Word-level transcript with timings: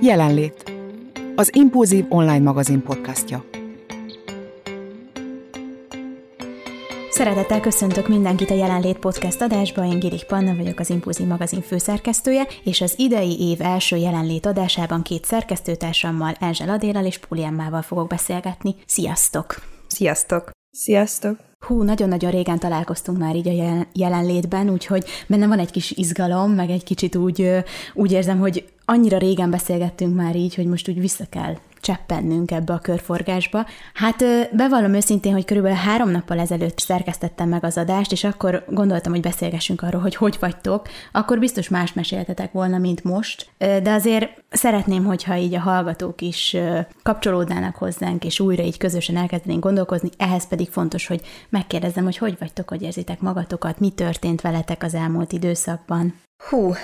Jelenlét. 0.00 0.72
Az 1.34 1.54
Impulzív 1.54 2.04
online 2.08 2.38
magazin 2.38 2.82
podcastja. 2.82 3.44
Szeretettel 7.10 7.60
köszöntök 7.60 8.08
mindenkit 8.08 8.50
a 8.50 8.54
Jelenlét 8.54 8.98
Podcast 8.98 9.40
adásba, 9.40 9.84
én 9.84 9.98
Girik 9.98 10.24
Panna 10.24 10.56
vagyok, 10.56 10.78
az 10.78 10.90
Impulzív 10.90 11.26
magazin 11.26 11.60
főszerkesztője, 11.60 12.46
és 12.64 12.80
az 12.80 12.94
idei 12.98 13.40
év 13.40 13.60
első 13.60 13.96
Jelenlét 13.96 14.46
adásában 14.46 15.02
két 15.02 15.24
szerkesztőtársammal, 15.24 16.34
Enzsel 16.40 16.68
Adélal 16.68 17.04
és 17.04 17.18
Puliemmával 17.18 17.82
fogok 17.82 18.08
beszélgetni. 18.08 18.74
Sziasztok! 18.86 19.54
Sziasztok! 19.86 20.50
Sziasztok! 20.70 21.47
Hú, 21.66 21.82
nagyon-nagyon 21.82 22.30
régen 22.30 22.58
találkoztunk 22.58 23.18
már 23.18 23.36
így 23.36 23.48
a 23.48 23.86
jelenlétben, 23.92 24.70
úgyhogy 24.70 25.04
bennem 25.26 25.48
van 25.48 25.58
egy 25.58 25.70
kis 25.70 25.90
izgalom, 25.90 26.52
meg 26.52 26.70
egy 26.70 26.84
kicsit 26.84 27.16
úgy, 27.16 27.64
úgy 27.94 28.12
érzem, 28.12 28.38
hogy 28.38 28.64
annyira 28.84 29.18
régen 29.18 29.50
beszélgettünk 29.50 30.16
már 30.16 30.36
így, 30.36 30.54
hogy 30.54 30.66
most 30.66 30.88
úgy 30.88 31.00
vissza 31.00 31.24
kell 31.30 31.54
cseppennünk 31.80 32.50
ebbe 32.50 32.72
a 32.72 32.78
körforgásba. 32.78 33.66
Hát 33.94 34.24
bevallom 34.52 34.94
őszintén, 34.94 35.32
hogy 35.32 35.44
körülbelül 35.44 35.78
három 35.78 36.10
nappal 36.10 36.38
ezelőtt 36.38 36.78
szerkesztettem 36.78 37.48
meg 37.48 37.64
az 37.64 37.76
adást, 37.76 38.12
és 38.12 38.24
akkor 38.24 38.64
gondoltam, 38.68 39.12
hogy 39.12 39.20
beszélgessünk 39.20 39.82
arról, 39.82 40.00
hogy 40.00 40.14
hogy 40.14 40.36
vagytok. 40.40 40.88
Akkor 41.12 41.38
biztos 41.38 41.68
más 41.68 41.92
meséltetek 41.92 42.52
volna, 42.52 42.78
mint 42.78 43.04
most, 43.04 43.50
de 43.58 43.92
azért 43.92 44.30
szeretném, 44.50 45.04
hogyha 45.04 45.36
így 45.36 45.54
a 45.54 45.60
hallgatók 45.60 46.20
is 46.20 46.56
kapcsolódnának 47.02 47.76
hozzánk, 47.76 48.24
és 48.24 48.40
újra 48.40 48.62
így 48.62 48.78
közösen 48.78 49.16
elkezdenénk 49.16 49.62
gondolkozni, 49.62 50.10
ehhez 50.16 50.48
pedig 50.48 50.70
fontos, 50.70 51.06
hogy 51.06 51.20
megkérdezem, 51.48 52.04
hogy 52.04 52.18
hogy 52.18 52.36
vagytok, 52.38 52.68
hogy 52.68 52.82
érzitek 52.82 53.20
magatokat, 53.20 53.80
mi 53.80 53.90
történt 53.90 54.40
veletek 54.40 54.82
az 54.82 54.94
elmúlt 54.94 55.32
időszakban. 55.32 56.14
Hú, 56.44 56.74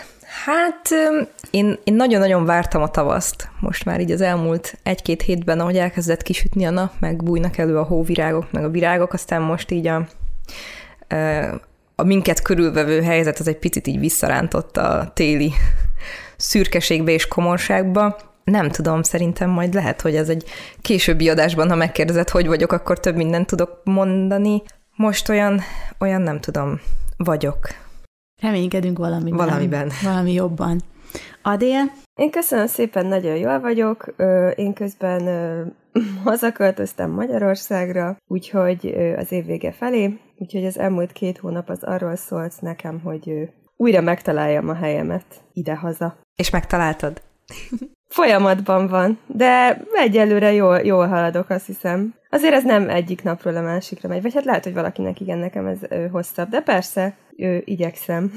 hát 0.44 0.88
én, 1.50 1.78
én 1.84 1.94
nagyon-nagyon 1.94 2.44
vártam 2.44 2.82
a 2.82 2.88
tavaszt. 2.88 3.48
Most 3.60 3.84
már 3.84 4.00
így 4.00 4.10
az 4.10 4.20
elmúlt 4.20 4.78
egy-két 4.82 5.22
hétben, 5.22 5.60
ahogy 5.60 5.76
elkezdett 5.76 6.22
kisütni 6.22 6.64
a 6.64 6.70
nap, 6.70 6.92
meg 6.98 7.22
bújnak 7.22 7.58
elő 7.58 7.78
a 7.78 7.82
hóvirágok, 7.82 8.52
meg 8.52 8.64
a 8.64 8.70
virágok, 8.70 9.12
aztán 9.12 9.42
most 9.42 9.70
így 9.70 9.86
a, 9.86 10.06
a 11.94 12.02
minket 12.02 12.42
körülvevő 12.42 13.02
helyzet 13.02 13.38
az 13.38 13.48
egy 13.48 13.58
picit 13.58 13.86
így 13.86 13.98
visszarántott 13.98 14.76
a 14.76 15.10
téli 15.14 15.52
szürkeségbe 16.36 17.10
és 17.10 17.28
komorságba. 17.28 18.16
Nem 18.44 18.70
tudom, 18.70 19.02
szerintem 19.02 19.50
majd 19.50 19.74
lehet, 19.74 20.00
hogy 20.00 20.16
ez 20.16 20.28
egy 20.28 20.44
későbbi 20.80 21.28
adásban, 21.28 21.68
ha 21.68 21.74
megkérdezed, 21.74 22.28
hogy 22.28 22.46
vagyok, 22.46 22.72
akkor 22.72 23.00
több 23.00 23.16
mindent 23.16 23.46
tudok 23.46 23.80
mondani. 23.84 24.62
Most 24.96 25.28
olyan, 25.28 25.60
olyan 25.98 26.22
nem 26.22 26.40
tudom, 26.40 26.80
vagyok. 27.16 27.83
Reménykedünk 28.40 28.98
valamiben. 28.98 29.38
Valamiben. 29.38 29.90
Valami 30.02 30.32
jobban. 30.32 30.80
Adél? 31.42 31.92
Én 32.14 32.30
köszönöm 32.30 32.66
szépen, 32.66 33.06
nagyon 33.06 33.36
jól 33.36 33.60
vagyok. 33.60 34.14
Én 34.54 34.72
közben 34.72 35.22
hazaköltöztem 36.24 37.10
Magyarországra, 37.10 38.16
úgyhogy 38.26 38.94
az 39.16 39.32
év 39.32 39.46
vége 39.46 39.72
felé, 39.72 40.18
úgyhogy 40.36 40.64
az 40.64 40.78
elmúlt 40.78 41.12
két 41.12 41.38
hónap 41.38 41.68
az 41.68 41.82
arról 41.82 42.16
szólt 42.16 42.60
nekem, 42.60 43.00
hogy 43.00 43.48
újra 43.76 44.00
megtaláljam 44.00 44.68
a 44.68 44.74
helyemet 44.74 45.24
ide-haza. 45.52 46.16
És 46.36 46.50
megtaláltad? 46.50 47.22
Folyamatban 48.08 48.86
van, 48.86 49.18
de 49.26 49.82
egyelőre 49.92 50.52
jól, 50.52 50.78
jól 50.78 51.06
haladok, 51.06 51.50
azt 51.50 51.66
hiszem. 51.66 52.14
Azért 52.30 52.54
ez 52.54 52.64
nem 52.64 52.88
egyik 52.88 53.22
napról 53.22 53.56
a 53.56 53.60
másikra 53.60 54.08
megy, 54.08 54.22
vagy 54.22 54.34
hát 54.34 54.44
lehet, 54.44 54.64
hogy 54.64 54.74
valakinek 54.74 55.20
igen, 55.20 55.38
nekem 55.38 55.66
ez 55.66 55.78
hosszabb, 56.10 56.48
de 56.48 56.60
persze, 56.60 57.14
ö, 57.36 57.56
igyekszem 57.64 58.32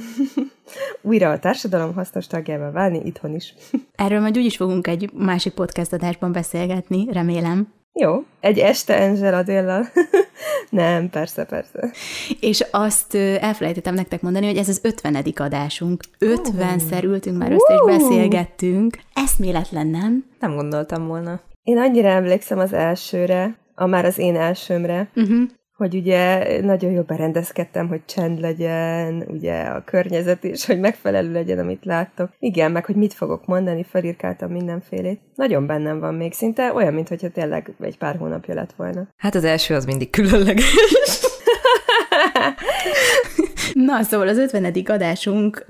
újra 1.01 1.31
a 1.31 1.39
társadalom 1.39 1.93
hasznos 1.93 2.27
tagjával 2.27 2.71
válni 2.71 3.01
itthon 3.03 3.35
is. 3.35 3.53
Erről 3.95 4.19
majd 4.19 4.37
úgyis 4.37 4.55
fogunk 4.55 4.87
egy 4.87 5.11
másik 5.13 5.53
podcast 5.53 5.93
adásban 5.93 6.31
beszélgetni, 6.31 7.07
remélem. 7.11 7.75
Jó, 7.99 8.23
egy 8.39 8.59
este 8.59 9.03
Angela 9.03 9.43
déllal. 9.43 9.85
Nem, 10.69 11.09
persze, 11.09 11.45
persze. 11.45 11.91
És 12.39 12.65
azt 12.71 13.15
elfelejtettem 13.15 13.93
nektek 13.93 14.21
mondani, 14.21 14.45
hogy 14.45 14.57
ez 14.57 14.69
az 14.69 14.79
ötvenedik 14.83 15.39
adásunk. 15.39 16.03
Ötvenszer 16.19 17.03
ültünk 17.03 17.37
már 17.37 17.51
össze, 17.51 17.73
és 17.73 17.97
beszélgettünk. 17.97 18.97
Eszméletlen, 19.13 19.87
nem? 19.87 20.25
Nem 20.39 20.55
gondoltam 20.55 21.07
volna. 21.07 21.41
Én 21.63 21.77
annyira 21.77 22.07
emlékszem 22.07 22.59
az 22.59 22.73
elsőre, 22.73 23.57
a 23.75 23.85
már 23.85 24.05
az 24.05 24.17
én 24.17 24.35
elsőmre, 24.35 25.09
uh-huh 25.15 25.49
hogy 25.77 25.95
ugye 25.95 26.61
nagyon 26.61 26.91
jól 26.91 27.03
berendezkedtem, 27.03 27.87
hogy 27.87 28.01
csend 28.05 28.39
legyen, 28.39 29.25
ugye 29.27 29.61
a 29.61 29.83
környezet 29.83 30.43
is, 30.43 30.65
hogy 30.65 30.79
megfelelő 30.79 31.31
legyen, 31.31 31.59
amit 31.59 31.85
láttok. 31.85 32.29
Igen, 32.39 32.71
meg 32.71 32.85
hogy 32.85 32.95
mit 32.95 33.13
fogok 33.13 33.45
mondani, 33.45 33.83
felírkáltam 33.83 34.51
mindenfélét. 34.51 35.19
Nagyon 35.35 35.65
bennem 35.65 35.99
van 35.99 36.13
még, 36.13 36.33
szinte 36.33 36.73
olyan, 36.73 36.93
mintha 36.93 37.29
tényleg 37.29 37.75
egy 37.79 37.97
pár 37.97 38.17
hónapja 38.17 38.53
lett 38.53 38.73
volna. 38.75 39.07
Hát 39.17 39.35
az 39.35 39.43
első 39.43 39.73
az 39.73 39.85
mindig 39.85 40.09
különleges. 40.09 40.65
Na, 43.85 44.03
szóval 44.03 44.27
az 44.27 44.37
50. 44.37 44.73
adásunk 44.85 45.65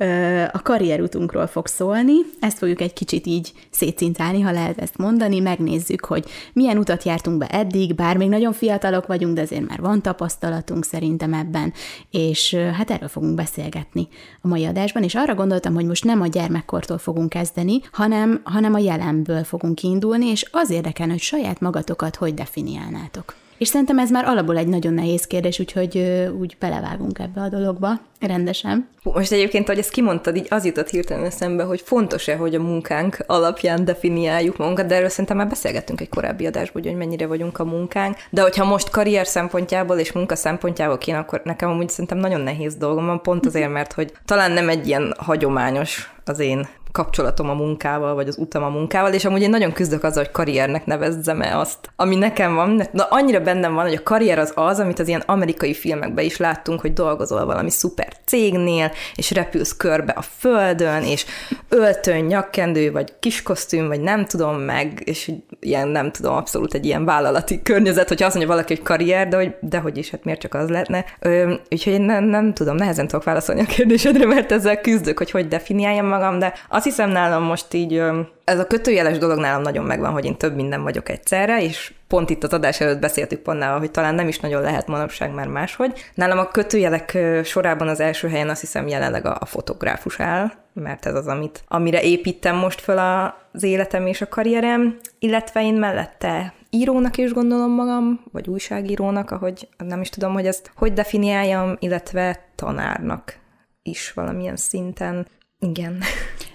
a 0.52 0.62
karrierutunkról 0.62 1.48
fog 1.48 1.68
szólni. 1.68 2.14
Ezt 2.40 2.58
fogjuk 2.58 2.82
egy 2.82 2.94
kicsit 2.94 3.26
így 3.26 3.52
szétszintálni, 3.70 4.42
ha 4.42 4.52
lehet 4.52 4.78
ezt 4.78 4.98
mondani. 4.98 5.40
Megnézzük, 5.40 6.06
hogy 6.06 6.26
milyen 6.54 6.78
utat 6.78 7.04
jártunk 7.04 7.38
be 7.38 7.48
eddig, 7.48 7.96
bár 7.96 8.18
még 8.18 8.30
nagyon 8.30 8.54
fiatalok 8.54 9.08
vagyunk, 9.08 9.36
de 9.36 9.42
azért 9.42 9.68
már 9.68 9.80
van 9.80 10.02
tapasztalatunk 10.02 10.86
szerintem 10.86 11.34
ebben, 11.34 11.74
és 12.12 12.56
hát 12.56 12.92
erről 12.92 13.08
fogunk 13.08 13.36
beszélgetni 13.36 14.08
a 14.42 14.48
mai 14.48 14.66
adásban, 14.66 15.04
és 15.04 15.16
arra 15.16 15.36
gondoltam, 15.36 15.74
hogy 15.74 15.86
most 15.86 16.04
nem 16.04 16.22
a 16.22 16.28
gyermekkortól 16.28 16.98
fogunk 16.98 17.30
kezdeni, 17.30 17.80
hanem, 17.92 18.42
hanem 18.44 18.74
a 18.74 18.80
jelenből 18.80 19.44
fogunk 19.44 19.76
kiindulni, 19.76 20.26
és 20.26 20.46
az 20.52 20.70
érdekel, 20.70 21.10
hogy 21.10 21.20
saját 21.20 21.60
magatokat 21.60 22.16
hogy 22.16 22.34
definiálnátok. 22.34 23.36
És 23.58 23.68
szerintem 23.68 24.00
ez 24.00 24.10
már 24.10 24.26
alapból 24.26 24.58
egy 24.58 24.68
nagyon 24.68 24.94
nehéz 24.94 25.28
kérdés, 25.28 25.60
úgyhogy 25.60 25.98
úgy 26.40 26.56
belevágunk 26.60 27.20
ebbe 27.20 27.42
a 27.42 27.50
dologba 27.50 27.90
rendesen. 28.20 28.88
Most 29.04 29.32
egyébként, 29.32 29.68
ahogy 29.70 29.80
ezt 29.80 29.92
kimondtad, 29.92 30.36
így 30.36 30.48
az 30.50 30.66
jutott 30.66 30.90
hirtelen 30.90 31.26
eszembe, 31.26 31.64
hogy 31.64 31.82
fontos-e, 31.82 32.36
hogy 32.36 32.56
a 32.56 32.62
munkánk 32.62 33.24
alapján 33.28 33.86
definiáljuk 33.86 34.58
magunkat, 34.58 34.86
de 34.86 34.96
erről 34.96 35.10
szerintem 35.10 35.38
már 35.38 35.48
beszélgettünk 35.48 36.02
egy 36.02 36.10
korábbi 36.10 36.46
adásban, 36.46 36.84
hogy 36.84 36.96
mennyire 36.96 37.28
vagyunk 37.28 37.60
a 37.60 37.66
munkánk. 37.66 38.16
De 38.30 38.42
hogyha 38.42 38.66
most 38.66 38.90
karrier 38.90 39.28
szempontjából 39.28 39.98
és 39.98 40.12
munka 40.12 40.36
szempontjából 40.36 40.98
kéne, 40.98 41.18
akkor 41.18 41.42
nekem 41.44 41.70
amúgy 41.70 41.90
szerintem 41.90 42.18
nagyon 42.18 42.42
nehéz 42.42 42.76
dolgom 42.76 43.06
van, 43.06 43.22
pont 43.22 43.46
azért, 43.46 43.72
mert 43.72 43.94
hogy 43.94 44.12
talán 44.26 44.52
nem 44.52 44.70
egy 44.70 44.88
ilyen 44.88 45.14
hagyományos 45.18 46.14
az 46.26 46.40
én 46.40 46.68
kapcsolatom 46.98 47.50
a 47.50 47.54
munkával, 47.54 48.16
vagy 48.16 48.28
az 48.28 48.38
utam 48.38 48.64
a 48.64 48.70
munkával, 48.70 49.14
és 49.14 49.26
amúgy 49.26 49.42
én 49.42 49.50
nagyon 49.50 49.74
küzdök 49.74 50.04
azzal, 50.04 50.24
hogy 50.24 50.32
karriernek 50.32 50.86
nevezzem-e 50.86 51.60
azt, 51.60 51.78
ami 51.96 52.16
nekem 52.16 52.56
van. 52.56 52.78
De 52.92 53.08
annyira 53.10 53.40
bennem 53.40 53.74
van, 53.74 53.84
hogy 53.84 53.94
a 53.94 54.04
karrier 54.04 54.40
az 54.40 54.52
az, 54.56 54.80
amit 54.80 55.00
az 55.00 55.08
ilyen 55.08 55.24
amerikai 55.26 55.74
filmekben 55.74 56.26
is 56.26 56.38
láttunk, 56.38 56.82
hogy 56.82 56.94
dolgozol 56.94 57.46
valami 57.46 57.70
szuper 57.70 58.14
cégnél, 58.26 58.92
és 59.16 59.32
repülsz 59.32 59.76
körbe 59.78 60.12
a 60.12 60.22
földön, 60.22 61.04
és 61.04 61.26
öltön, 61.70 62.24
nyakkendő, 62.24 62.92
vagy 62.92 63.14
kiskosztüm, 63.20 63.88
vagy 63.88 64.02
nem 64.02 64.26
tudom 64.26 64.56
meg, 64.56 65.02
és 65.06 65.32
ilyen 65.60 65.88
nem 65.88 66.12
tudom, 66.12 66.36
abszolút 66.36 66.74
egy 66.74 66.86
ilyen 66.86 67.06
vállalati 67.06 67.62
környezet, 67.62 68.08
hogyha 68.08 68.26
azt 68.26 68.36
mondja 68.36 68.54
valaki, 68.54 68.76
hogy 68.76 68.84
karrier, 68.84 69.28
de 69.28 69.36
hogy, 69.36 69.56
de 69.62 69.78
hogy 69.80 69.98
is, 69.98 70.10
hát 70.10 70.24
miért 70.24 70.40
csak 70.40 70.54
az 70.54 70.70
lehetne. 70.70 71.06
Ö, 71.20 71.54
úgyhogy 71.72 71.94
én 71.94 72.02
nem, 72.02 72.24
nem 72.24 72.54
tudom, 72.54 72.76
nehezen 72.76 73.08
tudok 73.08 73.24
válaszolni 73.26 73.62
a 73.62 73.66
kérdésedre, 73.66 74.26
mert 74.26 74.52
ezzel 74.52 74.82
küzdök, 74.82 75.18
hogy 75.18 75.32
hogy 75.32 75.48
definiáljam 75.48 76.06
magam, 76.06 76.40
de 76.40 76.54
azt 76.70 76.86
hiszem 76.88 77.10
nálam 77.10 77.44
most 77.44 77.74
így 77.74 78.02
ez 78.44 78.60
a 78.60 78.68
kötőjeles 78.68 79.18
dolog 79.18 79.40
nálam 79.40 79.62
nagyon 79.62 79.86
megvan, 79.86 80.12
hogy 80.12 80.26
én 80.26 80.38
több 80.38 80.56
minden 80.56 80.84
vagyok 80.84 81.10
egyszerre, 81.10 81.64
és 81.64 81.94
pont 82.08 82.30
itt 82.30 82.44
az 82.44 82.54
adás 82.54 82.80
előtt 82.82 83.00
beszéltük 83.00 83.40
Ponnával, 83.40 83.80
hogy 83.80 83.92
talán 83.92 84.16
nem 84.16 84.28
is 84.28 84.40
nagyon 84.40 84.62
lehet 84.62 84.88
manapság 84.88 85.34
már 85.34 85.48
máshogy. 85.48 85.94
Nálam 86.14 86.38
a 86.38 86.48
kötőjelek 86.48 87.18
sorában 87.44 87.88
az 87.88 88.00
első 88.00 88.28
helyen 88.28 88.50
azt 88.50 88.60
hiszem 88.60 88.88
jelenleg 88.88 89.26
a, 89.26 89.38
a 89.40 89.46
fotográfus 89.46 90.20
áll, 90.20 90.52
mert 90.74 91.06
ez 91.06 91.16
az, 91.16 91.28
amit, 91.28 91.64
amire 91.68 92.02
építem 92.02 92.56
most 92.56 92.82
fel 92.82 93.36
az 93.54 93.64
életem 93.64 94.08
és 94.08 94.22
a 94.22 94.28
karrierem, 94.28 94.98
illetve 95.20 95.62
én 95.62 95.74
mellette 95.74 96.54
írónak 96.70 97.18
is 97.18 97.34
gondolom 97.34 97.72
magam, 97.72 98.24
vagy 98.32 98.48
újságírónak, 98.48 99.32
ahogy 99.32 99.68
nem 99.78 100.02
is 100.02 100.10
tudom, 100.10 100.34
hogy 100.34 100.46
ezt 100.46 100.72
hogy 100.76 100.94
definiáljam, 100.94 101.76
illetve 101.80 102.46
tanárnak 102.56 103.36
is 103.84 104.14
valamilyen 104.14 104.56
szinten. 104.56 105.28
Igen. 105.60 106.00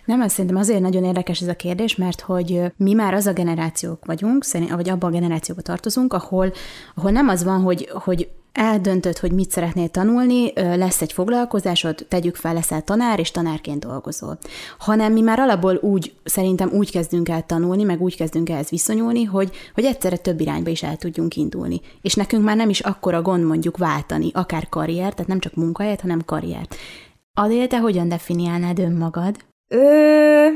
Nem, 0.04 0.20
azt 0.20 0.34
szerintem 0.34 0.56
azért 0.56 0.80
nagyon 0.80 1.04
érdekes 1.04 1.40
ez 1.40 1.48
a 1.48 1.54
kérdés, 1.54 1.96
mert 1.96 2.20
hogy 2.20 2.72
mi 2.76 2.92
már 2.92 3.14
az 3.14 3.26
a 3.26 3.32
generációk 3.32 4.04
vagyunk, 4.04 4.44
vagy 4.70 4.88
abban 4.88 5.10
a 5.10 5.14
generációba 5.14 5.60
tartozunk, 5.60 6.12
ahol, 6.12 6.52
ahol 6.94 7.10
nem 7.10 7.28
az 7.28 7.44
van, 7.44 7.60
hogy, 7.60 7.88
hogy 7.92 8.28
eldöntöd, 8.52 9.18
hogy 9.18 9.32
mit 9.32 9.50
szeretnél 9.50 9.88
tanulni, 9.88 10.52
lesz 10.54 11.02
egy 11.02 11.12
foglalkozásod, 11.12 12.06
tegyük 12.08 12.36
fel, 12.36 12.54
leszel 12.54 12.82
tanár, 12.82 13.18
és 13.18 13.30
tanárként 13.30 13.84
dolgozol. 13.84 14.38
Hanem 14.78 15.12
mi 15.12 15.20
már 15.20 15.38
alapból 15.38 15.78
úgy, 15.82 16.14
szerintem 16.24 16.70
úgy 16.72 16.90
kezdünk 16.90 17.28
el 17.28 17.46
tanulni, 17.46 17.82
meg 17.82 18.02
úgy 18.02 18.16
kezdünk 18.16 18.48
ezt 18.48 18.70
viszonyulni, 18.70 19.24
hogy, 19.24 19.50
hogy 19.74 19.84
egyszerre 19.84 20.16
több 20.16 20.40
irányba 20.40 20.70
is 20.70 20.82
el 20.82 20.96
tudjunk 20.96 21.36
indulni. 21.36 21.80
És 22.02 22.14
nekünk 22.14 22.44
már 22.44 22.56
nem 22.56 22.68
is 22.68 22.80
akkora 22.80 23.22
gond 23.22 23.44
mondjuk 23.44 23.76
váltani, 23.76 24.30
akár 24.34 24.68
karriert, 24.68 25.14
tehát 25.14 25.30
nem 25.30 25.40
csak 25.40 25.54
munkahelyet, 25.54 26.00
hanem 26.00 26.24
karriert. 26.24 26.74
Adél, 27.34 27.66
te 27.66 27.78
hogyan 27.78 28.08
definiálnád 28.08 28.78
önmagad? 28.78 29.36
Ö, 29.72 30.46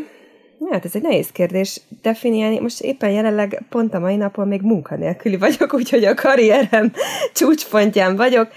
Hát 0.71 0.85
ez 0.85 0.95
egy 0.95 1.03
nehéz 1.03 1.29
kérdés 1.29 1.81
definiálni. 2.03 2.59
Most 2.59 2.81
éppen 2.81 3.11
jelenleg 3.11 3.63
pont 3.69 3.95
a 3.95 3.99
mai 3.99 4.17
napon 4.17 4.49
még 4.49 4.61
munkanélküli 4.63 5.37
vagyok, 5.37 5.73
úgyhogy 5.79 6.05
a 6.05 6.15
karrierem 6.15 6.93
csúcspontján 7.33 8.17
vagyok. 8.17 8.49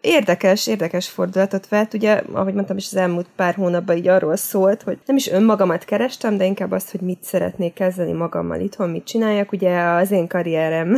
Érdekes, 0.00 0.66
érdekes 0.66 1.08
fordulatot 1.08 1.68
vett. 1.68 1.94
Ugye, 1.94 2.22
ahogy 2.32 2.54
mondtam 2.54 2.76
is, 2.76 2.86
az 2.86 2.96
elmúlt 2.96 3.26
pár 3.36 3.54
hónapban 3.54 3.96
így 3.96 4.08
arról 4.08 4.36
szólt, 4.36 4.82
hogy 4.82 4.98
nem 5.06 5.16
is 5.16 5.30
önmagamat 5.30 5.84
kerestem, 5.84 6.36
de 6.36 6.44
inkább 6.44 6.70
azt, 6.70 6.90
hogy 6.90 7.00
mit 7.00 7.22
szeretnék 7.22 7.74
kezdeni 7.74 8.12
magammal 8.12 8.60
itthon, 8.60 8.90
mit 8.90 9.04
csináljak. 9.04 9.52
Ugye 9.52 9.78
az 9.78 10.10
én 10.10 10.26
karrierem 10.26 10.96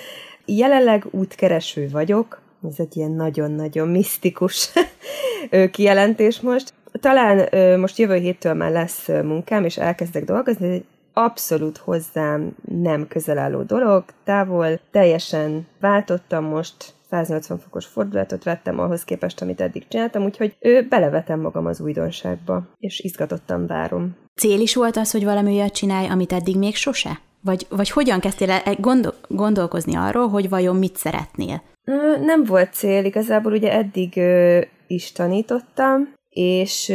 jelenleg 0.44 1.06
útkereső 1.10 1.88
vagyok, 1.92 2.40
ez 2.68 2.74
egy 2.78 2.96
ilyen 2.96 3.12
nagyon-nagyon 3.12 3.88
misztikus 3.88 4.70
kijelentés 5.72 6.40
most. 6.40 6.72
Talán 7.00 7.48
most 7.78 7.98
jövő 7.98 8.14
héttől 8.14 8.54
már 8.54 8.70
lesz 8.70 9.08
munkám, 9.08 9.64
és 9.64 9.76
elkezdek 9.76 10.24
dolgozni, 10.24 10.68
egy 10.68 10.84
abszolút 11.12 11.76
hozzám 11.76 12.56
nem 12.80 13.08
közel 13.08 13.38
álló 13.38 13.62
dolog, 13.62 14.04
távol, 14.24 14.80
teljesen 14.90 15.66
váltottam 15.80 16.44
most, 16.44 16.94
180 17.10 17.58
fokos 17.58 17.86
fordulatot 17.86 18.44
vettem 18.44 18.78
ahhoz 18.78 19.04
képest, 19.04 19.42
amit 19.42 19.60
eddig 19.60 19.88
csináltam, 19.88 20.24
úgyhogy 20.24 20.56
ő 20.60 20.86
belevetem 20.88 21.40
magam 21.40 21.66
az 21.66 21.80
újdonságba, 21.80 22.66
és 22.78 23.00
izgatottan 23.00 23.66
várom. 23.66 24.16
Cél 24.34 24.60
is 24.60 24.74
volt 24.74 24.96
az, 24.96 25.10
hogy 25.10 25.24
valami 25.24 25.52
olyat 25.52 25.74
csinálj, 25.74 26.08
amit 26.08 26.32
eddig 26.32 26.58
még 26.58 26.74
sose? 26.74 27.20
Vagy, 27.40 27.66
vagy 27.70 27.90
hogyan 27.90 28.20
kezdtél 28.20 28.50
el 28.50 28.74
gondol- 28.78 29.16
gondolkozni 29.28 29.94
arról, 29.94 30.28
hogy 30.28 30.48
vajon 30.48 30.76
mit 30.76 30.96
szeretnél? 30.96 31.62
Nem 32.20 32.44
volt 32.44 32.72
cél, 32.72 33.04
igazából 33.04 33.52
ugye 33.52 33.72
eddig 33.72 34.20
is 34.86 35.12
tanítottam, 35.12 36.14
és 36.36 36.92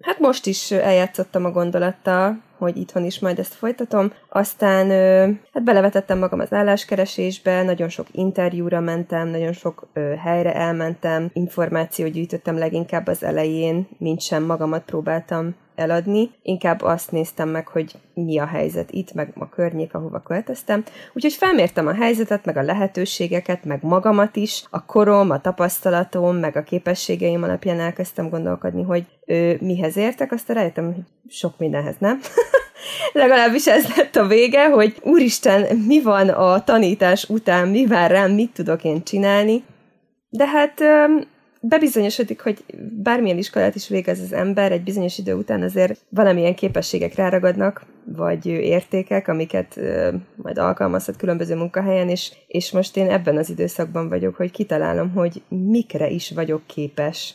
hát 0.00 0.18
most 0.18 0.46
is 0.46 0.70
eljátszottam 0.70 1.44
a 1.44 1.50
gondolattal, 1.50 2.42
hogy 2.58 2.76
itthon 2.76 3.04
is 3.04 3.18
majd 3.18 3.38
ezt 3.38 3.54
folytatom. 3.54 4.12
Aztán 4.28 4.90
hát 5.52 5.64
belevetettem 5.64 6.18
magam 6.18 6.40
az 6.40 6.52
álláskeresésbe, 6.52 7.62
nagyon 7.62 7.88
sok 7.88 8.06
interjúra 8.10 8.80
mentem, 8.80 9.28
nagyon 9.28 9.52
sok 9.52 9.86
helyre 10.24 10.54
elmentem, 10.54 11.30
információt 11.32 12.10
gyűjtöttem 12.10 12.58
leginkább 12.58 13.06
az 13.06 13.22
elején, 13.22 13.88
mint 13.98 14.20
sem 14.20 14.42
magamat 14.42 14.82
próbáltam 14.84 15.54
eladni, 15.74 16.30
inkább 16.42 16.82
azt 16.82 17.10
néztem 17.10 17.48
meg, 17.48 17.68
hogy 17.68 17.94
mi 18.14 18.38
a 18.38 18.46
helyzet 18.46 18.90
itt, 18.90 19.12
meg 19.12 19.32
a 19.38 19.48
környék, 19.48 19.94
ahova 19.94 20.20
költöztem. 20.20 20.84
Úgyhogy 21.12 21.32
felmértem 21.32 21.86
a 21.86 21.94
helyzetet, 21.94 22.44
meg 22.44 22.56
a 22.56 22.62
lehetőségeket, 22.62 23.64
meg 23.64 23.82
magamat 23.82 24.36
is, 24.36 24.64
a 24.70 24.84
korom, 24.84 25.30
a 25.30 25.40
tapasztalatom, 25.40 26.36
meg 26.36 26.56
a 26.56 26.62
képességeim 26.62 27.42
alapján 27.42 27.80
elkezdtem 27.80 28.28
gondolkodni, 28.28 28.82
hogy 28.82 29.04
ő, 29.26 29.58
mihez 29.60 29.96
értek, 29.96 30.32
aztán 30.32 30.56
rájöttem, 30.56 30.84
hogy 30.84 31.02
sok 31.28 31.58
mindenhez 31.58 31.96
nem. 31.98 32.20
Legalábbis 33.12 33.66
ez 33.66 33.96
lett 33.96 34.16
a 34.16 34.26
vége, 34.26 34.68
hogy 34.68 34.96
úristen, 35.02 35.76
mi 35.76 36.02
van 36.02 36.28
a 36.28 36.64
tanítás 36.64 37.28
után, 37.28 37.68
mi 37.68 37.86
vár 37.86 38.10
rám, 38.10 38.32
mit 38.32 38.52
tudok 38.52 38.84
én 38.84 39.02
csinálni. 39.02 39.64
De 40.28 40.46
hát 40.46 40.80
bebizonyosodik, 41.68 42.40
hogy 42.40 42.64
bármilyen 43.02 43.38
iskolát 43.38 43.74
is 43.74 43.88
végez 43.88 44.20
az 44.20 44.32
ember, 44.32 44.72
egy 44.72 44.82
bizonyos 44.82 45.18
idő 45.18 45.34
után 45.34 45.62
azért 45.62 46.00
valamilyen 46.08 46.54
képességek 46.54 47.14
ráragadnak, 47.14 47.86
vagy 48.04 48.46
értékek, 48.46 49.28
amiket 49.28 49.80
majd 50.36 50.58
alkalmazhat 50.58 51.16
különböző 51.16 51.54
munkahelyen, 51.54 52.08
és, 52.08 52.32
és 52.46 52.72
most 52.72 52.96
én 52.96 53.10
ebben 53.10 53.36
az 53.36 53.50
időszakban 53.50 54.08
vagyok, 54.08 54.34
hogy 54.34 54.50
kitalálom, 54.50 55.10
hogy 55.10 55.42
mikre 55.48 56.08
is 56.08 56.30
vagyok 56.30 56.66
képes, 56.66 57.34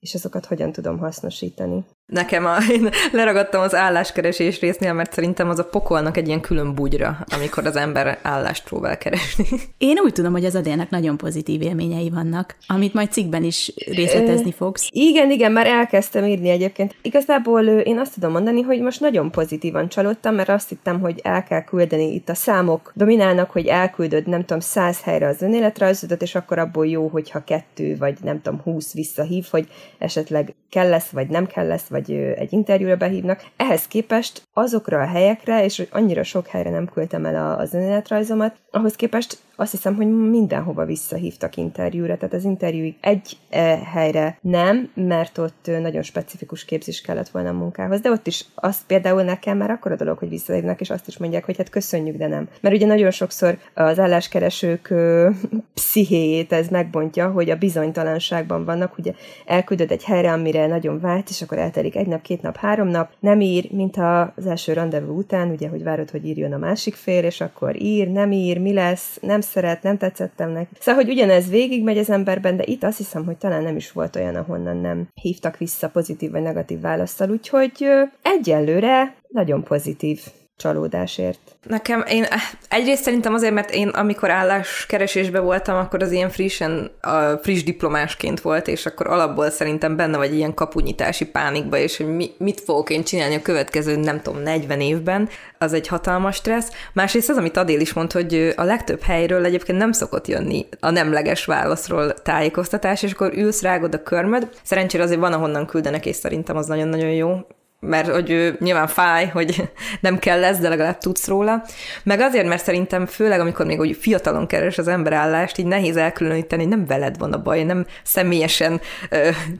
és 0.00 0.14
azokat 0.14 0.46
hogyan 0.46 0.72
tudom 0.72 0.98
hasznosítani. 0.98 1.84
Nekem 2.06 2.46
a, 2.46 2.56
én 2.76 2.88
leragadtam 3.12 3.60
az 3.60 3.74
álláskeresés 3.74 4.60
résznél, 4.60 4.92
mert 4.92 5.12
szerintem 5.12 5.48
az 5.48 5.58
a 5.58 5.64
pokolnak 5.64 6.16
egy 6.16 6.26
ilyen 6.26 6.40
külön 6.40 6.74
bugyra, 6.74 7.18
amikor 7.34 7.66
az 7.66 7.76
ember 7.76 8.18
állást 8.22 8.64
próbál 8.64 8.98
keresni. 8.98 9.46
Én 9.78 9.98
úgy 10.04 10.12
tudom, 10.12 10.32
hogy 10.32 10.44
az 10.44 10.54
Adélnek 10.54 10.90
nagyon 10.90 11.16
pozitív 11.16 11.62
élményei 11.62 12.10
vannak, 12.10 12.56
amit 12.66 12.94
majd 12.94 13.12
cikkben 13.12 13.44
is 13.44 13.72
részletezni 13.86 14.52
fogsz. 14.52 14.88
Igen, 14.90 15.30
igen, 15.30 15.52
már 15.52 15.66
elkezdtem 15.66 16.24
írni 16.24 16.48
egyébként. 16.48 16.94
Igazából 17.02 17.64
én 17.66 17.98
azt 17.98 18.14
tudom 18.14 18.32
mondani, 18.32 18.62
hogy 18.62 18.80
most 18.80 19.00
nagyon 19.00 19.30
pozitívan 19.30 19.88
csalódtam, 19.88 20.34
mert 20.34 20.48
azt 20.48 20.68
hittem, 20.68 21.00
hogy 21.00 21.20
el 21.22 21.42
kell 21.42 21.64
küldeni 21.64 22.14
itt 22.14 22.28
a 22.28 22.34
számok 22.34 22.92
dominálnak, 22.94 23.50
hogy 23.50 23.66
elküldöd, 23.66 24.26
nem 24.26 24.40
tudom, 24.40 24.60
száz 24.60 25.02
helyre 25.02 25.26
az 25.26 25.42
önéletrajzodat, 25.42 26.22
és 26.22 26.34
akkor 26.34 26.58
abból 26.58 26.86
jó, 26.86 27.08
hogyha 27.08 27.44
kettő, 27.44 27.96
vagy 27.98 28.16
nem 28.22 28.42
tudom, 28.42 28.60
húsz 28.60 28.92
visszahív, 28.92 29.46
hogy 29.50 29.68
esetleg 29.98 30.54
kell 30.70 30.88
lesz, 30.88 31.08
vagy 31.08 31.28
nem 31.28 31.46
kell 31.46 31.66
lesz, 31.66 31.88
vagy 31.96 32.12
egy 32.12 32.52
interjúra 32.52 32.96
behívnak. 32.96 33.44
Ehhez 33.56 33.86
képest 33.86 34.42
azokra 34.52 35.00
a 35.00 35.06
helyekre, 35.06 35.64
és 35.64 35.86
annyira 35.90 36.22
sok 36.22 36.46
helyre 36.46 36.70
nem 36.70 36.88
küldtem 36.88 37.24
el 37.24 37.58
az 37.58 37.74
önéletrajzomat, 37.74 38.56
ahhoz 38.70 38.96
képest 38.96 39.38
azt 39.56 39.70
hiszem, 39.70 39.94
hogy 39.94 40.06
mindenhova 40.30 40.84
visszahívtak 40.84 41.56
interjúra, 41.56 42.16
tehát 42.16 42.34
az 42.34 42.44
interjú 42.44 42.94
egy 43.00 43.36
e, 43.50 43.76
helyre 43.76 44.38
nem, 44.40 44.90
mert 44.94 45.38
ott 45.38 45.70
nagyon 45.80 46.02
specifikus 46.02 46.64
képzés 46.64 47.00
kellett 47.00 47.28
volna 47.28 47.48
a 47.48 47.52
munkához, 47.52 48.00
de 48.00 48.10
ott 48.10 48.26
is 48.26 48.44
azt 48.54 48.86
például 48.86 49.22
nekem 49.22 49.56
már 49.56 49.70
akkor 49.70 49.92
a 49.92 49.96
dolog, 49.96 50.18
hogy 50.18 50.28
visszahívnak, 50.28 50.80
és 50.80 50.90
azt 50.90 51.08
is 51.08 51.18
mondják, 51.18 51.44
hogy 51.44 51.56
hát 51.56 51.68
köszönjük, 51.68 52.16
de 52.16 52.26
nem. 52.26 52.48
Mert 52.60 52.74
ugye 52.74 52.86
nagyon 52.86 53.10
sokszor 53.10 53.58
az 53.74 53.98
álláskeresők 53.98 54.90
ö, 54.90 55.30
pszichéjét 55.74 56.52
ez 56.52 56.68
megbontja, 56.68 57.30
hogy 57.30 57.50
a 57.50 57.56
bizonytalanságban 57.56 58.64
vannak, 58.64 58.98
ugye 58.98 59.12
elküldöd 59.46 59.90
egy 59.90 60.04
helyre, 60.04 60.32
amire 60.32 60.66
nagyon 60.66 61.00
vált, 61.00 61.28
és 61.28 61.42
akkor 61.42 61.58
eltelik 61.58 61.96
egy 61.96 62.06
nap, 62.06 62.22
két 62.22 62.42
nap, 62.42 62.56
három 62.56 62.88
nap, 62.88 63.10
nem 63.20 63.40
ír, 63.40 63.72
mint 63.72 63.96
az 63.96 64.46
első 64.46 64.72
rendezvú 64.72 65.16
után, 65.16 65.50
ugye, 65.50 65.68
hogy 65.68 65.82
várod, 65.82 66.10
hogy 66.10 66.26
írjon 66.26 66.52
a 66.52 66.58
másik 66.58 66.94
fél, 66.94 67.24
és 67.24 67.40
akkor 67.40 67.82
ír, 67.82 68.08
nem 68.08 68.32
ír, 68.32 68.58
mi 68.58 68.72
lesz, 68.72 69.18
nem 69.20 69.40
szeret, 69.46 69.82
nem 69.82 69.98
tetszettem 69.98 70.50
neki. 70.50 70.74
Szóval, 70.78 71.02
hogy 71.02 71.12
ugyanez 71.12 71.48
végigmegy 71.48 71.98
az 71.98 72.10
emberben, 72.10 72.56
de 72.56 72.62
itt 72.66 72.84
azt 72.84 72.96
hiszem, 72.96 73.24
hogy 73.24 73.36
talán 73.36 73.62
nem 73.62 73.76
is 73.76 73.92
volt 73.92 74.16
olyan, 74.16 74.34
ahonnan 74.34 74.76
nem 74.76 75.08
hívtak 75.14 75.56
vissza 75.56 75.88
pozitív 75.88 76.30
vagy 76.30 76.42
negatív 76.42 76.80
választal, 76.80 77.30
úgyhogy 77.30 77.86
egyelőre 78.22 79.14
nagyon 79.28 79.64
pozitív 79.64 80.20
csalódásért. 80.56 81.38
Nekem, 81.62 82.04
én 82.08 82.26
egyrészt 82.68 83.02
szerintem 83.02 83.34
azért, 83.34 83.54
mert 83.54 83.70
én 83.70 83.88
amikor 83.88 84.30
álláskeresésbe 84.30 85.40
voltam, 85.40 85.76
akkor 85.76 86.02
az 86.02 86.12
ilyen 86.12 86.30
frissen, 86.30 86.90
a 87.00 87.36
friss 87.42 87.62
diplomásként 87.62 88.40
volt, 88.40 88.68
és 88.68 88.86
akkor 88.86 89.06
alapból 89.06 89.50
szerintem 89.50 89.96
benne 89.96 90.16
vagy 90.16 90.34
ilyen 90.34 90.54
kapunyítási 90.54 91.26
pánikba, 91.26 91.76
és 91.76 91.96
hogy 91.96 92.06
mi, 92.06 92.30
mit 92.38 92.60
fogok 92.60 92.90
én 92.90 93.04
csinálni 93.04 93.34
a 93.34 93.42
következő, 93.42 93.96
nem 93.96 94.22
tudom, 94.22 94.42
40 94.42 94.80
évben, 94.80 95.28
az 95.58 95.72
egy 95.72 95.86
hatalmas 95.86 96.36
stressz. 96.36 96.70
Másrészt 96.92 97.28
az, 97.28 97.36
amit 97.36 97.56
Adél 97.56 97.80
is 97.80 97.92
mondta, 97.92 98.18
hogy 98.18 98.52
a 98.56 98.62
legtöbb 98.62 99.02
helyről 99.02 99.44
egyébként 99.44 99.78
nem 99.78 99.92
szokott 99.92 100.26
jönni 100.26 100.66
a 100.80 100.90
nemleges 100.90 101.44
válaszról 101.44 102.14
tájékoztatás, 102.14 103.02
és 103.02 103.12
akkor 103.12 103.32
ülsz, 103.34 103.62
rágod 103.62 103.94
a 103.94 104.02
körmöd. 104.02 104.48
Szerencsére 104.62 105.02
azért 105.02 105.20
van, 105.20 105.32
ahonnan 105.32 105.66
küldenek, 105.66 106.06
és 106.06 106.16
szerintem 106.16 106.56
az 106.56 106.66
nagyon-nagyon 106.66 107.10
jó 107.10 107.46
mert 107.86 108.08
hogy 108.08 108.30
ő 108.30 108.56
nyilván 108.60 108.86
fáj, 108.86 109.26
hogy 109.26 109.70
nem 110.00 110.18
kell 110.18 110.40
lesz, 110.40 110.58
de 110.58 110.68
legalább 110.68 110.98
tudsz 110.98 111.26
róla. 111.26 111.64
Meg 112.02 112.20
azért, 112.20 112.46
mert 112.46 112.64
szerintem 112.64 113.06
főleg, 113.06 113.40
amikor 113.40 113.66
még 113.66 113.80
úgy 113.80 113.96
fiatalon 114.00 114.46
keres 114.46 114.78
az 114.78 114.88
ember 114.88 115.12
állást, 115.12 115.58
így 115.58 115.66
nehéz 115.66 115.96
elkülöníteni, 115.96 116.64
nem 116.64 116.86
veled 116.86 117.18
van 117.18 117.32
a 117.32 117.42
baj, 117.42 117.62
nem 117.62 117.86
személyesen 118.02 118.80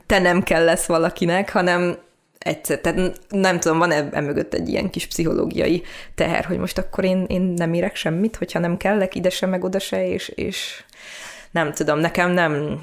te 0.05 0.19
nem 0.19 0.43
kell 0.43 0.63
lesz 0.63 0.85
valakinek, 0.85 1.51
hanem 1.51 1.97
egyszer, 2.39 2.79
tehát 2.79 3.19
nem 3.29 3.59
tudom, 3.59 3.77
van 3.77 3.91
e 3.91 4.21
mögött 4.21 4.53
egy 4.53 4.69
ilyen 4.69 4.89
kis 4.89 5.07
pszichológiai 5.07 5.83
teher, 6.15 6.45
hogy 6.45 6.57
most 6.57 6.77
akkor 6.77 7.03
én, 7.03 7.25
én 7.27 7.41
nem 7.41 7.73
érek 7.73 7.95
semmit, 7.95 8.35
hogyha 8.35 8.59
nem 8.59 8.77
kellek 8.77 9.15
ide 9.15 9.29
se, 9.29 9.45
meg 9.45 9.63
oda 9.63 9.79
se, 9.79 10.07
és, 10.07 10.27
és 10.27 10.83
nem 11.51 11.73
tudom, 11.73 11.99
nekem 11.99 12.31
nem, 12.31 12.79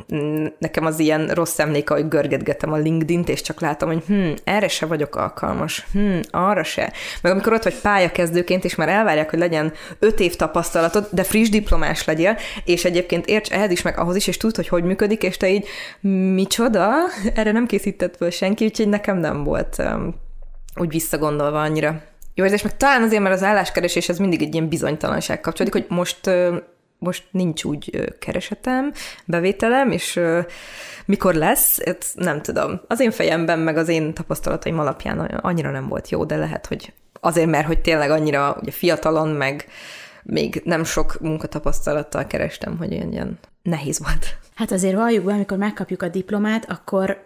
nekem 0.59 0.87
az 0.87 0.99
ilyen 0.99 1.28
rossz 1.28 1.59
emléke, 1.59 1.94
hogy 1.94 2.09
görgetgetem 2.09 2.73
a 2.73 2.76
LinkedIn-t, 2.76 3.28
és 3.28 3.40
csak 3.40 3.61
látom, 3.61 3.88
hogy 3.88 4.02
hm, 4.06 4.30
erre 4.44 4.68
se 4.68 4.87
vagyok 4.87 5.16
alkalmas, 5.16 5.87
hm, 5.92 6.18
arra 6.30 6.62
se. 6.62 6.92
Meg 7.23 7.33
amikor 7.33 7.52
ott 7.52 7.62
vagy 7.62 7.80
pályakezdőként, 7.80 8.64
és 8.64 8.75
már 8.75 8.88
elvárják, 8.88 9.30
hogy 9.30 9.38
legyen 9.38 9.73
öt 9.99 10.21
év 10.21 10.37
tapasztalatod, 10.37 11.09
de 11.11 11.23
friss 11.23 11.49
diplomás 11.49 12.04
legyél, 12.04 12.38
és 12.64 12.85
egyébként 12.85 13.26
érts 13.26 13.50
ehhez 13.50 13.71
is, 13.71 13.83
meg 13.83 13.99
ahhoz 13.99 14.16
is, 14.16 14.26
és 14.26 14.37
tudd, 14.37 14.56
hogy 14.56 14.68
hogy 14.68 14.85
működik, 14.85 15.23
és 15.23 15.37
te 15.37 15.50
így, 15.50 15.66
micsoda? 16.35 16.90
Erre 17.35 17.52
nem 17.52 17.66
készített 17.66 18.16
föl 18.16 18.30
senki, 18.30 18.64
úgyhogy 18.64 18.88
nekem 18.88 19.18
nem 19.18 19.44
volt 19.44 19.83
úgy 20.76 20.88
visszagondolva 20.88 21.61
annyira 21.61 22.02
jó 22.35 22.44
érzés, 22.44 22.62
meg 22.62 22.76
talán 22.76 23.02
azért, 23.02 23.23
mert 23.23 23.35
az 23.35 23.42
álláskeresés 23.42 24.09
ez 24.09 24.18
mindig 24.18 24.42
egy 24.42 24.54
ilyen 24.54 24.68
bizonytalanság 24.68 25.40
kapcsolódik, 25.40 25.83
hogy 25.83 25.97
most 25.97 26.30
most 27.04 27.25
nincs 27.30 27.64
úgy 27.64 28.14
keresetem, 28.18 28.92
bevételem, 29.25 29.90
és 29.90 30.20
mikor 31.04 31.34
lesz, 31.34 31.78
ezt 31.78 32.14
nem 32.14 32.42
tudom. 32.42 32.80
Az 32.88 33.00
én 33.00 33.11
fejemben, 33.11 33.58
meg 33.58 33.76
az 33.76 33.88
én 33.88 34.14
tapasztalataim 34.14 34.78
alapján 34.78 35.18
annyira 35.18 35.70
nem 35.70 35.88
volt 35.88 36.08
jó, 36.08 36.25
de 36.25 36.37
lehet, 36.37 36.66
hogy 36.66 36.92
azért, 37.20 37.50
mert 37.50 37.66
hogy 37.66 37.80
tényleg 37.80 38.11
annyira 38.11 38.56
ugye 38.61 38.70
fiatalon, 38.70 39.28
meg 39.28 39.66
még 40.23 40.62
nem 40.64 40.84
sok 40.84 41.20
munkatapasztalattal 41.20 42.26
kerestem, 42.26 42.76
hogy 42.76 42.92
ilyen, 42.92 43.12
ilyen 43.12 43.38
nehéz 43.62 43.99
volt. 43.99 44.37
Hát 44.54 44.73
azért 44.73 44.94
valljuk 44.94 45.25
be, 45.25 45.32
amikor 45.32 45.56
megkapjuk 45.58 46.02
a 46.02 46.08
diplomát, 46.08 46.70
akkor 46.70 47.25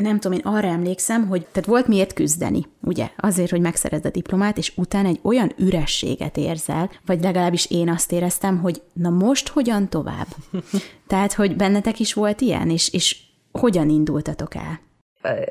nem 0.00 0.18
tudom, 0.18 0.38
én 0.38 0.44
arra 0.44 0.68
emlékszem, 0.68 1.26
hogy 1.26 1.46
tehát 1.52 1.68
volt 1.68 1.86
miért 1.86 2.12
küzdeni, 2.12 2.66
ugye? 2.80 3.08
Azért, 3.16 3.50
hogy 3.50 3.60
megszerezd 3.60 4.06
a 4.06 4.10
diplomát, 4.10 4.58
és 4.58 4.72
utána 4.76 5.08
egy 5.08 5.20
olyan 5.22 5.52
ürességet 5.58 6.36
érzel, 6.36 6.90
vagy 7.06 7.22
legalábbis 7.22 7.70
én 7.70 7.88
azt 7.88 8.12
éreztem, 8.12 8.58
hogy 8.58 8.82
na 8.92 9.10
most 9.10 9.48
hogyan 9.48 9.88
tovább? 9.88 10.26
Tehát, 11.06 11.32
hogy 11.32 11.56
bennetek 11.56 12.00
is 12.00 12.14
volt 12.14 12.40
ilyen, 12.40 12.70
és, 12.70 12.92
és 12.92 13.16
hogyan 13.52 13.88
indultatok 13.88 14.54
el? 14.54 14.80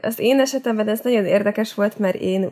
Az 0.01 0.19
én 0.19 0.39
esetemben 0.39 0.87
ez 0.87 0.99
nagyon 1.03 1.25
érdekes 1.25 1.73
volt, 1.73 1.99
mert 1.99 2.15
én 2.15 2.43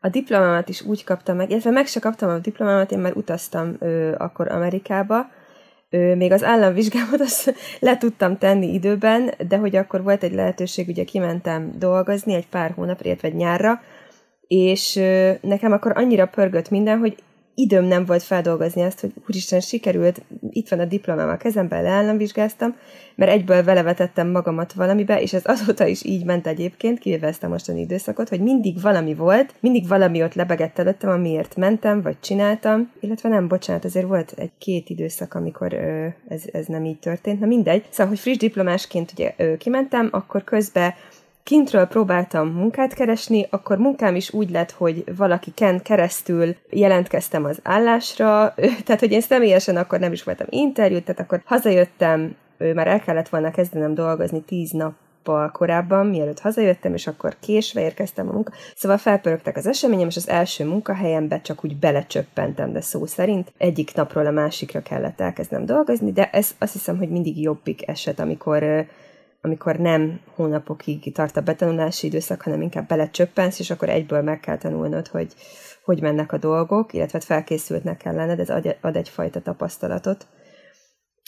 a 0.00 0.08
diplomámat 0.08 0.68
is 0.68 0.82
úgy 0.82 1.04
kaptam 1.04 1.36
meg, 1.36 1.50
illetve 1.50 1.70
meg 1.70 1.86
se 1.86 2.00
kaptam 2.00 2.28
a 2.28 2.38
diplomámat, 2.38 2.92
én 2.92 2.98
már 2.98 3.16
utaztam 3.16 3.76
uh, 3.80 4.14
akkor 4.18 4.52
Amerikába, 4.52 5.30
még 5.90 6.32
az 6.32 6.44
államvizsgámat 6.44 7.20
azt 7.20 7.54
le 7.80 7.98
tudtam 7.98 8.38
tenni 8.38 8.72
időben, 8.72 9.34
de 9.48 9.56
hogy 9.56 9.76
akkor 9.76 10.02
volt 10.02 10.22
egy 10.22 10.34
lehetőség, 10.34 10.88
ugye 10.88 11.04
kimentem 11.04 11.72
dolgozni 11.78 12.34
egy 12.34 12.48
pár 12.48 12.70
hónap, 12.70 13.00
illetve 13.02 13.28
nyárra, 13.28 13.80
és 14.46 14.94
nekem 15.40 15.72
akkor 15.72 15.92
annyira 15.94 16.26
pörgött 16.26 16.70
minden, 16.70 16.98
hogy 16.98 17.16
időm 17.58 17.84
nem 17.84 18.04
volt 18.04 18.22
feldolgozni 18.22 18.82
ezt, 18.82 19.00
hogy 19.00 19.12
úristen, 19.28 19.60
sikerült, 19.60 20.22
itt 20.50 20.68
van 20.68 20.78
a 20.78 20.84
diplomám 20.84 21.28
a 21.28 21.36
kezemben, 21.36 21.82
leállamvizsgáztam, 21.82 22.76
mert 23.14 23.30
egyből 23.30 23.62
vele 23.64 23.82
vetettem 23.82 24.30
magamat 24.30 24.72
valamibe, 24.72 25.20
és 25.20 25.32
ez 25.32 25.42
azóta 25.44 25.86
is 25.86 26.04
így 26.04 26.24
ment 26.24 26.46
egyébként, 26.46 26.98
kivéve 26.98 27.26
ezt 27.26 27.42
a 27.42 27.48
mostani 27.48 27.80
időszakot, 27.80 28.28
hogy 28.28 28.40
mindig 28.40 28.80
valami 28.80 29.14
volt, 29.14 29.54
mindig 29.60 29.88
valami 29.88 30.22
ott 30.22 30.34
lebegett 30.34 30.78
előttem, 30.78 31.10
amiért 31.10 31.56
mentem, 31.56 32.02
vagy 32.02 32.20
csináltam, 32.20 32.90
illetve 33.00 33.28
nem, 33.28 33.48
bocsánat, 33.48 33.84
azért 33.84 34.06
volt 34.06 34.34
egy-két 34.36 34.88
időszak, 34.88 35.34
amikor 35.34 35.72
ö, 35.72 36.06
ez, 36.28 36.42
ez 36.52 36.66
nem 36.66 36.84
így 36.84 36.98
történt, 36.98 37.40
na 37.40 37.46
mindegy. 37.46 37.84
Szóval, 37.90 38.06
hogy 38.06 38.18
friss 38.18 38.36
diplomásként 38.36 39.12
ugye 39.12 39.34
ö, 39.36 39.56
kimentem, 39.56 40.08
akkor 40.10 40.44
közben 40.44 40.94
kintről 41.48 41.84
próbáltam 41.84 42.48
munkát 42.48 42.94
keresni, 42.94 43.46
akkor 43.50 43.78
munkám 43.78 44.14
is 44.14 44.32
úgy 44.32 44.50
lett, 44.50 44.70
hogy 44.70 45.16
valaki 45.16 45.52
ken 45.54 45.82
keresztül 45.82 46.56
jelentkeztem 46.70 47.44
az 47.44 47.58
állásra, 47.62 48.54
tehát 48.84 49.00
hogy 49.00 49.12
én 49.12 49.20
személyesen 49.20 49.76
akkor 49.76 49.98
nem 49.98 50.12
is 50.12 50.22
voltam 50.22 50.46
interjút, 50.50 51.04
tehát 51.04 51.20
akkor 51.20 51.42
hazajöttem, 51.44 52.36
már 52.74 52.86
el 52.86 53.00
kellett 53.00 53.28
volna 53.28 53.50
kezdenem 53.50 53.94
dolgozni 53.94 54.40
tíz 54.40 54.70
nap 54.70 54.92
korábban, 55.52 56.06
mielőtt 56.06 56.40
hazajöttem, 56.40 56.94
és 56.94 57.06
akkor 57.06 57.36
késve 57.40 57.80
érkeztem 57.80 58.28
a 58.28 58.32
munka. 58.32 58.52
Szóval 58.76 58.98
felpörögtek 58.98 59.56
az 59.56 59.66
eseményem, 59.66 60.08
és 60.08 60.16
az 60.16 60.28
első 60.28 60.64
munkahelyembe 60.64 61.40
csak 61.40 61.64
úgy 61.64 61.76
belecsöppentem, 61.76 62.72
de 62.72 62.80
szó 62.80 63.06
szerint 63.06 63.52
egyik 63.58 63.94
napról 63.94 64.26
a 64.26 64.30
másikra 64.30 64.82
kellett 64.82 65.20
elkezdnem 65.20 65.66
dolgozni, 65.66 66.12
de 66.12 66.30
ez 66.30 66.50
azt 66.58 66.72
hiszem, 66.72 66.98
hogy 66.98 67.08
mindig 67.08 67.40
jobbik 67.40 67.88
eset, 67.88 68.20
amikor 68.20 68.86
amikor 69.40 69.76
nem 69.76 70.20
hónapokig 70.34 71.14
tart 71.14 71.36
a 71.36 71.40
betanulási 71.40 72.06
időszak, 72.06 72.42
hanem 72.42 72.62
inkább 72.62 72.88
belecsöppensz, 72.88 73.58
és 73.58 73.70
akkor 73.70 73.88
egyből 73.88 74.22
meg 74.22 74.40
kell 74.40 74.58
tanulnod, 74.58 75.06
hogy 75.06 75.34
hogy 75.88 76.00
mennek 76.00 76.32
a 76.32 76.38
dolgok, 76.38 76.92
illetve 76.92 77.20
felkészültnek 77.20 77.96
kell 77.96 78.14
lenned, 78.14 78.40
ez 78.40 78.50
ad, 78.50 78.76
ad 78.80 78.96
egyfajta 78.96 79.40
tapasztalatot. 79.40 80.26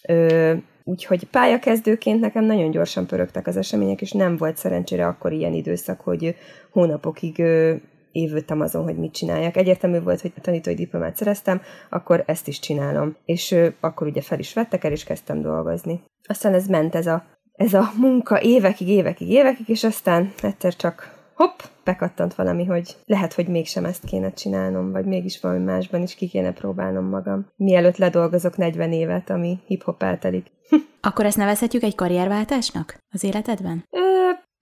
Ö, 0.08 0.54
úgyhogy 0.84 1.24
pályakezdőként 1.24 2.20
nekem 2.20 2.44
nagyon 2.44 2.70
gyorsan 2.70 3.06
pörögtek 3.06 3.46
az 3.46 3.56
események, 3.56 4.00
és 4.00 4.12
nem 4.12 4.36
volt 4.36 4.56
szerencsére 4.56 5.06
akkor 5.06 5.32
ilyen 5.32 5.52
időszak, 5.52 6.00
hogy 6.00 6.36
hónapokig 6.70 7.38
ö, 7.38 7.74
évültem 8.12 8.60
azon, 8.60 8.82
hogy 8.82 8.96
mit 8.96 9.12
csináljak. 9.12 9.56
Egyértelmű 9.56 10.00
volt, 10.00 10.20
hogy 10.20 10.32
tanítói 10.40 10.74
diplomát 10.74 11.16
szereztem, 11.16 11.60
akkor 11.90 12.22
ezt 12.26 12.48
is 12.48 12.58
csinálom. 12.58 13.16
És 13.24 13.50
ö, 13.50 13.68
akkor 13.80 14.06
ugye 14.06 14.20
fel 14.20 14.38
is 14.38 14.54
vettek 14.54 14.84
el, 14.84 14.92
és 14.92 15.04
kezdtem 15.04 15.40
dolgozni. 15.42 16.02
Aztán 16.28 16.54
ez 16.54 16.66
ment 16.66 16.94
ez 16.94 17.06
a 17.06 17.24
ez 17.60 17.74
a 17.74 17.92
munka 17.96 18.42
évekig, 18.42 18.88
évekig, 18.88 19.28
évekig, 19.30 19.68
és 19.68 19.84
aztán 19.84 20.32
egyszer 20.42 20.76
csak 20.76 21.18
hopp, 21.34 21.58
bekattant 21.84 22.34
valami, 22.34 22.64
hogy 22.64 22.96
lehet, 23.06 23.32
hogy 23.32 23.48
mégsem 23.48 23.84
ezt 23.84 24.04
kéne 24.04 24.32
csinálnom, 24.32 24.92
vagy 24.92 25.04
mégis 25.04 25.40
valami 25.40 25.64
másban 25.64 26.02
is 26.02 26.14
ki 26.14 26.28
kéne 26.28 26.52
próbálnom 26.52 27.04
magam. 27.04 27.46
Mielőtt 27.56 27.96
ledolgozok 27.96 28.56
40 28.56 28.92
évet, 28.92 29.30
ami 29.30 29.58
hip-hop 29.66 30.02
eltelik. 30.02 30.46
Akkor 31.00 31.24
ezt 31.24 31.36
nevezhetjük 31.36 31.82
egy 31.82 31.94
karrierváltásnak 31.94 32.98
az 33.10 33.24
életedben? 33.24 33.84
Ö, 33.90 34.00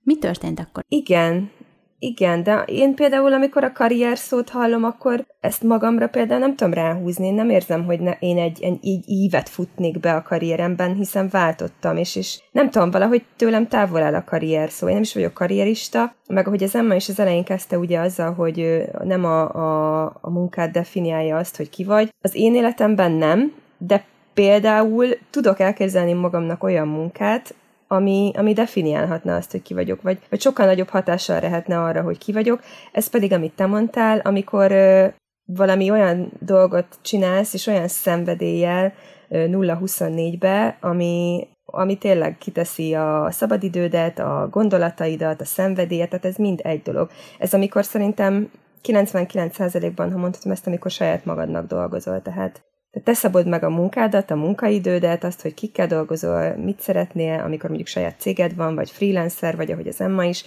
Mi 0.02 0.18
történt 0.18 0.60
akkor? 0.60 0.84
Igen, 0.88 1.50
igen, 1.98 2.42
de 2.42 2.62
én 2.66 2.94
például, 2.94 3.32
amikor 3.32 3.64
a 3.64 3.72
karrier 3.72 4.18
szót 4.18 4.48
hallom, 4.48 4.84
akkor 4.84 5.26
ezt 5.40 5.62
magamra 5.62 6.08
például 6.08 6.40
nem 6.40 6.56
tudom 6.56 6.72
ráhúzni. 6.72 7.26
Én 7.26 7.34
nem 7.34 7.50
érzem, 7.50 7.84
hogy 7.84 8.00
ne, 8.00 8.12
én 8.18 8.38
egy, 8.38 8.62
egy 8.62 8.78
így 8.80 9.04
ívet 9.08 9.48
futnék 9.48 10.00
be 10.00 10.14
a 10.14 10.22
karrieremben, 10.22 10.94
hiszen 10.94 11.28
váltottam, 11.30 11.96
és, 11.96 12.16
és 12.16 12.40
nem 12.52 12.70
tudom, 12.70 12.90
valahogy 12.90 13.24
tőlem 13.36 13.68
távol 13.68 14.02
áll 14.02 14.14
a 14.14 14.24
karrier 14.24 14.70
szó. 14.70 14.86
Én 14.86 14.92
nem 14.92 15.02
is 15.02 15.14
vagyok 15.14 15.34
karrierista, 15.34 16.14
meg 16.28 16.46
ahogy 16.46 16.62
az 16.62 16.74
Emma 16.74 16.94
is 16.94 17.08
az 17.08 17.20
elején 17.20 17.44
kezdte 17.44 17.78
ugye 17.78 17.98
azzal, 17.98 18.32
hogy 18.34 18.84
nem 19.02 19.24
a, 19.24 19.54
a, 19.54 20.04
a 20.20 20.30
munkát 20.30 20.70
definiálja 20.70 21.36
azt, 21.36 21.56
hogy 21.56 21.70
ki 21.70 21.84
vagy. 21.84 22.14
Az 22.20 22.34
én 22.34 22.54
életemben 22.54 23.12
nem, 23.12 23.52
de 23.78 24.04
például 24.34 25.06
tudok 25.30 25.60
elképzelni 25.60 26.12
magamnak 26.12 26.62
olyan 26.62 26.88
munkát, 26.88 27.54
ami, 27.88 28.33
ami 28.37 28.52
definiálhatna 28.52 29.37
azt, 29.37 29.50
hogy 29.50 29.62
ki 29.62 29.75
vagyok, 29.75 30.02
vagy, 30.02 30.18
vagy 30.30 30.40
sokkal 30.40 30.66
nagyobb 30.66 30.88
hatással 30.88 31.40
lehetne 31.40 31.83
arra, 31.83 32.02
hogy 32.02 32.18
ki 32.18 32.33
vagyok. 32.33 32.61
Ez 32.92 33.09
pedig, 33.09 33.33
amit 33.33 33.52
te 33.52 33.66
mondtál, 33.66 34.18
amikor 34.18 34.73
ö, 34.73 35.07
valami 35.45 35.90
olyan 35.90 36.33
dolgot 36.38 36.99
csinálsz, 37.02 37.54
és 37.54 37.66
olyan 37.66 37.88
szenvedéllyel 37.88 38.92
0-24-be, 39.30 40.78
ami, 40.80 41.49
ami 41.64 41.99
tényleg 41.99 42.38
kiteszi 42.38 42.95
a 42.95 43.28
szabadidődet, 43.30 44.18
a 44.18 44.49
gondolataidat, 44.50 45.40
a 45.40 45.45
szenvedélyet, 45.45 46.09
tehát 46.09 46.25
ez 46.25 46.37
mind 46.37 46.61
egy 46.62 46.83
dolog. 46.83 47.11
Ez 47.38 47.54
amikor 47.54 47.85
szerintem 47.85 48.50
99%-ban, 48.83 50.12
ha 50.12 50.18
mondhatom 50.18 50.52
ezt, 50.52 50.66
amikor 50.66 50.90
saját 50.90 51.25
magadnak 51.25 51.66
dolgozol, 51.66 52.23
tehát 52.23 52.67
te 53.04 53.12
szabod 53.12 53.47
meg 53.47 53.62
a 53.62 53.71
munkádat, 53.71 54.30
a 54.30 54.37
munkaidődet, 54.37 55.25
azt, 55.25 55.42
hogy 55.42 55.54
kikkel 55.54 55.87
dolgozol, 55.87 56.57
mit 56.57 56.80
szeretnél, 56.80 57.40
amikor 57.40 57.68
mondjuk 57.68 57.88
saját 57.88 58.21
céged 58.21 58.54
van, 58.54 58.75
vagy 58.75 58.90
freelancer, 58.90 59.57
vagy 59.57 59.71
ahogy 59.71 59.88
az 59.88 60.00
Emma 60.00 60.25
is, 60.25 60.45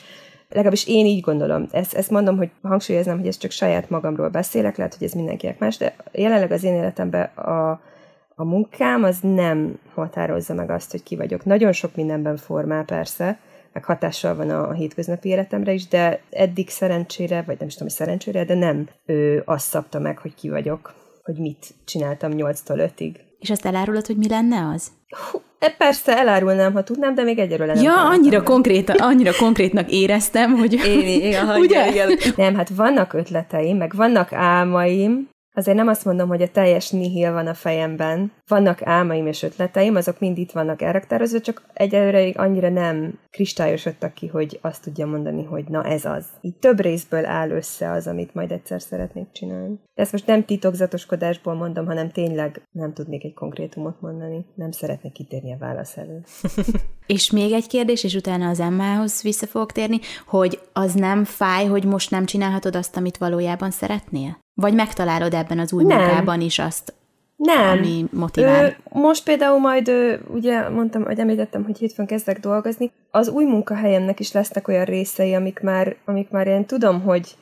legalábbis 0.50 0.88
én 0.88 1.06
így 1.06 1.22
gondolom. 1.22 1.68
Ezt, 1.72 1.94
ezt 1.94 2.10
mondom, 2.10 2.38
hogy 2.38 2.50
hangsúlyoznám, 2.62 3.18
hogy 3.18 3.28
ez 3.28 3.38
csak 3.38 3.52
saját 3.52 3.90
magamról 3.90 4.30
beszélek, 4.30 4.78
lehet, 4.78 4.94
hogy 4.94 5.08
ez 5.08 5.14
mindenkinek 5.14 5.60
más, 5.60 5.78
de 5.78 5.96
jelenleg 6.12 6.52
az 6.52 6.64
én 6.64 6.74
életemben 6.74 7.24
a, 7.24 7.70
a 8.36 8.44
munkám 8.44 9.04
az 9.04 9.18
nem 9.22 9.80
határozza 9.94 10.54
meg 10.54 10.70
azt, 10.70 10.92
hogy 10.92 11.04
ki 11.04 11.16
vagyok. 11.16 11.46
Nagyon 11.46 11.72
sok 11.72 11.96
mindenben 11.96 12.38
formál 12.38 12.86
persze, 12.86 13.40
meg 13.74 13.84
hatással 13.84 14.36
van 14.36 14.50
a, 14.50 14.70
a 14.70 14.74
hétköznapi 14.74 15.30
életemre 15.30 15.72
is, 15.72 15.88
de 15.88 16.20
eddig 16.30 16.70
szerencsére, 16.70 17.44
vagy 17.48 17.58
nem 17.60 17.68
is 17.68 17.74
tudom, 17.74 17.88
hogy 17.88 17.98
szerencsére, 17.98 18.46
de 18.46 18.56
nem 18.56 18.90
ő 19.06 19.42
azt 19.46 19.68
szabta 19.68 20.00
meg, 20.00 20.18
hogy 20.18 20.36
ki 20.36 20.50
vagyok 20.50 20.94
hogy 21.24 21.38
mit 21.38 21.66
csináltam 21.86 22.32
8-tól 22.36 22.90
5-ig. 22.98 23.16
És 23.40 23.50
azt 23.50 23.66
elárulod, 23.66 24.06
hogy 24.06 24.18
mi 24.18 24.28
lenne 24.28 24.70
az? 24.74 24.92
Hú, 25.32 25.42
e, 25.60 25.70
persze, 25.70 26.18
elárulnám, 26.18 26.74
ha 26.74 26.84
tudnám, 26.84 27.16
de 27.16 27.24
még 27.24 27.40
egyről 27.40 27.66
nem 27.66 27.84
Ja, 27.84 28.06
annyira, 28.08 28.44
konkrét, 28.44 28.90
annyira 28.90 29.32
konkrétnak 29.40 29.92
éreztem, 29.92 30.52
hogy... 30.52 30.74
Én, 30.74 31.08
igen, 31.08 31.50
ugye? 31.60 31.90
igen. 31.90 32.18
Nem, 32.36 32.56
hát 32.56 32.70
vannak 32.70 33.14
ötleteim, 33.14 33.78
meg 33.78 33.96
vannak 33.96 34.34
álmaim, 34.34 35.30
Azért 35.54 35.78
nem 35.78 35.88
azt 35.88 36.06
mondom, 36.06 36.28
hogy 36.28 36.42
a 36.42 36.52
teljes 36.52 36.90
nihil 36.90 37.32
van 37.32 37.48
a 37.48 37.54
fejemben. 37.54 38.32
Vannak 38.48 38.82
álmaim 38.82 39.28
és 39.28 39.44
ötleteim, 39.44 39.96
azok 39.96 40.20
mind 40.20 40.38
itt 40.38 40.52
vannak 40.52 40.82
elraktározva, 40.82 41.40
csak 41.40 41.64
egyelőre 41.74 42.32
annyira 42.36 42.70
nem 42.70 43.20
kristályosodtak 43.30 44.14
ki, 44.14 44.28
hogy 44.28 44.60
azt 44.62 44.84
tudja 44.84 45.06
mondani, 45.06 45.44
hogy 45.44 45.64
na 45.68 45.84
ez 45.84 46.06
az. 46.06 46.26
Így 46.42 46.56
több 46.56 46.80
részből 46.80 47.26
áll 47.26 47.50
össze 47.50 47.92
az, 47.92 48.08
amit 48.08 48.34
majd 48.34 48.52
egyszer 48.52 48.82
szeretnék 48.82 49.32
csinálni. 49.32 49.80
De 49.96 50.02
ezt 50.02 50.12
most 50.12 50.28
nem 50.28 50.46
titokzatoskodásból 50.46 51.54
mondom, 51.54 51.86
hanem 51.86 52.12
tényleg 52.12 52.62
nem 52.72 52.94
tudnék 52.94 53.24
egy 53.24 53.34
konkrétumot 53.34 54.02
mondani. 54.02 54.46
Nem 54.56 54.72
szeretnék 54.72 55.12
kitérni 55.12 55.54
a 55.54 55.58
válasz 55.58 55.98
elő. 55.98 56.24
és 57.08 57.32
még 57.32 57.52
egy 57.52 57.68
kérdés, 57.68 58.04
és 58.04 58.14
utána 58.14 58.50
az 58.50 58.60
Emmához 58.60 59.22
vissza 59.22 59.48
fogok 59.48 59.72
térni, 59.72 60.00
hogy 60.26 60.60
az 60.74 60.94
nem 60.94 61.24
fáj, 61.24 61.66
hogy 61.66 61.86
most 61.86 62.12
nem 62.12 62.26
csinálhatod 62.26 62.76
azt, 62.76 62.98
amit 62.98 63.18
valójában 63.18 63.72
szeretnél? 63.72 64.40
Vagy 64.54 64.74
megtalálod 64.74 65.34
ebben 65.34 65.60
az 65.60 65.74
új 65.74 65.84
nem. 65.84 65.98
munkában 65.98 66.42
is 66.42 66.60
azt, 66.60 66.94
nem. 67.36 67.78
ami 67.78 68.06
motivál? 68.12 68.66
Ö, 68.66 69.00
most 69.00 69.24
például 69.24 69.60
majd, 69.60 69.88
ö, 69.88 70.16
ugye 70.34 70.70
mondtam, 70.70 71.04
hogy 71.04 71.20
említettem, 71.20 71.64
hogy 71.64 71.78
hétfőn 71.78 72.06
kezdek 72.06 72.40
dolgozni, 72.40 72.92
az 73.12 73.30
új 73.30 73.46
munkahelyemnek 73.46 74.20
is 74.20 74.32
lesznek 74.32 74.68
olyan 74.68 74.86
részei, 74.86 75.34
amik 75.34 75.60
már, 75.60 75.96
amik 76.06 76.30
már 76.30 76.48
én 76.48 76.66
tudom, 76.66 77.02
hogy 77.02 77.36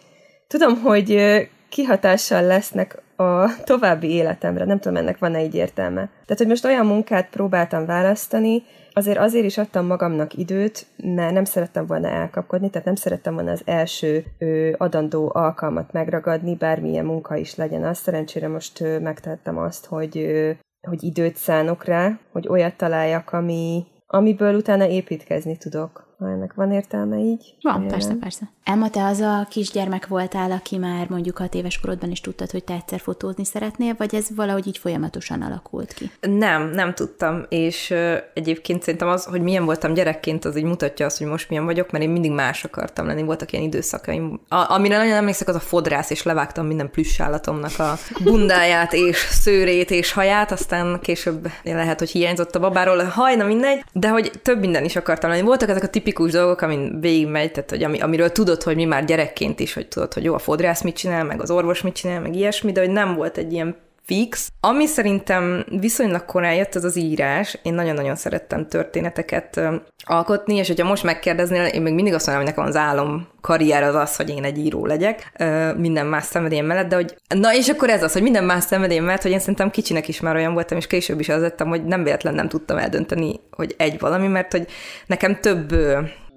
tudom, 0.48 0.82
hogy 0.82 1.12
ö, 1.12 1.40
kihatással 1.70 2.42
lesznek 2.42 3.02
a 3.16 3.50
további 3.64 4.10
életemre. 4.10 4.66
Nem 4.66 4.80
tudom, 4.80 4.98
ennek 4.98 5.18
van-e 5.18 5.44
így 5.44 5.56
értelme. 5.56 6.02
Tehát, 6.26 6.38
hogy 6.38 6.48
most 6.48 6.66
olyan 6.66 6.86
munkát 6.86 7.30
próbáltam 7.30 7.86
választani, 7.86 8.64
azért 9.00 9.18
azért 9.18 9.46
is 9.46 9.58
adtam 9.58 9.86
magamnak 9.86 10.34
időt, 10.34 10.86
mert 11.04 11.34
nem 11.34 11.46
szerettem 11.46 11.86
volna 11.86 12.08
elkapkodni, 12.08 12.70
tehát 12.70 12.88
nem 12.88 12.96
szerettem 12.96 13.34
volna 13.34 13.52
az 13.52 13.62
első 13.66 14.26
ö, 14.38 14.72
adandó 14.78 15.32
alkalmat 15.34 15.92
megragadni, 15.92 16.56
bármilyen 16.56 17.06
munka 17.06 17.36
is 17.36 17.56
legyen 17.56 17.84
az. 17.84 17.98
Szerencsére 17.98 18.48
most 18.48 18.82
ö, 18.82 19.00
megtettem 19.00 19.58
azt, 19.58 19.86
hogy, 19.86 20.18
ö, 20.18 20.52
hogy 20.88 21.04
időt 21.04 21.36
szánok 21.36 21.84
rá, 21.84 22.20
hogy 22.32 22.48
olyat 22.48 22.76
találjak, 22.76 23.34
ami, 23.34 23.86
amiből 24.08 24.56
utána 24.56 24.88
építkezni 24.88 25.58
tudok. 25.58 26.09
Ennek 26.28 26.54
van 26.54 26.72
értelme 26.72 27.18
így. 27.18 27.56
Van, 27.62 27.74
remélem. 27.74 27.98
persze, 27.98 28.16
persze. 28.20 28.50
Emma, 28.64 28.90
te 28.90 29.04
az 29.04 29.20
a 29.20 29.48
kisgyermek 29.50 30.08
voltál, 30.08 30.52
aki 30.52 30.78
már 30.78 31.10
mondjuk 31.10 31.38
hat 31.38 31.54
éves 31.54 31.80
korodban 31.80 32.12
is 32.12 32.22
tudtad, 32.22 32.52
hogy 32.52 32.64
te 32.64 32.74
egyszer 32.74 33.00
fotózni 33.00 33.46
szeretnél, 33.46 33.96
vagy 33.98 34.16
ez 34.16 34.28
valahogy 34.36 34.68
így 34.68 34.78
folyamatosan 34.78 35.42
alakult 35.42 35.94
ki? 35.94 36.12
Nem, 36.22 36.70
nem 36.70 36.94
tudtam, 36.94 37.46
és 37.50 37.90
uh, 37.90 38.16
egyébként 38.34 38.82
szerintem 38.82 39.10
az, 39.10 39.26
hogy 39.26 39.42
milyen 39.42 39.66
voltam 39.66 39.94
gyerekként, 39.94 40.46
az 40.46 40.58
így 40.58 40.64
mutatja 40.64 41.06
azt, 41.06 41.18
hogy 41.18 41.28
most 41.28 41.50
milyen 41.50 41.66
vagyok, 41.66 41.92
mert 41.92 42.04
én 42.04 42.10
mindig 42.10 42.32
más 42.32 42.64
akartam 42.64 43.06
lenni. 43.06 43.24
Voltak 43.24 43.52
ilyen 43.52 43.64
időszakaim. 43.64 44.40
A, 44.48 44.74
amire 44.74 44.98
nagyon 44.98 45.16
emlékszek, 45.16 45.48
az 45.48 45.56
a 45.56 45.60
fodrász, 45.60 46.10
és 46.10 46.24
levágtam 46.24 46.66
minden 46.66 46.90
plüss 46.90 47.20
állatomnak 47.20 47.80
a 47.80 47.98
bundáját, 48.24 48.94
és 48.94 49.18
szőrét, 49.18 49.92
és 49.92 50.12
haját, 50.12 50.52
aztán 50.52 51.00
később 51.02 51.52
lehet, 51.64 52.00
hogy 52.00 52.10
hiányzott 52.10 52.56
a 52.56 52.60
babáról 52.60 53.00
a 53.00 53.08
haj, 53.08 53.36
na 53.36 53.46
mindegy, 53.46 53.84
de 53.94 54.10
hogy 54.10 54.32
több 54.44 54.60
minden 54.60 54.84
is 54.84 54.96
akartam 54.96 55.30
lenni. 55.30 55.42
Voltak 55.42 55.70
ezek 55.70 55.84
a 55.84 55.88
tipikus 55.88 56.09
dolgok, 56.18 56.62
amin 56.62 57.00
végigmegy, 57.00 57.52
tehát 57.52 57.70
hogy 57.70 57.84
ami, 57.84 58.00
amiről 58.00 58.32
tudod, 58.32 58.64
hogy 58.64 58.76
mi 58.76 58.86
már 58.86 59.06
gyerekként 59.06 59.60
is, 59.60 59.74
hogy 59.74 59.88
tudod, 59.88 60.14
hogy 60.14 60.24
jó, 60.24 60.34
a 60.34 60.40
fodrász 60.40 60.82
mit 60.82 60.96
csinál, 60.96 61.24
meg 61.24 61.42
az 61.42 61.52
orvos 61.52 61.82
mit 61.82 61.94
csinál, 61.94 62.22
meg 62.22 62.36
ilyesmi, 62.36 62.72
de 62.72 62.80
hogy 62.80 62.90
nem 62.90 63.16
volt 63.16 63.38
egy 63.38 63.54
ilyen 63.54 63.76
fix. 64.10 64.52
Ami 64.60 64.86
szerintem 64.86 65.66
viszonylag 65.80 66.26
korán 66.26 66.54
jött, 66.54 66.76
az 66.76 66.84
az 66.84 66.96
írás. 66.96 67.60
Én 67.64 67.74
nagyon-nagyon 67.74 68.16
szerettem 68.16 68.68
történeteket 68.68 69.62
alkotni, 70.04 70.56
és 70.56 70.68
hogyha 70.68 70.88
most 70.88 71.04
megkérdeznél, 71.04 71.66
én 71.66 71.82
még 71.82 71.94
mindig 71.94 72.14
azt 72.14 72.26
mondom, 72.26 72.46
hogy 72.46 72.54
nekem 72.56 72.70
az 72.70 72.76
álom 72.76 73.28
karrier 73.42 73.84
az 73.84 73.96
az, 73.96 74.16
hogy 74.16 74.30
én 74.30 74.44
egy 74.44 74.58
író 74.58 74.86
legyek, 74.86 75.32
minden 75.78 76.06
más 76.06 76.24
szenvedélyem 76.24 76.66
mellett, 76.66 76.88
de 76.90 76.96
hogy 76.96 77.16
na 77.36 77.56
és 77.56 77.70
akkor 77.70 77.90
ez 77.90 78.04
az, 78.04 78.14
hogy 78.14 78.22
minden 78.22 78.44
más 78.44 78.64
szenvedélyem 78.64 79.04
mellett, 79.04 79.22
hogy 79.22 79.32
én 79.32 79.40
szerintem 79.40 79.70
kicsinek 79.70 80.08
is 80.08 80.20
már 80.20 80.36
olyan 80.36 80.54
voltam, 80.54 80.78
és 80.78 80.88
később 80.88 81.20
is 81.20 81.30
az 81.30 81.42
lettem, 81.42 81.68
hogy 81.68 81.86
nem 81.86 82.04
véletlen 82.04 82.34
nem 82.34 82.50
tudtam 82.50 82.78
eldönteni, 82.78 83.40
hogy 83.52 83.76
egy 83.78 84.00
valami, 84.00 84.28
mert 84.28 84.52
hogy 84.52 84.68
nekem 85.06 85.40
több 85.40 85.76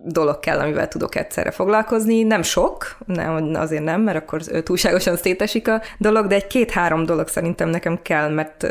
dolog 0.04 0.40
kell, 0.40 0.58
amivel 0.58 0.88
tudok 0.88 1.14
egyszerre 1.14 1.50
foglalkozni. 1.50 2.22
Nem 2.22 2.42
sok, 2.42 2.96
nem, 3.06 3.54
azért 3.54 3.84
nem, 3.84 4.00
mert 4.00 4.16
akkor 4.16 4.42
túlságosan 4.42 5.16
szétesik 5.16 5.68
a 5.68 5.80
dolog, 5.98 6.26
de 6.26 6.34
egy 6.34 6.46
két-három 6.46 7.06
dolog 7.06 7.28
szerintem 7.28 7.68
nekem 7.68 8.02
kell, 8.02 8.30
mert 8.30 8.66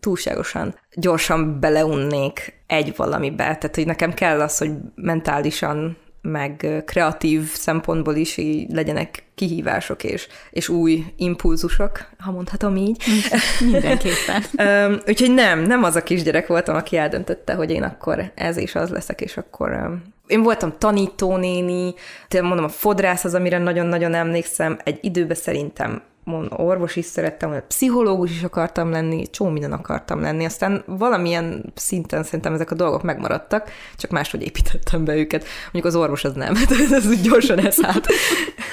túlságosan 0.00 0.74
gyorsan 0.94 1.60
beleunnék 1.60 2.62
egy 2.66 2.96
valamibe. 2.96 3.44
Tehát, 3.44 3.74
hogy 3.74 3.86
nekem 3.86 4.14
kell 4.14 4.40
az, 4.40 4.58
hogy 4.58 4.70
mentálisan 4.94 5.96
meg 6.22 6.82
kreatív 6.86 7.48
szempontból 7.52 8.14
is 8.14 8.36
így 8.36 8.70
legyenek 8.70 9.24
kihívások 9.34 10.04
és, 10.04 10.28
és 10.50 10.68
új 10.68 11.04
impulzusok, 11.16 12.06
ha 12.18 12.30
mondhatom 12.30 12.76
így. 12.76 13.02
Mindenképpen. 13.70 14.42
Úgyhogy 15.08 15.34
nem, 15.34 15.60
nem 15.60 15.82
az 15.82 15.96
a 15.96 16.02
kisgyerek 16.02 16.46
voltam, 16.46 16.76
aki 16.76 16.96
eldöntötte, 16.96 17.54
hogy 17.54 17.70
én 17.70 17.82
akkor 17.82 18.32
ez 18.34 18.56
és 18.56 18.74
az 18.74 18.90
leszek, 18.90 19.20
és 19.20 19.36
akkor 19.36 20.00
én 20.26 20.42
voltam 20.42 20.74
tanítónéni, 20.78 21.94
mondom, 22.30 22.64
a 22.64 22.68
fodrász 22.68 23.24
az, 23.24 23.34
amire 23.34 23.58
nagyon-nagyon 23.58 24.14
emlékszem, 24.14 24.78
egy 24.84 24.98
időben 25.00 25.36
szerintem 25.36 26.02
orvos 26.48 26.96
is 26.96 27.04
szerettem, 27.04 27.50
vagy 27.50 27.60
pszichológus 27.60 28.30
is 28.30 28.42
akartam 28.42 28.90
lenni, 28.90 29.30
csó 29.30 29.48
minden 29.48 29.72
akartam 29.72 30.20
lenni, 30.20 30.44
aztán 30.44 30.82
valamilyen 30.86 31.72
szinten 31.74 32.22
szerintem 32.22 32.54
ezek 32.54 32.70
a 32.70 32.74
dolgok 32.74 33.02
megmaradtak, 33.02 33.70
csak 33.96 34.10
máshogy 34.10 34.42
építettem 34.42 35.04
be 35.04 35.16
őket. 35.16 35.44
Mondjuk 35.62 35.84
az 35.84 35.96
orvos 35.96 36.24
az 36.24 36.32
nem, 36.32 36.54
ez 36.90 37.06
úgy 37.06 37.20
gyorsan 37.20 37.58
elszállt. 37.58 38.06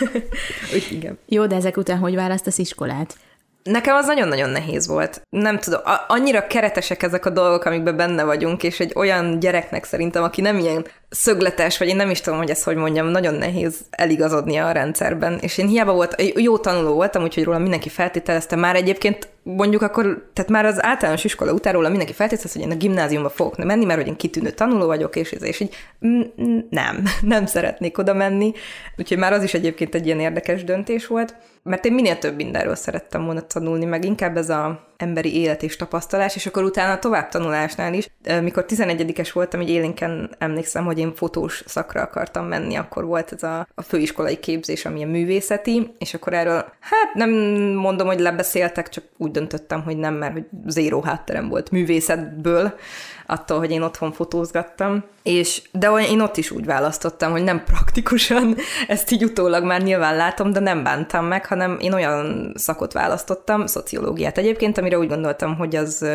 úgy 0.76 0.88
igen. 0.92 1.18
Jó, 1.26 1.46
de 1.46 1.56
ezek 1.56 1.78
után 1.78 1.98
hogy 1.98 2.16
választasz 2.16 2.58
iskolát? 2.58 3.18
Nekem 3.68 3.96
az 3.96 4.06
nagyon-nagyon 4.06 4.50
nehéz 4.50 4.88
volt. 4.88 5.22
Nem 5.30 5.60
tudom, 5.60 5.80
annyira 6.08 6.48
keretesek 6.48 7.04
ezek 7.04 7.26
a 7.26 7.30
dolgok, 7.30 7.66
amikben 7.66 7.96
benne 7.96 8.24
vagyunk, 8.24 8.64
és 8.64 8.80
egy 8.80 8.92
olyan 8.96 9.40
gyereknek 9.40 9.84
szerintem, 9.84 10.24
aki 10.24 10.42
nem 10.42 10.58
ilyen 10.58 10.86
szögletes, 11.10 11.78
vagy 11.78 11.88
én 11.88 11.96
nem 11.96 12.10
is 12.10 12.22
tudom, 12.22 12.40
hogy 12.40 12.50
ezt 12.50 12.64
hogy 12.64 12.76
mondjam, 12.76 13.08
nagyon 13.08 13.34
nehéz 13.34 13.80
eligazodnia 13.90 14.68
a 14.68 14.72
rendszerben. 14.72 15.38
És 15.42 15.58
én 15.58 15.68
hiába 15.68 15.94
volt, 15.94 16.22
jó 16.36 16.58
tanuló 16.58 16.94
voltam, 16.94 17.24
úgyhogy 17.24 17.44
róla 17.44 17.58
mindenki 17.58 17.90
feltételezte. 17.90 18.56
Már 18.56 18.76
egyébként 18.76 19.30
mondjuk 19.44 19.82
akkor, 19.82 20.30
tehát 20.34 20.52
már 20.52 20.66
az 20.66 20.84
általános 20.84 21.24
iskola 21.24 21.52
után 21.52 21.74
róla 21.74 21.90
mindenki 21.90 22.14
feltételezte, 22.14 22.60
hogy 22.60 22.68
én 22.68 22.76
a 22.76 22.80
gimnáziumba 22.80 23.30
fogok 23.30 23.58
menni, 23.58 23.86
mert 23.86 24.00
hogy 24.00 24.08
én 24.08 24.16
kitűnő 24.16 24.50
tanuló 24.50 24.86
vagyok, 24.86 25.16
és, 25.16 25.32
és 25.32 25.60
így 25.60 25.76
nem, 26.70 27.04
nem 27.22 27.46
szeretnék 27.46 27.98
oda 27.98 28.14
menni. 28.14 28.54
Úgyhogy 28.98 29.18
már 29.18 29.34
az 29.34 29.44
is 29.44 29.54
egyébként 29.54 29.96
egy 29.96 30.06
ilyen 30.06 30.20
érdekes 30.20 30.64
döntés 30.64 31.08
volt 31.08 31.36
mert 31.68 31.86
én 31.86 31.94
minél 31.94 32.18
több 32.18 32.36
mindenről 32.36 32.76
szerettem 32.76 33.26
volna 33.26 33.42
tanulni, 33.42 33.86
meg 33.86 34.06
inkább 34.06 34.38
ez 34.38 34.50
a 34.50 34.86
emberi 34.98 35.36
élet 35.40 35.64
és 35.64 35.76
tapasztalás, 35.76 36.36
és 36.36 36.46
akkor 36.46 36.64
utána 36.64 37.00
tovább 37.00 37.30
tanulásnál 37.30 37.94
is. 37.94 38.10
Mikor 38.42 38.66
11-es 38.68 39.30
voltam, 39.34 39.62
így 39.62 39.70
élénken 39.70 40.30
emlékszem, 40.38 40.86
hogy 40.86 41.00
én 41.00 41.16
fotós 41.16 41.64
szakra 41.66 42.02
akartam 42.02 42.46
menni, 42.46 42.76
akkor 42.76 43.06
volt 43.06 43.32
ez 43.32 43.44
a, 43.44 43.68
a 43.76 43.82
főiskolai 43.82 44.38
képzés, 44.38 44.86
ami 44.86 45.04
a 45.04 45.08
művészeti, 45.08 45.94
és 45.98 46.14
akkor 46.14 46.34
erről, 46.34 46.66
hát 46.80 47.14
nem 47.14 47.30
mondom, 47.74 48.08
hogy 48.08 48.20
lebeszéltek, 48.20 48.90
csak 48.90 49.04
úgy 49.18 49.32
döntöttem, 49.32 49.84
hogy 49.84 49.98
nem, 49.98 50.14
mert 50.14 50.34
hogy 50.34 50.46
zéró 50.66 51.02
hátterem 51.02 51.50
volt 51.50 51.72
művészetből, 51.72 52.74
attól, 53.28 53.58
hogy 53.58 53.72
én 53.72 53.82
otthon 53.82 54.12
fotózgattam, 54.12 55.04
és, 55.24 55.62
de 55.72 55.90
én 55.90 56.20
ott 56.20 56.38
is 56.38 56.52
úgy 56.52 56.66
választottam, 56.66 57.32
hogy 57.32 57.44
nem 57.44 57.64
praktikusan, 57.64 58.56
ezt 58.88 59.12
így 59.12 59.24
utólag 59.24 59.64
már 59.64 59.82
nyilván 59.82 60.16
látom, 60.16 60.52
de 60.52 60.60
nem 60.60 60.84
bántam 60.84 61.26
meg, 61.26 61.46
hanem 61.46 61.78
én 61.80 61.94
olyan 61.94 62.52
szakot 62.56 62.94
választottam, 62.94 63.66
szociológiát 63.66 64.38
egyébként, 64.38 64.78
amire 64.78 64.98
úgy 64.98 65.08
gondoltam, 65.08 65.56
hogy 65.56 65.76
az 65.76 66.06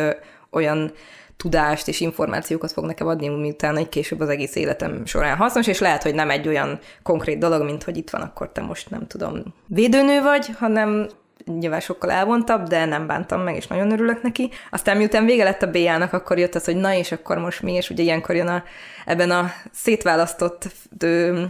olyan 0.49 0.91
tudást 1.37 1.87
és 1.87 1.99
információkat 1.99 2.71
fog 2.71 2.85
nekem 2.85 3.07
adni, 3.07 3.27
miután 3.27 3.77
egy 3.77 3.89
később 3.89 4.19
az 4.19 4.29
egész 4.29 4.55
életem 4.55 5.05
során 5.05 5.37
hasznos, 5.37 5.67
és 5.67 5.79
lehet, 5.79 6.03
hogy 6.03 6.15
nem 6.15 6.29
egy 6.29 6.47
olyan 6.47 6.79
konkrét 7.03 7.37
dolog, 7.37 7.63
mint 7.63 7.83
hogy 7.83 7.97
itt 7.97 8.09
van, 8.09 8.21
akkor 8.21 8.51
te 8.51 8.61
most 8.61 8.89
nem 8.89 9.07
tudom, 9.07 9.43
védőnő 9.67 10.21
vagy, 10.21 10.49
hanem 10.57 11.07
nyilván 11.45 11.79
sokkal 11.79 12.11
elvontabb, 12.11 12.67
de 12.67 12.85
nem 12.85 13.07
bántam 13.07 13.41
meg, 13.41 13.55
és 13.55 13.67
nagyon 13.67 13.91
örülök 13.91 14.21
neki. 14.21 14.51
Aztán 14.71 14.97
miután 14.97 15.25
vége 15.25 15.43
lett 15.43 15.61
a 15.61 15.71
BA-nak, 15.71 16.13
akkor 16.13 16.37
jött 16.37 16.55
az, 16.55 16.65
hogy 16.65 16.75
na 16.75 16.93
és 16.93 17.11
akkor 17.11 17.37
most 17.37 17.61
mi, 17.61 17.73
és 17.73 17.89
ugye 17.89 18.03
ilyenkor 18.03 18.35
jön 18.35 18.47
a, 18.47 18.63
ebben 19.05 19.31
a 19.31 19.51
szétválasztott 19.71 20.71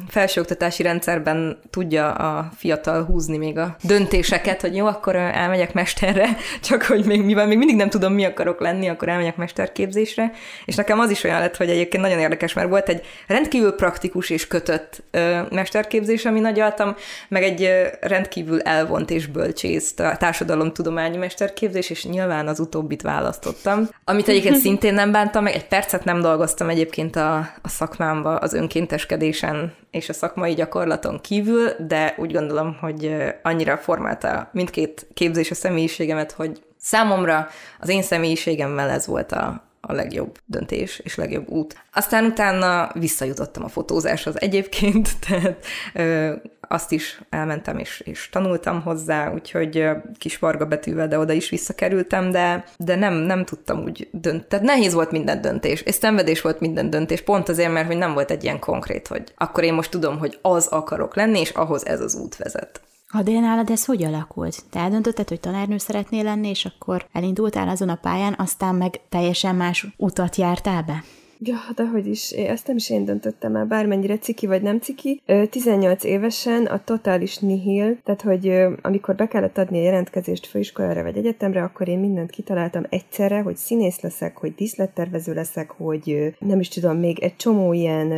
felsőoktatási 0.09 0.83
rendszerben 0.83 1.59
tudja 1.69 2.11
a 2.11 2.49
fiatal 2.55 3.03
húzni 3.03 3.37
még 3.37 3.57
a 3.57 3.75
döntéseket, 3.83 4.61
hogy 4.61 4.75
jó, 4.75 4.85
akkor 4.85 5.15
elmegyek 5.15 5.73
mesterre, 5.73 6.27
csak 6.67 6.83
hogy 6.83 7.05
még 7.05 7.21
mivel 7.21 7.47
még 7.47 7.57
mindig 7.57 7.75
nem 7.75 7.89
tudom, 7.89 8.13
mi 8.13 8.25
akarok 8.25 8.59
lenni, 8.59 8.89
akkor 8.89 9.09
elmegyek 9.09 9.35
mesterképzésre. 9.35 10.31
És 10.65 10.75
nekem 10.75 10.99
az 10.99 11.09
is 11.09 11.23
olyan 11.23 11.39
lett, 11.39 11.57
hogy 11.57 11.69
egyébként 11.69 12.03
nagyon 12.03 12.19
érdekes, 12.19 12.53
mert 12.53 12.69
volt 12.69 12.89
egy 12.89 13.05
rendkívül 13.27 13.71
praktikus 13.71 14.29
és 14.29 14.47
kötött 14.47 15.03
ö, 15.11 15.39
mesterképzés, 15.51 16.25
ami 16.25 16.39
nagyaltam, 16.39 16.95
meg 17.27 17.43
egy 17.43 17.63
ö, 17.63 17.83
rendkívül 18.01 18.61
elvont 18.61 19.09
és 19.09 19.27
bölcsész 19.27 19.93
társadalomtudományi 19.93 21.17
mesterképzés, 21.17 21.89
és 21.89 22.05
nyilván 22.05 22.47
az 22.47 22.59
utóbbit 22.59 23.01
választottam. 23.01 23.89
Amit 24.03 24.27
egyébként 24.27 24.57
szintén 24.65 24.93
nem 24.93 25.11
bántam, 25.11 25.43
meg 25.43 25.53
egy 25.53 25.67
percet 25.67 26.03
nem 26.03 26.21
dolgoztam 26.21 26.69
egyébként 26.69 27.15
a, 27.15 27.42
a 27.61 27.69
szakmámba, 27.69 28.35
az 28.35 28.53
önkénteskedésen 28.53 29.73
és 29.91 30.09
a 30.09 30.13
szakmai 30.13 30.53
gyakorlaton 30.53 31.19
kívül, 31.21 31.69
de 31.87 32.15
úgy 32.17 32.33
gondolom, 32.33 32.77
hogy 32.79 33.15
annyira 33.43 33.77
formálta 33.77 34.49
mindkét 34.51 35.07
képzés 35.13 35.51
a 35.51 35.55
személyiségemet, 35.55 36.31
hogy 36.31 36.61
számomra 36.77 37.47
az 37.79 37.89
én 37.89 38.01
személyiségemmel 38.01 38.89
ez 38.89 39.07
volt 39.07 39.31
a, 39.31 39.63
a 39.81 39.93
legjobb 39.93 40.37
döntés 40.45 40.99
és 40.99 41.15
legjobb 41.15 41.49
út. 41.49 41.83
Aztán 41.93 42.25
utána 42.25 42.91
visszajutottam 42.93 43.63
a 43.63 43.67
fotózáshoz 43.67 44.41
egyébként, 44.41 45.09
tehát 45.27 45.65
ö, 45.93 46.33
azt 46.73 46.91
is 46.91 47.21
elmentem 47.29 47.77
és, 47.77 47.99
és 47.99 48.29
tanultam 48.29 48.81
hozzá, 48.81 49.33
úgyhogy 49.33 49.87
kis 50.17 50.39
varga 50.39 50.65
betűvel, 50.65 51.07
de 51.07 51.19
oda 51.19 51.33
is 51.33 51.49
visszakerültem, 51.49 52.31
de, 52.31 52.65
de 52.77 52.95
nem, 52.95 53.13
nem 53.13 53.45
tudtam 53.45 53.83
úgy 53.83 54.07
dönteni. 54.11 54.45
Tehát 54.47 54.65
nehéz 54.65 54.93
volt 54.93 55.11
minden 55.11 55.41
döntés, 55.41 55.81
és 55.81 55.95
szenvedés 55.95 56.41
volt 56.41 56.59
minden 56.59 56.89
döntés, 56.89 57.21
pont 57.21 57.49
azért, 57.49 57.73
mert 57.73 57.87
hogy 57.87 57.97
nem 57.97 58.13
volt 58.13 58.31
egy 58.31 58.43
ilyen 58.43 58.59
konkrét, 58.59 59.07
hogy 59.07 59.33
akkor 59.35 59.63
én 59.63 59.73
most 59.73 59.91
tudom, 59.91 60.17
hogy 60.17 60.39
az 60.41 60.67
akarok 60.67 61.15
lenni, 61.15 61.39
és 61.39 61.49
ahhoz 61.49 61.85
ez 61.85 62.01
az 62.01 62.15
út 62.15 62.35
vezet. 62.35 62.81
A 63.15 63.21
de 63.21 63.39
nálad 63.39 63.69
ez 63.69 63.85
hogy 63.85 64.03
alakult? 64.03 64.63
Te 64.69 64.79
eldöntötted, 64.79 65.27
hogy 65.27 65.39
tanárnő 65.39 65.77
szeretnél 65.77 66.23
lenni, 66.23 66.49
és 66.49 66.65
akkor 66.65 67.05
elindultál 67.11 67.69
azon 67.69 67.89
a 67.89 67.95
pályán, 68.01 68.35
aztán 68.37 68.75
meg 68.75 69.01
teljesen 69.09 69.55
más 69.55 69.87
utat 69.97 70.35
jártál 70.35 70.81
be? 70.81 71.03
Ja, 71.45 71.57
de 71.75 71.85
hogy 71.85 72.07
is, 72.07 72.31
ezt 72.31 72.67
nem 72.67 72.75
is 72.75 72.89
én 72.89 73.05
döntöttem 73.05 73.55
el, 73.55 73.65
bármennyire 73.65 74.17
ciki 74.17 74.47
vagy 74.47 74.61
nem 74.61 74.79
ciki. 74.79 75.21
18 75.49 76.03
évesen 76.03 76.65
a 76.65 76.83
totális 76.83 77.37
nihil, 77.37 77.97
tehát 78.03 78.21
hogy 78.21 78.65
amikor 78.81 79.15
be 79.15 79.27
kellett 79.27 79.57
adni 79.57 79.79
a 79.79 79.83
jelentkezést 79.83 80.45
főiskolára 80.45 81.03
vagy 81.03 81.17
egyetemre, 81.17 81.63
akkor 81.63 81.87
én 81.87 81.99
mindent 81.99 82.29
kitaláltam 82.29 82.83
egyszerre, 82.89 83.41
hogy 83.41 83.55
színész 83.55 84.01
leszek, 84.01 84.37
hogy 84.37 84.55
díszlettervező 84.55 85.33
leszek, 85.33 85.71
hogy 85.71 86.35
nem 86.39 86.59
is 86.59 86.67
tudom, 86.67 86.97
még 86.97 87.19
egy 87.19 87.35
csomó 87.35 87.73
ilyen 87.73 88.11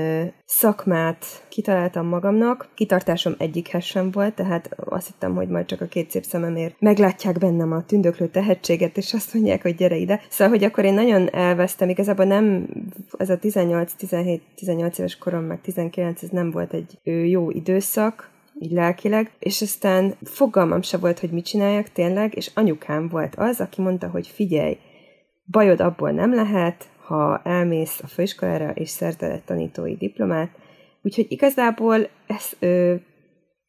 szakmát 0.46 1.26
kitaláltam 1.50 2.08
magamnak. 2.08 2.70
Kitartásom 2.74 3.36
egyikhez 3.38 3.84
sem 3.84 4.12
volt, 4.12 4.34
tehát 4.34 4.70
azt 4.86 5.08
hittem, 5.08 5.36
hogy 5.36 5.48
majd 5.48 5.66
csak 5.66 5.82
a 5.82 5.86
két 5.86 6.12
szép 6.12 6.24
szememért 6.24 6.76
meglátják 6.80 7.38
bennem 7.38 7.72
a 7.72 7.86
tündöklő 7.86 8.28
tehetséget, 8.28 8.98
és 8.98 9.14
azt 9.14 9.34
mondják, 9.34 9.62
hogy 9.62 9.76
gyere 9.76 9.96
ide. 9.96 10.22
Szóval, 10.30 10.54
hogy 10.54 10.64
akkor 10.64 10.86
én 10.86 10.94
nagyon 10.94 11.30
elvesztem, 11.34 11.90
igazából 11.90 12.26
nem 12.26 12.68
ez 13.18 13.30
a 13.30 13.40
18-17-18 13.40 15.00
éves 15.00 15.18
korom, 15.18 15.44
meg 15.44 15.62
19, 15.62 16.24
ez 16.24 16.30
nem 16.30 16.52
volt 16.52 16.74
egy 16.74 17.00
jó 17.30 17.50
időszak, 17.52 18.30
így 18.60 18.72
lelkileg, 18.72 19.32
és 19.40 19.62
aztán 19.62 20.16
fogalmam 20.24 20.82
se 20.82 20.98
volt, 20.98 21.20
hogy 21.20 21.32
mit 21.32 21.46
csináljak 21.46 21.90
tényleg, 21.90 22.36
és 22.36 22.52
anyukám 22.54 23.08
volt 23.08 23.36
az, 23.36 23.60
aki 23.60 23.82
mondta, 23.82 24.08
hogy 24.08 24.28
figyelj, 24.28 24.78
bajod 25.52 25.82
abból 25.82 26.12
nem 26.12 26.34
lehet, 26.34 26.90
ha 27.06 27.42
elmész 27.44 28.00
a 28.04 28.08
főiskolára 28.08 28.72
és 28.72 28.90
szerzel 28.90 29.32
egy 29.32 29.44
tanítói 29.44 29.96
diplomát, 29.96 30.50
úgyhogy 31.02 31.26
igazából 31.30 32.10
ez 32.28 32.52
ö, 32.60 32.96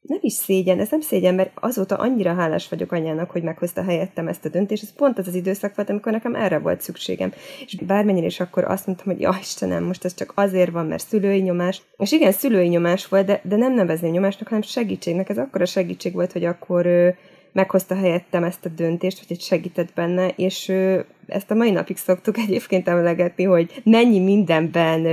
nem 0.09 0.19
is 0.21 0.33
szégyen, 0.33 0.81
ez 0.81 0.91
nem 0.91 1.01
szégyen, 1.01 1.35
mert 1.35 1.51
azóta 1.55 1.97
annyira 1.97 2.35
hálás 2.35 2.69
vagyok 2.69 2.93
anyának, 2.93 3.31
hogy 3.31 3.43
meghozta 3.43 3.83
helyettem 3.83 4.29
ezt 4.29 4.45
a 4.45 4.49
döntést. 4.49 4.83
Ez 4.83 4.93
pont 4.93 5.19
az 5.19 5.27
az 5.27 5.35
időszak 5.35 5.75
volt, 5.75 5.91
amikor 5.91 6.13
nekem 6.13 6.35
erre 6.35 6.59
volt 6.59 6.81
szükségem. 6.81 7.33
És 7.65 7.77
bármennyire 7.87 8.27
is 8.27 8.41
akkor 8.41 8.65
azt 8.65 8.87
mondtam, 8.87 9.13
hogy 9.13 9.21
ja 9.21 9.37
Istenem, 9.41 9.85
most 9.85 10.05
ez 10.05 10.15
csak 10.15 10.33
azért 10.35 10.71
van, 10.71 10.87
mert 10.87 11.07
szülői 11.07 11.41
nyomás. 11.41 11.83
És 11.97 12.13
igen, 12.13 12.33
szülői 12.33 12.69
nyomás 12.69 13.09
volt, 13.09 13.27
de, 13.27 13.41
de 13.45 13.57
nem 13.57 13.75
nevezném 13.75 14.13
nyomásnak, 14.13 14.49
hanem 14.49 14.63
segítségnek. 14.63 15.29
Ez 15.29 15.39
a 15.39 15.65
segítség 15.65 16.13
volt, 16.13 16.33
hogy 16.33 16.45
akkor 16.45 16.87
meghozta 17.57 17.95
helyettem 17.95 18.45
ezt 18.45 18.65
a 18.65 18.69
döntést, 18.69 19.19
hogy 19.19 19.37
egy 19.37 19.43
segített 19.43 19.93
benne, 19.95 20.29
és 20.29 20.73
ezt 21.27 21.51
a 21.51 21.55
mai 21.55 21.71
napig 21.71 21.97
szoktuk 21.97 22.39
egyébként 22.47 22.89
emlegetni, 22.89 23.45
hogy 23.45 23.81
mennyi 23.85 24.19
mindenben 24.19 25.05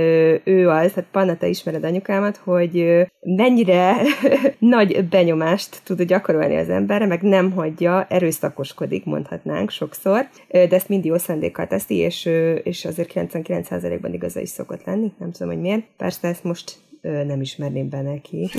ő 0.44 0.68
az, 0.68 0.92
hát 0.92 1.04
Panna, 1.10 1.36
te 1.36 1.46
ismered 1.46 1.84
anyukámat, 1.84 2.36
hogy 2.36 3.06
mennyire 3.20 3.96
nagy 4.58 5.08
benyomást 5.08 5.80
tud 5.84 6.02
gyakorolni 6.02 6.56
az 6.56 6.68
emberre, 6.68 7.06
meg 7.06 7.22
nem 7.22 7.50
hagyja, 7.50 8.06
erőszakoskodik, 8.08 9.04
mondhatnánk 9.04 9.70
sokszor, 9.70 10.28
de 10.48 10.68
ezt 10.70 10.88
mindig 10.88 11.10
jó 11.10 11.18
szándékkal 11.18 11.66
teszi, 11.66 11.94
és, 11.94 12.24
és 12.62 12.84
azért 12.84 13.12
99%-ban 13.14 14.12
igaza 14.12 14.40
is 14.40 14.48
szokott 14.48 14.84
lenni, 14.84 15.12
nem 15.18 15.32
tudom, 15.32 15.48
hogy 15.48 15.60
miért. 15.60 15.82
Persze 15.96 16.28
ezt 16.28 16.44
most 16.44 16.82
nem 17.00 17.40
ismerném 17.40 17.88
be 17.88 18.02
neki. 18.02 18.50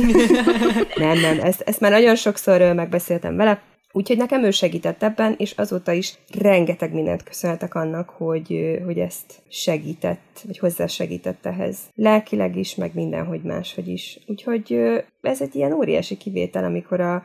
nem, 0.96 1.20
nem, 1.20 1.40
ezt, 1.40 1.62
ezt 1.62 1.80
már 1.80 1.92
nagyon 1.92 2.16
sokszor 2.16 2.74
megbeszéltem 2.74 3.36
vele, 3.36 3.62
Úgyhogy 3.96 4.18
nekem 4.18 4.44
ő 4.44 4.52
segített 4.52 5.04
ebben, 5.04 5.36
és 5.38 5.52
azóta 5.52 5.92
is 5.92 6.14
rengeteg 6.40 6.94
mindent 6.94 7.24
köszönhetek 7.24 7.76
annak, 7.76 8.10
hogy, 8.10 8.80
hogy 8.86 9.00
ezt 9.00 9.42
segített, 9.50 10.42
vagy 10.46 10.58
hozzá 10.58 10.86
segített 10.86 11.46
ehhez. 11.46 11.78
Lelkileg 11.94 12.56
is, 12.56 12.76
meg 12.76 12.92
mindenhogy 12.94 13.42
máshogy 13.42 13.88
is. 13.88 14.20
Úgyhogy 14.28 14.80
ez 15.22 15.42
egy 15.42 15.56
ilyen 15.56 15.74
óriási 15.74 16.18
kivétel, 16.18 16.64
amikor 16.64 17.00
a, 17.00 17.24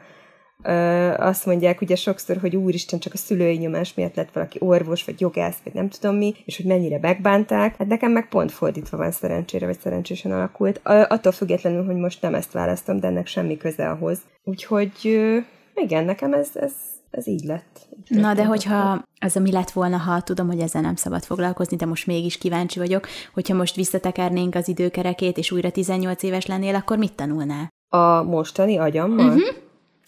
azt 1.17 1.47
mondják 1.47 1.81
ugye 1.81 1.97
sokszor, 1.97 2.37
hogy 2.37 2.57
úristen, 2.57 2.99
csak 2.99 3.15
a 3.15 3.17
szülői 3.17 3.57
nyomás 3.57 3.95
miatt 3.95 4.15
lett 4.15 4.33
valaki 4.33 4.59
orvos, 4.61 5.05
vagy 5.05 5.21
jogász, 5.21 5.59
vagy 5.65 5.75
nem 5.75 5.89
tudom 5.89 6.17
mi, 6.17 6.35
és 6.45 6.57
hogy 6.57 6.67
mennyire 6.67 6.99
megbánták. 7.01 7.77
Hát 7.77 7.89
nekem 7.89 8.13
meg 8.13 8.29
pont 8.29 8.53
fordítva 8.53 8.97
van 8.97 9.11
szerencsére, 9.11 9.67
vagy 9.67 9.81
szerencsésen 9.81 10.33
alakult. 10.33 10.81
Attól 10.85 11.33
függetlenül, 11.33 11.85
hogy 11.85 11.97
most 11.97 12.23
nem 12.23 12.35
ezt 12.35 12.53
választom, 12.53 13.01
de 13.01 13.07
ennek 13.07 13.27
semmi 13.27 13.57
köze 13.57 13.91
ahhoz. 13.91 14.19
Úgyhogy 14.45 15.21
igen, 15.75 16.05
nekem 16.05 16.33
ez, 16.33 16.51
ez, 16.55 16.73
ez 17.11 17.27
így 17.27 17.45
lett. 17.45 17.89
Így 18.11 18.19
Na, 18.19 18.35
de 18.35 18.45
hogyha 18.45 19.05
az, 19.21 19.37
ami 19.37 19.53
lett 19.53 19.71
volna, 19.71 19.97
ha 19.97 20.21
tudom, 20.21 20.47
hogy 20.47 20.61
ezzel 20.61 20.83
nem 20.83 20.95
szabad 20.95 21.25
foglalkozni, 21.25 21.77
de 21.77 21.87
most 21.87 22.07
mégis 22.07 22.39
kíváncsi 22.39 22.79
vagyok, 22.79 23.07
hogyha 23.35 23.55
most 23.55 23.75
visszatekernénk 23.75 24.55
az 24.55 24.69
időkerekét, 24.69 25.39
és 25.39 25.51
újra 25.51 25.71
18 25.71 26.23
éves 26.23 26.47
lennél, 26.47 26.75
akkor 26.75 26.99
mit 26.99 27.13
tanulnál? 27.13 27.69
A 27.89 28.23
mostani 28.23 28.77
agyammal? 28.77 29.27
Uh-huh. 29.27 29.55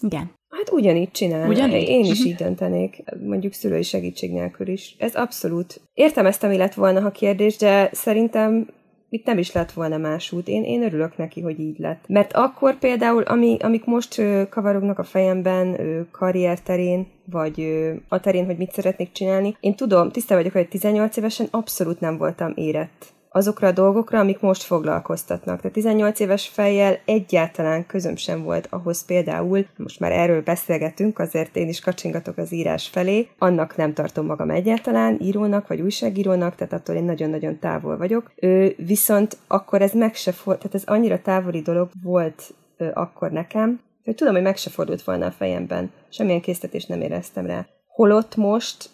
Igen. 0.01 0.31
Hát 0.49 0.73
ugyanígy 0.73 1.11
csinál. 1.11 1.49
Ugyanígy? 1.49 1.89
Én 1.89 2.05
is 2.05 2.25
így 2.25 2.35
döntenék, 2.35 3.03
mondjuk 3.27 3.53
szülői 3.53 3.83
segítség 3.83 4.33
nélkül 4.33 4.69
is. 4.69 4.97
Ez 4.99 5.15
abszolút. 5.15 5.81
Értem 5.95 6.27
ezt, 6.27 6.43
ami 6.43 6.57
lett 6.57 6.75
volna, 6.75 7.01
ha 7.01 7.11
kérdés, 7.11 7.57
de 7.57 7.91
szerintem 7.93 8.69
itt 9.13 9.27
nem 9.27 9.39
is 9.39 9.53
lett 9.53 9.73
volna 9.73 9.97
más 9.97 10.33
út. 10.33 10.49
Én, 10.49 10.65
én 10.65 10.83
örülök 10.83 11.17
neki, 11.17 11.41
hogy 11.41 11.61
így 11.61 11.79
lett. 11.79 12.05
Mert 12.09 12.33
akkor 12.33 12.79
például, 12.79 13.23
ami, 13.23 13.57
amik 13.61 13.85
most 13.85 14.19
ö, 14.19 14.43
kavarognak 14.51 14.99
a 14.99 15.05
fejemben, 15.05 15.81
ö, 15.81 16.01
karrier 16.11 16.61
terén, 16.61 17.07
vagy 17.25 17.61
ö, 17.61 17.93
a 18.09 18.21
terén, 18.21 18.45
hogy 18.45 18.57
mit 18.57 18.73
szeretnék 18.73 19.13
csinálni, 19.13 19.57
én 19.61 19.75
tudom, 19.75 20.11
tiszta 20.11 20.35
vagyok, 20.35 20.53
hogy 20.53 20.69
18 20.69 21.17
évesen 21.17 21.47
abszolút 21.51 22.01
nem 22.01 22.17
voltam 22.17 22.53
érett 22.55 23.13
azokra 23.33 23.67
a 23.67 23.73
dolgokra, 23.73 24.19
amik 24.19 24.41
most 24.41 24.63
foglalkoztatnak. 24.63 25.57
Tehát 25.57 25.73
18 25.73 26.21
éves 26.21 26.49
fejjel 26.49 26.99
egyáltalán 27.05 27.87
közöm 27.87 28.17
sem 28.17 28.43
volt 28.43 28.67
ahhoz 28.71 29.05
például, 29.05 29.67
most 29.77 30.01
már 30.01 30.13
erről 30.13 30.43
beszélgetünk, 30.43 31.19
azért 31.19 31.57
én 31.57 31.69
is 31.69 31.81
kacsingatok 31.81 32.39
az 32.39 32.53
írás 32.53 32.89
felé, 32.89 33.29
annak 33.39 33.77
nem 33.77 33.93
tartom 33.93 34.27
magam 34.27 34.51
egyáltalán 34.51 35.19
írónak 35.21 35.69
vagy 35.69 35.81
újságírónak, 35.81 36.55
tehát 36.55 36.73
attól 36.73 36.97
én 36.97 37.05
nagyon-nagyon 37.05 37.59
távol 37.59 37.97
vagyok. 37.97 38.33
Ő, 38.37 38.75
viszont 38.77 39.37
akkor 39.47 39.83
ez 39.83 39.93
meg 39.93 40.15
se 40.15 40.33
fordult, 40.33 40.59
tehát 40.59 40.75
ez 40.75 40.95
annyira 40.95 41.21
távoli 41.23 41.61
dolog 41.61 41.91
volt 42.03 42.55
ö, 42.77 42.89
akkor 42.93 43.31
nekem, 43.31 43.81
hogy 44.05 44.15
tudom, 44.15 44.35
hogy 44.35 44.43
meg 44.43 44.57
se 44.57 44.71
fordult 44.71 45.03
volna 45.03 45.27
a 45.27 45.31
fejemben. 45.31 45.91
Semmilyen 46.09 46.41
késztetést 46.41 46.89
nem 46.89 47.01
éreztem 47.01 47.47
rá 47.47 47.67
holott 47.93 48.37
most 48.37 48.91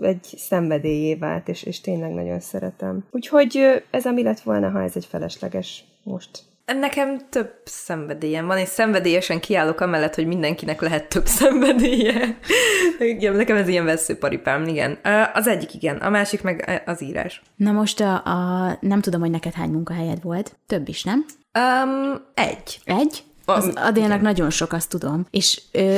egy 0.00 0.34
szenvedélyé 0.36 1.14
vált, 1.14 1.48
és, 1.48 1.62
és 1.62 1.80
tényleg 1.80 2.10
nagyon 2.10 2.40
szeretem. 2.40 3.04
Úgyhogy 3.10 3.82
ez 3.90 4.06
ami 4.06 4.22
lett 4.22 4.40
volna, 4.40 4.70
ha 4.70 4.82
ez 4.82 4.92
egy 4.94 5.06
felesleges 5.06 5.84
most. 6.02 6.42
Nekem 6.66 7.28
több 7.30 7.52
szenvedélyem 7.64 8.46
van, 8.46 8.58
és 8.58 8.68
szenvedélyesen 8.68 9.40
kiállok 9.40 9.80
amellett, 9.80 10.14
hogy 10.14 10.26
mindenkinek 10.26 10.80
lehet 10.80 11.08
több 11.08 11.26
szenvedélye. 11.26 12.38
igen, 12.98 13.34
nekem 13.36 13.56
ez 13.56 13.68
ilyen 13.68 13.84
veszőparipám, 13.84 14.66
igen. 14.66 14.98
Az 15.34 15.46
egyik 15.46 15.74
igen, 15.74 15.96
a 15.96 16.10
másik 16.10 16.42
meg 16.42 16.82
az 16.86 17.02
írás. 17.02 17.42
Na 17.56 17.72
most 17.72 18.00
a, 18.00 18.14
a 18.14 18.78
nem 18.80 19.00
tudom, 19.00 19.20
hogy 19.20 19.30
neked 19.30 19.52
hány 19.52 19.70
munkahelyed 19.70 20.22
volt. 20.22 20.56
Több 20.66 20.88
is, 20.88 21.04
nem? 21.04 21.24
Um, 21.58 22.20
egy. 22.34 22.80
Egy? 22.84 23.22
Az 23.44 23.70
Adélnak 23.74 24.20
nagyon 24.20 24.50
sok, 24.50 24.72
azt 24.72 24.88
tudom. 24.88 25.26
És 25.30 25.62
ö, 25.72 25.94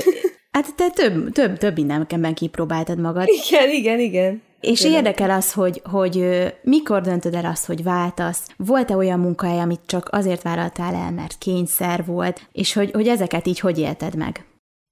Hát 0.56 0.74
te 0.74 0.90
több, 0.90 1.32
több, 1.32 1.58
több 1.58 1.74
mindenben 1.74 2.34
kipróbáltad 2.34 2.98
magad. 2.98 3.28
Igen, 3.28 3.70
igen, 3.70 3.98
igen. 3.98 4.42
És 4.60 4.80
igen. 4.80 4.92
érdekel 4.92 5.30
az, 5.30 5.52
hogy, 5.52 5.82
hogy 5.84 6.44
mikor 6.62 7.02
döntöd 7.02 7.34
el 7.34 7.44
azt, 7.44 7.66
hogy 7.66 7.82
váltasz? 7.82 8.48
Volt-e 8.56 8.96
olyan 8.96 9.20
munkahely, 9.20 9.60
amit 9.60 9.80
csak 9.86 10.08
azért 10.10 10.42
vállaltál 10.42 10.94
el, 10.94 11.10
mert 11.10 11.38
kényszer 11.38 12.04
volt, 12.04 12.48
és 12.52 12.72
hogy, 12.72 12.90
hogy 12.90 13.08
ezeket 13.08 13.46
így 13.46 13.60
hogy 13.60 13.78
élted 13.78 14.14
meg? 14.14 14.44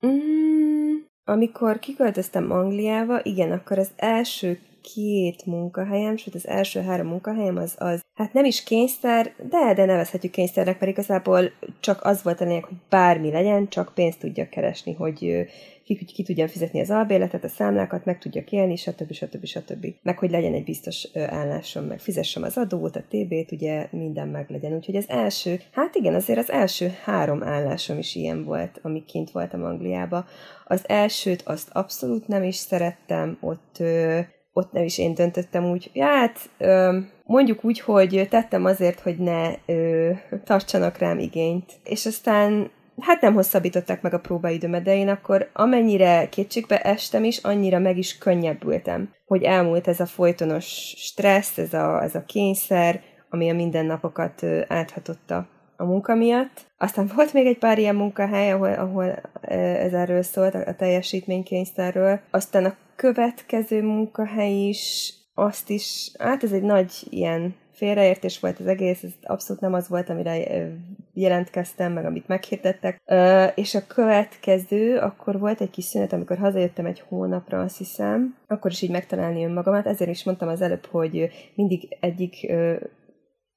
Mm, 0.07 0.95
amikor 1.25 1.79
kiköltöztem 1.79 2.51
Angliába, 2.51 3.21
igen, 3.23 3.53
akkor 3.53 3.79
az 3.79 3.91
első 3.97 4.59
két 4.95 5.47
munkahelyem, 5.47 6.17
sőt 6.17 6.35
az 6.35 6.49
első 6.49 6.81
három 6.81 7.07
munkahelyem 7.07 7.57
az, 7.57 7.75
az 7.79 8.01
hát 8.15 8.33
nem 8.33 8.45
is 8.45 8.63
kényszer, 8.63 9.35
de, 9.49 9.75
de 9.75 9.85
nevezhetjük 9.85 10.33
kényszernek, 10.33 10.81
mert 10.81 10.93
igazából 10.93 11.51
csak 11.81 12.05
az 12.05 12.23
volt 12.23 12.41
a 12.41 12.45
lényeg, 12.45 12.65
hogy 12.65 12.77
bármi 12.89 13.31
legyen, 13.31 13.69
csak 13.69 13.93
pénzt 13.95 14.19
tudja 14.19 14.49
keresni, 14.49 14.93
hogy 14.93 15.47
ki, 15.85 16.05
ki 16.05 16.23
tudja 16.23 16.49
fizetni 16.49 16.81
az 16.81 16.91
albérletet, 16.91 17.45
a 17.45 17.49
számlákat, 17.49 18.05
meg 18.05 18.19
tudja 18.19 18.43
élni, 18.51 18.77
stb. 18.77 19.13
stb. 19.13 19.45
stb. 19.45 19.87
Meg 20.03 20.19
hogy 20.19 20.31
legyen 20.31 20.55
egy 20.55 20.65
biztos 20.65 21.09
állásom, 21.15 21.85
meg 21.85 22.01
fizessem 22.01 22.43
az 22.43 22.57
adót, 22.57 22.97
a 22.97 23.05
TB-t, 23.09 23.53
ugye 23.53 23.89
minden 23.91 24.29
meg 24.29 24.51
legyen. 24.51 24.73
Úgyhogy 24.73 24.97
az 24.97 25.09
első, 25.09 25.61
hát 25.73 25.95
igen, 25.95 26.15
azért 26.15 26.39
az 26.39 26.51
első 26.51 26.93
három 27.05 27.43
állásom 27.43 27.99
is 27.99 28.15
ilyen 28.15 28.45
volt, 28.45 28.79
amik 28.83 29.05
kint 29.05 29.31
voltam 29.31 29.65
Angliába. 29.65 30.27
Az 30.65 30.89
elsőt 30.89 31.43
azt 31.43 31.69
abszolút 31.73 32.29
nem 32.29 32.43
is 32.43 32.57
szerettem, 32.57 33.39
ott 33.41 33.83
ott 34.57 34.73
nem 34.73 34.85
is 34.85 34.99
én 34.99 35.15
döntöttem 35.15 35.65
úgy, 35.65 35.91
hát 36.01 36.51
mondjuk 37.25 37.65
úgy, 37.65 37.81
hogy 37.81 38.27
tettem 38.31 38.65
azért, 38.65 39.01
hogy 39.01 39.19
ne 39.19 39.53
ö, 39.67 40.11
tartsanak 40.45 40.99
rám 40.99 41.19
igényt. 41.19 41.73
És 41.85 42.07
aztán 42.07 42.71
hát 43.01 43.21
nem 43.21 43.35
hosszabbították 43.35 44.03
meg 44.03 44.15
a 44.15 44.21
próbaidőmet, 44.21 44.83
de 44.83 44.97
én 44.97 45.09
akkor 45.09 45.51
amennyire 45.53 46.29
kétségbe 46.29 46.81
estem 46.81 47.25
is, 47.25 47.39
annyira 47.39 47.79
meg 47.79 47.99
is 47.99 48.19
könnyebbültem, 48.19 49.13
hogy 49.27 49.43
elmúlt 49.43 49.89
ez 49.89 50.01
a 50.01 50.07
folytonos 50.07 50.95
stressz, 50.97 51.59
ez 51.59 51.73
a, 51.73 52.03
ez 52.03 52.15
a 52.15 52.25
kényszer, 52.25 53.01
ami 53.31 53.51
a 53.51 53.55
mindennapokat 53.55 54.43
áthatotta 54.69 55.49
a 55.77 55.85
munka 55.85 56.15
miatt. 56.15 56.67
Aztán 56.79 57.11
volt 57.15 57.33
még 57.33 57.47
egy 57.47 57.59
pár 57.59 57.79
ilyen 57.79 57.95
munkahely, 57.95 58.53
ahol, 58.53 58.73
ahol 58.73 59.21
ez 59.41 59.93
erről 59.93 60.23
szólt, 60.23 60.55
a 60.55 60.75
teljesítménykényszerről. 60.75 62.21
Aztán 62.31 62.65
a 62.65 62.75
következő 62.97 63.83
munkahely 63.83 64.69
is, 64.69 65.15
azt 65.35 65.71
is, 65.71 66.13
hát 66.19 66.43
ez 66.43 66.53
egy 66.53 66.63
nagy 66.63 66.93
ilyen 67.11 67.55
félreértés 67.73 68.41
volt 68.41 68.59
az 68.59 68.67
egész, 68.67 69.03
ez 69.03 69.11
abszolút 69.23 69.63
nem 69.63 69.73
az 69.73 69.89
volt, 69.89 70.09
amire 70.09 70.37
jelentkeztem, 71.15 71.93
meg 71.93 72.05
amit 72.05 72.29
meghirdettek. 72.29 73.01
És 73.55 73.75
a 73.75 73.87
következő, 73.87 74.99
akkor 74.99 75.39
volt 75.39 75.61
egy 75.61 75.71
kis 75.71 75.85
szünet, 75.85 76.13
amikor 76.13 76.39
hazajöttem 76.39 76.87
egy 76.87 77.03
hónapra, 77.09 77.61
azt 77.61 77.79
hiszem, 77.79 78.37
akkor 78.47 78.71
is 78.71 78.83
így 78.83 78.91
megtalálni 78.91 79.45
önmagamat, 79.45 79.87
ezért 79.87 80.11
is 80.11 80.25
mondtam 80.25 80.49
az 80.49 80.61
előbb, 80.61 80.87
hogy 80.87 81.31
mindig 81.55 81.97
egyik 82.01 82.53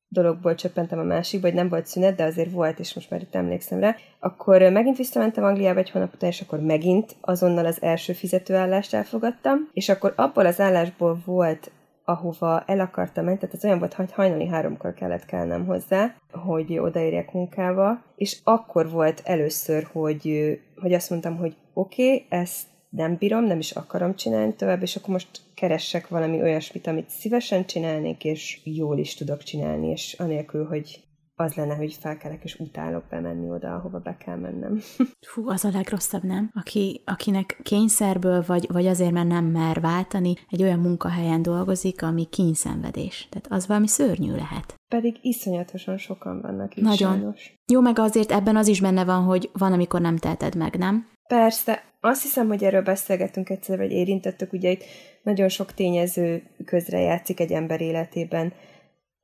dologból 0.09 0.55
csöppentem 0.55 0.99
a 0.99 1.03
másikba, 1.03 1.47
hogy 1.47 1.55
nem 1.55 1.69
volt 1.69 1.85
szünet, 1.85 2.15
de 2.15 2.23
azért 2.23 2.51
volt, 2.51 2.79
és 2.79 2.93
most 2.93 3.09
már 3.09 3.21
itt 3.21 3.35
emlékszem 3.35 3.79
rá. 3.79 3.95
Akkor 4.19 4.61
megint 4.61 4.97
visszamentem 4.97 5.43
Angliába 5.43 5.79
egy 5.79 5.89
hónap 5.89 6.13
után, 6.13 6.29
és 6.29 6.41
akkor 6.41 6.59
megint 6.59 7.15
azonnal 7.21 7.65
az 7.65 7.81
első 7.81 8.13
fizetőállást 8.13 8.93
elfogadtam, 8.93 9.69
és 9.73 9.89
akkor 9.89 10.13
abból 10.15 10.45
az 10.45 10.59
állásból 10.59 11.21
volt 11.25 11.71
ahova 12.09 12.63
el 12.65 12.79
akartam 12.79 13.25
menni, 13.25 13.37
tehát 13.37 13.55
az 13.55 13.65
olyan 13.65 13.79
volt, 13.79 13.93
hogy 13.93 14.11
hajnali 14.11 14.47
háromkor 14.47 14.93
kellett 14.93 15.25
kelnem 15.25 15.65
hozzá, 15.65 16.15
hogy 16.31 16.79
odaérjek 16.79 17.31
munkába, 17.31 18.01
és 18.15 18.37
akkor 18.43 18.89
volt 18.89 19.21
először, 19.25 19.87
hogy, 19.91 20.57
hogy 20.81 20.93
azt 20.93 21.09
mondtam, 21.09 21.37
hogy 21.37 21.55
oké, 21.73 22.03
okay, 22.03 22.25
ezt 22.29 22.67
nem 22.89 23.15
bírom, 23.15 23.43
nem 23.43 23.59
is 23.59 23.71
akarom 23.71 24.15
csinálni 24.15 24.55
tovább, 24.55 24.81
és 24.81 24.95
akkor 24.95 25.09
most 25.09 25.41
keressek 25.53 26.07
valami 26.07 26.41
olyasmit, 26.41 26.87
amit 26.87 27.09
szívesen 27.09 27.65
csinálnék, 27.65 28.23
és 28.23 28.61
jól 28.63 28.97
is 28.97 29.13
tudok 29.13 29.43
csinálni, 29.43 29.87
és 29.87 30.15
anélkül, 30.19 30.65
hogy 30.65 31.07
az 31.39 31.53
lenne, 31.53 31.75
hogy 31.75 31.93
felkelek 31.93 32.43
és 32.43 32.59
utálok 32.59 33.03
bemenni 33.09 33.49
oda, 33.49 33.75
ahova 33.75 33.99
be 33.99 34.17
kell 34.17 34.35
mennem. 34.35 34.79
Fú, 35.31 35.49
az 35.49 35.65
a 35.65 35.69
legrosszabb, 35.73 36.23
nem? 36.23 36.51
Aki, 36.53 37.01
akinek 37.05 37.59
kényszerből, 37.63 38.43
vagy, 38.47 38.67
vagy 38.71 38.87
azért, 38.87 39.11
mert 39.11 39.27
nem 39.27 39.45
mer 39.45 39.81
váltani, 39.81 40.33
egy 40.49 40.63
olyan 40.63 40.79
munkahelyen 40.79 41.41
dolgozik, 41.41 42.01
ami 42.03 42.25
kényszenvedés. 42.25 43.27
Tehát 43.29 43.47
az 43.49 43.67
valami 43.67 43.87
szörnyű 43.87 44.31
lehet. 44.35 44.75
Pedig 44.87 45.17
iszonyatosan 45.21 45.97
sokan 45.97 46.41
vannak 46.41 46.75
is 46.75 46.83
Nagyon. 46.83 47.11
sajnos. 47.11 47.53
Jó, 47.71 47.81
meg 47.81 47.99
azért 47.99 48.31
ebben 48.31 48.55
az 48.55 48.67
is 48.67 48.81
benne 48.81 49.05
van, 49.05 49.23
hogy 49.23 49.49
van, 49.53 49.73
amikor 49.73 50.01
nem 50.01 50.17
teheted 50.17 50.55
meg, 50.55 50.77
nem? 50.77 51.07
Persze, 51.27 51.83
azt 51.99 52.21
hiszem, 52.21 52.47
hogy 52.47 52.63
erről 52.63 52.81
beszélgettünk 52.81 53.49
egyszer, 53.49 53.77
vagy 53.77 53.91
érintettük, 53.91 54.53
ugye 54.53 54.69
itt 54.69 54.83
nagyon 55.23 55.49
sok 55.49 55.73
tényező 55.73 56.43
közre 56.65 56.99
játszik 56.99 57.39
egy 57.39 57.51
ember 57.51 57.81
életében, 57.81 58.53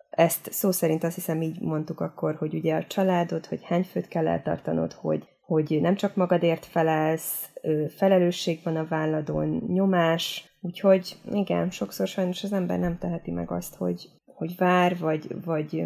ezt 0.10 0.52
szó 0.52 0.72
szerint 0.72 1.04
azt 1.04 1.16
hiszem 1.16 1.42
így 1.42 1.62
mondtuk 1.62 2.00
akkor, 2.00 2.36
hogy 2.36 2.54
ugye 2.54 2.76
a 2.76 2.86
családod, 2.88 3.46
hogy 3.46 3.64
hány 3.64 3.84
főt 3.84 4.08
kell 4.08 4.28
eltartanod, 4.28 4.94
hogy, 4.94 5.28
hogy 5.42 5.78
nem 5.82 5.96
csak 5.96 6.16
magadért 6.16 6.66
felelsz, 6.66 7.50
felelősség 7.96 8.60
van 8.64 8.76
a 8.76 8.86
válladon, 8.86 9.64
nyomás, 9.68 10.56
úgyhogy 10.62 11.16
igen, 11.32 11.70
sokszor 11.70 12.08
sajnos 12.08 12.44
az 12.44 12.54
ember 12.54 12.80
nem 12.80 12.98
teheti 12.98 13.32
meg 13.32 13.52
azt, 13.52 13.76
hogy, 13.76 14.10
hogy 14.26 14.56
vár, 14.58 14.98
vagy, 14.98 15.44
vagy 15.46 15.84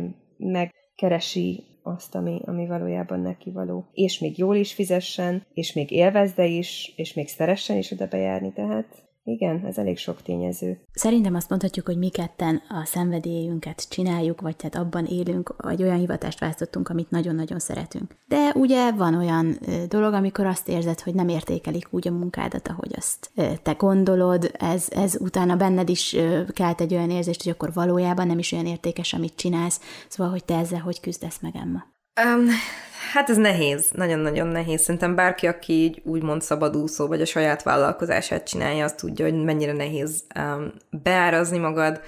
megkeresi 1.02 1.64
azt, 1.84 2.16
ami, 2.16 2.42
ami 2.46 2.68
valójában 2.68 3.20
neki 3.20 3.52
való. 3.52 3.86
És 3.94 4.20
még 4.20 4.38
jól 4.38 4.56
is 4.56 4.74
fizessen, 4.74 5.46
és 5.54 5.74
még 5.74 5.92
élvezde 5.92 6.46
is, 6.46 6.94
és 6.96 7.14
még 7.14 7.28
szeressen 7.28 7.78
is 7.78 7.92
oda 7.92 8.08
bejárni, 8.08 8.54
tehát 8.54 9.07
igen, 9.28 9.66
ez 9.66 9.78
elég 9.78 9.98
sok 9.98 10.22
tényező. 10.22 10.80
Szerintem 10.94 11.36
azt 11.36 11.50
mondhatjuk, 11.50 11.86
hogy 11.86 11.98
mi 11.98 12.10
ketten 12.10 12.62
a 12.70 12.86
szenvedélyünket 12.86 13.90
csináljuk, 13.90 14.42
vagy 14.42 14.56
tehát 14.56 14.76
abban 14.76 15.06
élünk, 15.06 15.56
vagy 15.58 15.84
olyan 15.84 15.98
hivatást 15.98 16.40
választottunk, 16.40 16.90
amit 16.90 17.10
nagyon-nagyon 17.10 17.60
szeretünk. 17.60 18.16
De 18.28 18.52
ugye 18.56 18.92
van 18.92 19.16
olyan 19.16 19.58
dolog, 19.88 20.14
amikor 20.14 20.46
azt 20.46 20.70
érzed, 20.70 21.00
hogy 21.00 21.14
nem 21.14 21.28
értékelik 21.28 21.88
úgy 21.90 22.08
a 22.08 22.12
munkádat, 22.12 22.68
ahogy 22.68 22.92
azt 22.96 23.32
te 23.64 23.72
gondolod, 23.72 24.52
ez, 24.54 24.88
ez 24.90 25.18
utána 25.22 25.56
benned 25.56 25.90
is 25.90 26.16
kelt 26.54 26.82
egy 26.82 26.94
olyan 26.94 27.10
érzést, 27.10 27.44
hogy 27.44 27.52
akkor 27.52 27.74
valójában 27.74 28.28
nem 28.28 28.40
is 28.40 28.52
olyan 28.52 28.66
értékes, 28.66 29.14
amit 29.14 29.36
csinálsz. 29.36 29.82
Szóval, 30.08 30.32
hogy 30.32 30.46
te 30.46 30.58
ezzel 30.58 30.80
hogy 30.80 31.00
küzdesz 31.00 31.40
meg, 31.42 31.56
Emma? 31.56 31.96
Um, 32.26 32.48
hát 33.14 33.30
ez 33.30 33.38
nehéz, 33.38 33.90
nagyon-nagyon 33.92 34.48
nehéz. 34.48 34.82
Szerintem 34.82 35.16
bárki, 35.16 35.48
aki 35.48 35.74
így 35.74 36.02
úgymond 36.04 36.42
szabadúszó, 36.42 37.08
vagy 37.08 37.22
a 37.22 37.26
saját 37.26 37.64
vállalkozását 37.64 38.48
csinálja, 38.48 38.84
azt 38.84 38.98
tudja, 38.98 39.26
hogy 39.26 39.44
mennyire 39.44 39.74
nehéz 39.74 40.24
um, 40.40 40.74
beárazni 40.90 41.58
magad, 41.58 42.02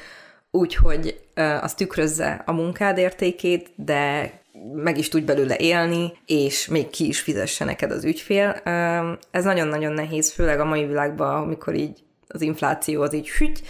úgyhogy 0.51 1.19
uh, 1.35 1.63
az 1.63 1.73
tükrözze 1.73 2.41
a 2.45 2.51
munkád 2.51 2.97
értékét, 2.97 3.69
de 3.75 4.31
meg 4.73 4.97
is 4.97 5.09
tudj 5.09 5.25
belőle 5.25 5.55
élni, 5.57 6.11
és 6.25 6.67
még 6.67 6.89
ki 6.89 7.07
is 7.07 7.19
fizesse 7.19 7.65
neked 7.65 7.91
az 7.91 8.03
ügyfél. 8.03 8.61
Um, 8.65 9.17
ez 9.31 9.43
nagyon-nagyon 9.43 9.93
nehéz, 9.93 10.31
főleg 10.31 10.59
a 10.59 10.65
mai 10.65 10.85
világban, 10.85 11.41
amikor 11.41 11.73
így 11.73 12.03
az 12.27 12.41
infláció 12.41 13.01
az 13.01 13.13
így 13.13 13.29
hügy. 13.29 13.61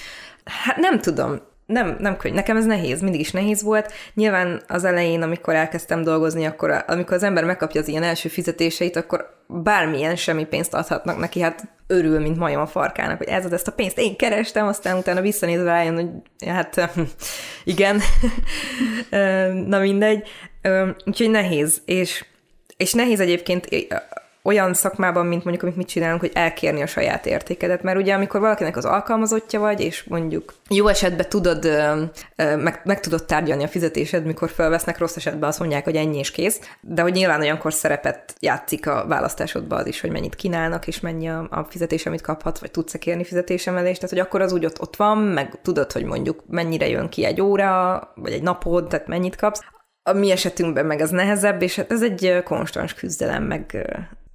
Hát 0.44 0.78
nem 0.78 1.00
tudom, 1.00 1.40
nem, 1.70 1.96
nem 2.00 2.18
könnyű. 2.18 2.36
Nekem 2.36 2.58
ez 2.58 2.66
nehéz, 2.66 3.02
mindig 3.02 3.20
is 3.20 3.32
nehéz 3.32 3.62
volt. 3.62 3.94
Nyilván 4.14 4.62
az 4.68 4.84
elején, 4.84 5.22
amikor 5.22 5.54
elkezdtem 5.56 6.04
dolgozni, 6.04 6.46
akkor 6.46 6.84
amikor 6.88 7.14
az 7.14 7.24
ember 7.24 7.44
megkapja 7.44 7.82
az 7.82 7.88
ilyen 7.88 8.04
első 8.04 8.30
fizetéseit, 8.30 8.96
akkor 8.96 9.38
bármilyen 9.48 10.16
semmi 10.16 10.46
pénzt 10.46 10.74
adhatnak 10.74 11.18
neki, 11.18 11.40
hát 11.40 11.68
örül, 11.88 12.20
mint 12.20 12.38
majom 12.38 12.62
a 12.62 12.68
farkának, 12.68 13.18
hogy 13.18 13.28
ez 13.28 13.46
az, 13.46 13.54
ezt 13.54 13.68
a 13.68 13.72
pénzt 13.72 14.00
én 14.00 14.16
kerestem, 14.16 14.68
aztán 14.68 14.98
utána 14.98 15.22
visszanézve 15.22 15.72
rájön, 15.72 15.96
hogy 15.96 16.48
hát 16.48 16.90
igen, 17.64 18.02
na 19.74 19.80
mindegy. 19.80 20.28
Úgyhogy 21.06 21.30
nehéz, 21.30 21.82
és, 21.86 22.26
és 22.78 22.94
nehéz 22.94 23.20
egyébként 23.20 23.68
olyan 24.50 24.74
szakmában, 24.74 25.26
mint 25.26 25.44
mondjuk, 25.44 25.64
amit 25.64 25.78
mit 25.78 25.88
csinálunk, 25.88 26.20
hogy 26.20 26.32
elkérni 26.34 26.82
a 26.82 26.88
saját 26.88 27.26
értékedet. 27.26 27.84
Mert 27.84 27.98
ugye, 27.98 28.14
amikor 28.14 28.40
valakinek 28.40 28.78
az 28.78 28.86
alkalmazottja 28.86 29.60
vagy, 29.60 29.82
és 29.82 30.04
mondjuk 30.04 30.54
jó 30.70 30.88
esetben 30.88 31.30
tudod, 31.30 31.68
meg, 32.36 32.82
meg 32.84 33.00
tudod 33.00 33.26
tárgyalni 33.26 33.64
a 33.64 33.68
fizetésed, 33.68 34.26
mikor 34.26 34.50
felvesznek, 34.50 34.98
rossz 34.98 35.16
esetben 35.16 35.50
azt 35.50 35.60
mondják, 35.60 35.84
hogy 35.84 35.96
ennyi 35.96 36.18
és 36.18 36.32
kész. 36.32 36.60
De 36.82 37.02
hogy 37.02 37.14
nyilván 37.14 37.40
olyankor 37.40 37.74
szerepet 37.74 38.34
játszik 38.40 38.88
a 38.88 39.06
választásodban 39.08 39.80
az 39.80 39.88
is, 39.88 40.02
hogy 40.02 40.12
mennyit 40.12 40.36
kínálnak, 40.36 40.88
és 40.88 41.00
mennyi 41.00 41.30
a, 41.30 41.48
a 41.50 41.64
fizetés, 41.64 42.06
amit 42.06 42.22
kaphat, 42.22 42.60
vagy 42.60 42.72
tudsz-e 42.72 42.98
kérni 42.98 43.24
fizetésemelést. 43.24 44.00
Tehát, 44.00 44.16
hogy 44.16 44.26
akkor 44.26 44.42
az 44.42 44.54
úgy 44.54 44.66
ott, 44.66 44.82
ott 44.82 44.96
van, 44.96 45.18
meg 45.18 45.62
tudod, 45.62 45.92
hogy 45.92 46.04
mondjuk 46.04 46.44
mennyire 46.48 46.88
jön 46.88 47.10
ki 47.10 47.26
egy 47.26 47.42
óra, 47.42 48.02
vagy 48.16 48.32
egy 48.32 48.44
napod, 48.44 48.88
tehát 48.88 49.08
mennyit 49.08 49.36
kapsz. 49.36 49.62
A 50.04 50.14
mi 50.14 50.32
esetünkben 50.32 50.86
meg 50.86 51.02
ez 51.02 51.10
nehezebb, 51.10 51.62
és 51.62 51.76
hát 51.76 51.92
ez 51.92 52.04
egy 52.04 52.42
konstans 52.44 52.94
küzdelem, 52.94 53.44
meg 53.44 53.88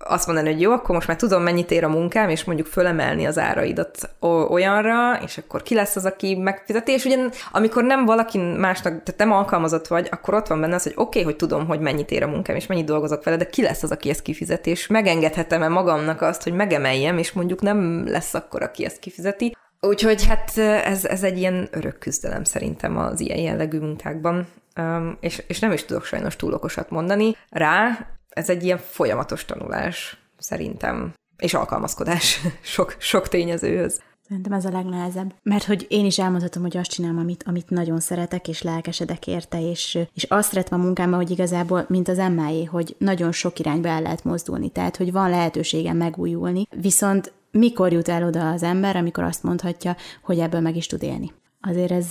azt 0.07 0.27
mondani, 0.27 0.51
hogy 0.51 0.61
jó, 0.61 0.73
akkor 0.73 0.95
most 0.95 1.09
már 1.09 1.17
tudom, 1.17 1.43
mennyit 1.43 1.71
ér 1.71 1.85
a 1.85 1.89
munkám, 1.89 2.29
és 2.29 2.45
mondjuk 2.45 2.67
fölemelni 2.67 3.25
az 3.25 3.39
áraidat 3.39 4.11
olyanra, 4.49 5.19
és 5.23 5.39
akkor 5.39 5.63
ki 5.63 5.75
lesz 5.75 5.97
az, 5.97 6.05
aki 6.05 6.35
megfizeti, 6.35 6.93
és 6.93 7.05
ugye 7.05 7.19
amikor 7.53 7.85
nem 7.85 8.05
valaki 8.05 8.39
másnak, 8.39 9.03
tehát 9.03 9.17
nem 9.17 9.33
alkalmazott 9.33 9.87
vagy, 9.87 10.09
akkor 10.11 10.35
ott 10.35 10.47
van 10.47 10.61
benne 10.61 10.75
az, 10.75 10.83
hogy 10.83 10.93
oké, 10.97 11.03
okay, 11.03 11.23
hogy 11.23 11.37
tudom, 11.37 11.67
hogy 11.67 11.81
mennyit 11.81 12.11
ér 12.11 12.23
a 12.23 12.27
munkám, 12.29 12.57
és 12.57 12.67
mennyit 12.67 12.85
dolgozok 12.85 13.25
vele, 13.25 13.37
de 13.37 13.47
ki 13.47 13.63
lesz 13.63 13.83
az, 13.83 13.91
aki 13.91 14.11
ezt 14.11 14.23
kifizeti, 14.23 14.71
és 14.71 14.87
megengedhetem-e 14.87 15.69
magamnak 15.69 16.23
azt, 16.23 16.43
hogy 16.43 16.53
megemeljem, 16.53 17.19
és 17.19 17.33
mondjuk 17.33 17.61
nem 17.61 18.09
lesz 18.09 18.35
akkor, 18.35 18.63
aki 18.63 18.85
ezt 18.85 18.99
kifizeti. 18.99 19.57
Úgyhogy 19.81 20.27
hát 20.27 20.59
ez, 20.85 21.05
ez 21.05 21.23
egy 21.23 21.39
ilyen 21.39 21.69
örök 21.71 21.99
küzdelem 21.99 22.45
szerintem 22.45 22.99
az 22.99 23.21
ilyen 23.21 23.39
jellegű 23.39 23.79
munkákban, 23.79 24.47
um, 24.77 25.17
és, 25.21 25.43
és 25.47 25.59
nem 25.59 25.73
is 25.73 25.85
tudok 25.85 26.05
sajnos 26.05 26.37
túl 26.37 26.53
okosat 26.53 26.91
mondani 26.91 27.37
rá, 27.51 28.07
ez 28.35 28.49
egy 28.49 28.65
ilyen 28.65 28.79
folyamatos 28.79 29.45
tanulás, 29.45 30.19
szerintem, 30.39 31.15
és 31.37 31.55
alkalmazkodás 31.55 32.41
sok, 32.75 32.97
sok 32.99 33.29
tényezőhöz. 33.29 34.01
Szerintem 34.29 34.53
ez 34.53 34.65
a 34.65 34.71
legnehezebb. 34.71 35.35
Mert 35.43 35.65
hogy 35.65 35.87
én 35.89 36.05
is 36.05 36.19
elmondhatom, 36.19 36.63
hogy 36.63 36.77
azt 36.77 36.91
csinálom, 36.91 37.19
amit, 37.19 37.43
amit 37.47 37.71
nagyon 37.71 38.01
szeretek, 38.01 38.49
és 38.49 38.63
lelkesedek 38.63 39.27
érte, 39.27 39.71
és, 39.71 39.99
és 40.15 40.23
azt 40.23 40.49
szeretem 40.49 40.81
a 40.81 40.83
munkámban, 40.83 41.19
hogy 41.19 41.31
igazából, 41.31 41.85
mint 41.89 42.09
az 42.09 42.19
emmáé, 42.19 42.65
hogy 42.65 42.97
nagyon 42.99 43.33
sok 43.33 43.59
irányba 43.59 43.89
el 43.89 44.03
lehet 44.03 44.25
mozdulni, 44.25 44.71
tehát, 44.71 44.97
hogy 44.97 45.13
van 45.13 45.31
lehetőségem 45.31 45.97
megújulni, 45.97 46.67
viszont 46.81 47.33
mikor 47.51 47.93
jut 47.93 48.09
el 48.09 48.25
oda 48.25 48.51
az 48.51 48.63
ember, 48.63 48.97
amikor 48.97 49.25
azt 49.25 49.43
mondhatja, 49.43 49.97
hogy 50.23 50.39
ebből 50.39 50.61
meg 50.61 50.77
is 50.77 50.87
tud 50.87 51.03
élni. 51.03 51.33
Azért 51.61 51.91
ez, 51.91 52.07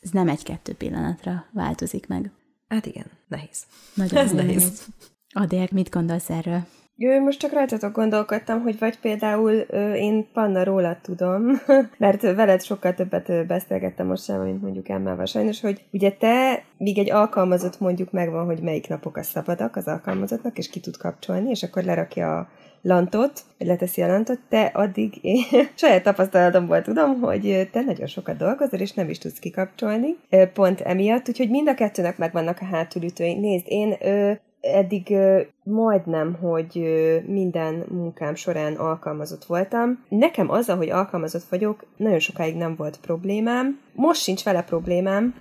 ez 0.00 0.10
nem 0.10 0.28
egy-kettő 0.28 0.72
pillanatra 0.72 1.44
változik 1.52 2.06
meg. 2.06 2.30
Hát 2.68 2.86
igen, 2.86 3.06
nehéz. 3.28 3.62
Nagyon 3.94 4.18
ez 4.18 4.32
nehéz. 4.32 4.62
nehéz. 4.62 4.86
Adél, 5.38 5.68
mit 5.72 5.90
gondolsz 5.90 6.30
erről? 6.30 6.60
Jó, 6.96 7.20
most 7.20 7.38
csak 7.38 7.52
rajtatok 7.52 7.92
gondolkodtam, 7.92 8.62
hogy 8.62 8.78
vagy 8.78 8.98
például 8.98 9.64
ö, 9.68 9.92
én 9.92 10.26
Panna 10.32 10.64
róla 10.64 10.98
tudom, 11.02 11.60
mert 11.98 12.22
veled 12.22 12.62
sokkal 12.62 12.94
többet 12.94 13.46
beszélgettem 13.46 14.06
most 14.06 14.24
sem, 14.24 14.40
mint 14.40 14.62
mondjuk 14.62 14.88
Emmával 14.88 15.24
sajnos, 15.26 15.60
hogy 15.60 15.84
ugye 15.92 16.10
te, 16.10 16.62
míg 16.78 16.98
egy 16.98 17.10
alkalmazott 17.10 17.80
mondjuk 17.80 18.12
megvan, 18.12 18.44
hogy 18.44 18.60
melyik 18.60 18.88
napok 18.88 19.16
a 19.16 19.22
szabadak 19.22 19.76
az 19.76 19.86
alkalmazottnak, 19.86 20.58
és 20.58 20.68
ki 20.68 20.80
tud 20.80 20.96
kapcsolni, 20.96 21.50
és 21.50 21.62
akkor 21.62 21.82
lerakja 21.82 22.38
a 22.38 22.48
lantot, 22.82 23.40
vagy 23.58 23.66
leteszi 23.66 24.02
a 24.02 24.06
lantot, 24.06 24.40
te 24.48 24.64
addig 24.64 25.18
én 25.22 25.44
saját 25.74 26.02
tapasztalatomból 26.02 26.82
tudom, 26.82 27.20
hogy 27.20 27.68
te 27.72 27.80
nagyon 27.80 28.06
sokat 28.06 28.36
dolgozol, 28.36 28.80
és 28.80 28.92
nem 28.92 29.08
is 29.08 29.18
tudsz 29.18 29.38
kikapcsolni, 29.38 30.16
pont 30.52 30.80
emiatt, 30.80 31.28
úgyhogy 31.28 31.50
mind 31.50 31.68
a 31.68 31.74
kettőnek 31.74 32.18
megvannak 32.18 32.58
a 32.60 32.64
hátulütői. 32.64 33.34
Nézd, 33.34 33.64
én 33.68 33.96
eddig 34.72 35.16
majdnem, 35.62 36.34
hogy 36.34 36.82
minden 37.26 37.84
munkám 37.90 38.34
során 38.34 38.74
alkalmazott 38.74 39.44
voltam. 39.44 40.04
Nekem 40.08 40.50
az, 40.50 40.66
hogy 40.66 40.90
alkalmazott 40.90 41.44
vagyok, 41.48 41.84
nagyon 41.96 42.18
sokáig 42.18 42.56
nem 42.56 42.76
volt 42.76 43.00
problémám. 43.00 43.80
Most 43.92 44.22
sincs 44.22 44.44
vele 44.44 44.62
problémám, 44.62 45.34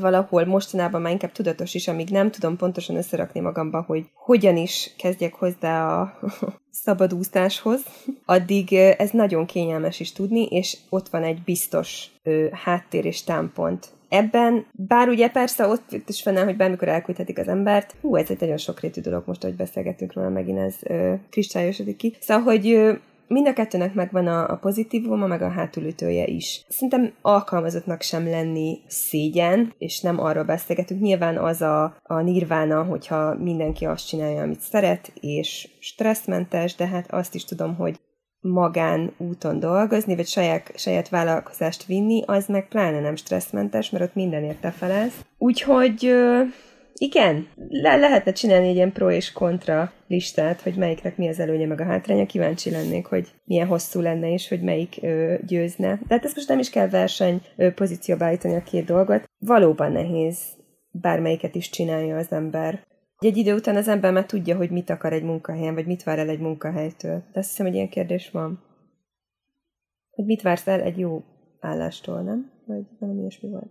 valahol 0.00 0.44
mostanában 0.44 1.00
már 1.00 1.12
inkább 1.12 1.32
tudatos 1.32 1.74
is, 1.74 1.88
amíg 1.88 2.08
nem 2.08 2.30
tudom 2.30 2.56
pontosan 2.56 2.96
összerakni 2.96 3.40
magamba, 3.40 3.84
hogy 3.86 4.04
hogyan 4.14 4.56
is 4.56 4.94
kezdjek 4.98 5.34
hozzá 5.34 6.00
a 6.00 6.18
szabadúszáshoz, 6.84 7.80
addig 8.24 8.72
ez 8.72 9.10
nagyon 9.10 9.46
kényelmes 9.46 10.00
is 10.00 10.12
tudni, 10.12 10.46
és 10.46 10.76
ott 10.88 11.08
van 11.08 11.22
egy 11.22 11.42
biztos 11.42 12.10
háttér 12.52 13.04
és 13.04 13.24
támpont 13.24 13.96
Ebben, 14.08 14.66
bár 14.72 15.08
ugye 15.08 15.28
persze 15.28 15.66
ott 15.66 15.96
is 16.06 16.22
fennáll, 16.22 16.44
hogy 16.44 16.56
bármikor 16.56 16.88
elküldhetik 16.88 17.38
az 17.38 17.48
embert, 17.48 17.94
hú, 18.00 18.16
ez 18.16 18.30
egy 18.30 18.40
nagyon 18.40 18.56
sokrétű 18.56 19.00
dolog 19.00 19.22
most, 19.26 19.42
hogy 19.42 19.54
beszélgetünk 19.54 20.12
róla, 20.12 20.28
megint 20.28 20.58
ez 20.58 20.74
ö, 20.82 21.14
kristályosodik 21.30 21.96
ki. 21.96 22.16
Szóval, 22.20 22.42
hogy 22.42 22.70
ö, 22.70 22.92
mind 23.28 23.46
a 23.46 23.52
kettőnek 23.52 23.94
megvan 23.94 24.26
a, 24.26 24.50
a 24.50 24.56
pozitívuma, 24.56 25.26
meg 25.26 25.42
a 25.42 25.48
hátulütője 25.48 26.26
is. 26.26 26.64
Szerintem 26.68 27.12
alkalmazottnak 27.22 28.02
sem 28.02 28.28
lenni 28.28 28.78
szégyen, 28.86 29.74
és 29.78 30.00
nem 30.00 30.20
arról 30.20 30.44
beszélgetünk. 30.44 31.00
Nyilván 31.00 31.38
az 31.38 31.62
a, 31.62 31.96
a 32.02 32.20
nirvána, 32.20 32.82
hogyha 32.82 33.34
mindenki 33.34 33.84
azt 33.84 34.06
csinálja, 34.06 34.42
amit 34.42 34.60
szeret, 34.60 35.12
és 35.20 35.68
stresszmentes, 35.78 36.74
de 36.74 36.86
hát 36.86 37.12
azt 37.12 37.34
is 37.34 37.44
tudom, 37.44 37.76
hogy 37.76 37.98
magán 38.40 39.12
úton 39.16 39.58
dolgozni, 39.58 40.16
vagy 40.16 40.26
saját, 40.26 40.72
saját 40.76 41.08
vállalkozást 41.08 41.86
vinni, 41.86 42.22
az 42.26 42.46
meg 42.46 42.68
pláne 42.68 43.00
nem 43.00 43.16
stresszmentes, 43.16 43.90
mert 43.90 44.04
ott 44.04 44.14
mindenért 44.14 44.60
te 44.60 44.70
felelsz. 44.70 45.24
Úgyhogy 45.38 46.14
igen, 47.00 47.46
le- 47.68 47.96
lehetne 47.96 48.32
csinálni 48.32 48.68
egy 48.68 48.74
ilyen 48.74 48.92
pro 48.92 49.10
és 49.10 49.32
kontra 49.32 49.92
listát, 50.06 50.60
hogy 50.60 50.74
melyiknek 50.74 51.16
mi 51.16 51.28
az 51.28 51.38
előnye 51.38 51.66
meg 51.66 51.80
a 51.80 51.84
hátránya. 51.84 52.26
Kíváncsi 52.26 52.70
lennék, 52.70 53.06
hogy 53.06 53.28
milyen 53.44 53.66
hosszú 53.66 54.00
lenne, 54.00 54.32
és 54.32 54.48
hogy 54.48 54.60
melyik 54.60 54.98
ö, 55.02 55.34
győzne. 55.46 55.88
De 55.88 56.14
hát 56.14 56.24
ezt 56.24 56.36
most 56.36 56.48
nem 56.48 56.58
is 56.58 56.70
kell 56.70 56.88
verseny 56.88 57.40
ö, 57.56 57.72
pozícióba 57.72 58.24
állítani 58.24 58.54
a 58.54 58.62
két 58.62 58.84
dolgot. 58.84 59.24
Valóban 59.38 59.92
nehéz 59.92 60.38
bármelyiket 60.90 61.54
is 61.54 61.70
csinálja 61.70 62.16
az 62.16 62.32
ember. 62.32 62.86
Egy 63.18 63.36
idő 63.36 63.54
után 63.54 63.76
az 63.76 63.88
ember 63.88 64.12
már 64.12 64.26
tudja, 64.26 64.56
hogy 64.56 64.70
mit 64.70 64.90
akar 64.90 65.12
egy 65.12 65.22
munkahelyen, 65.22 65.74
vagy 65.74 65.86
mit 65.86 66.02
vár 66.02 66.18
el 66.18 66.28
egy 66.28 66.38
munkahelytől. 66.38 67.22
De 67.32 67.38
azt 67.38 67.48
hiszem, 67.48 67.66
hogy 67.66 67.74
ilyen 67.74 67.88
kérdés 67.88 68.30
van. 68.30 68.62
Hogy 70.10 70.24
mit 70.24 70.42
vársz 70.42 70.66
el 70.66 70.80
egy 70.80 70.98
jó 70.98 71.22
állástól, 71.60 72.20
nem? 72.20 72.50
Vagy 72.66 72.82
valami 72.98 73.20
ilyesmi 73.20 73.48
volt. 73.48 73.70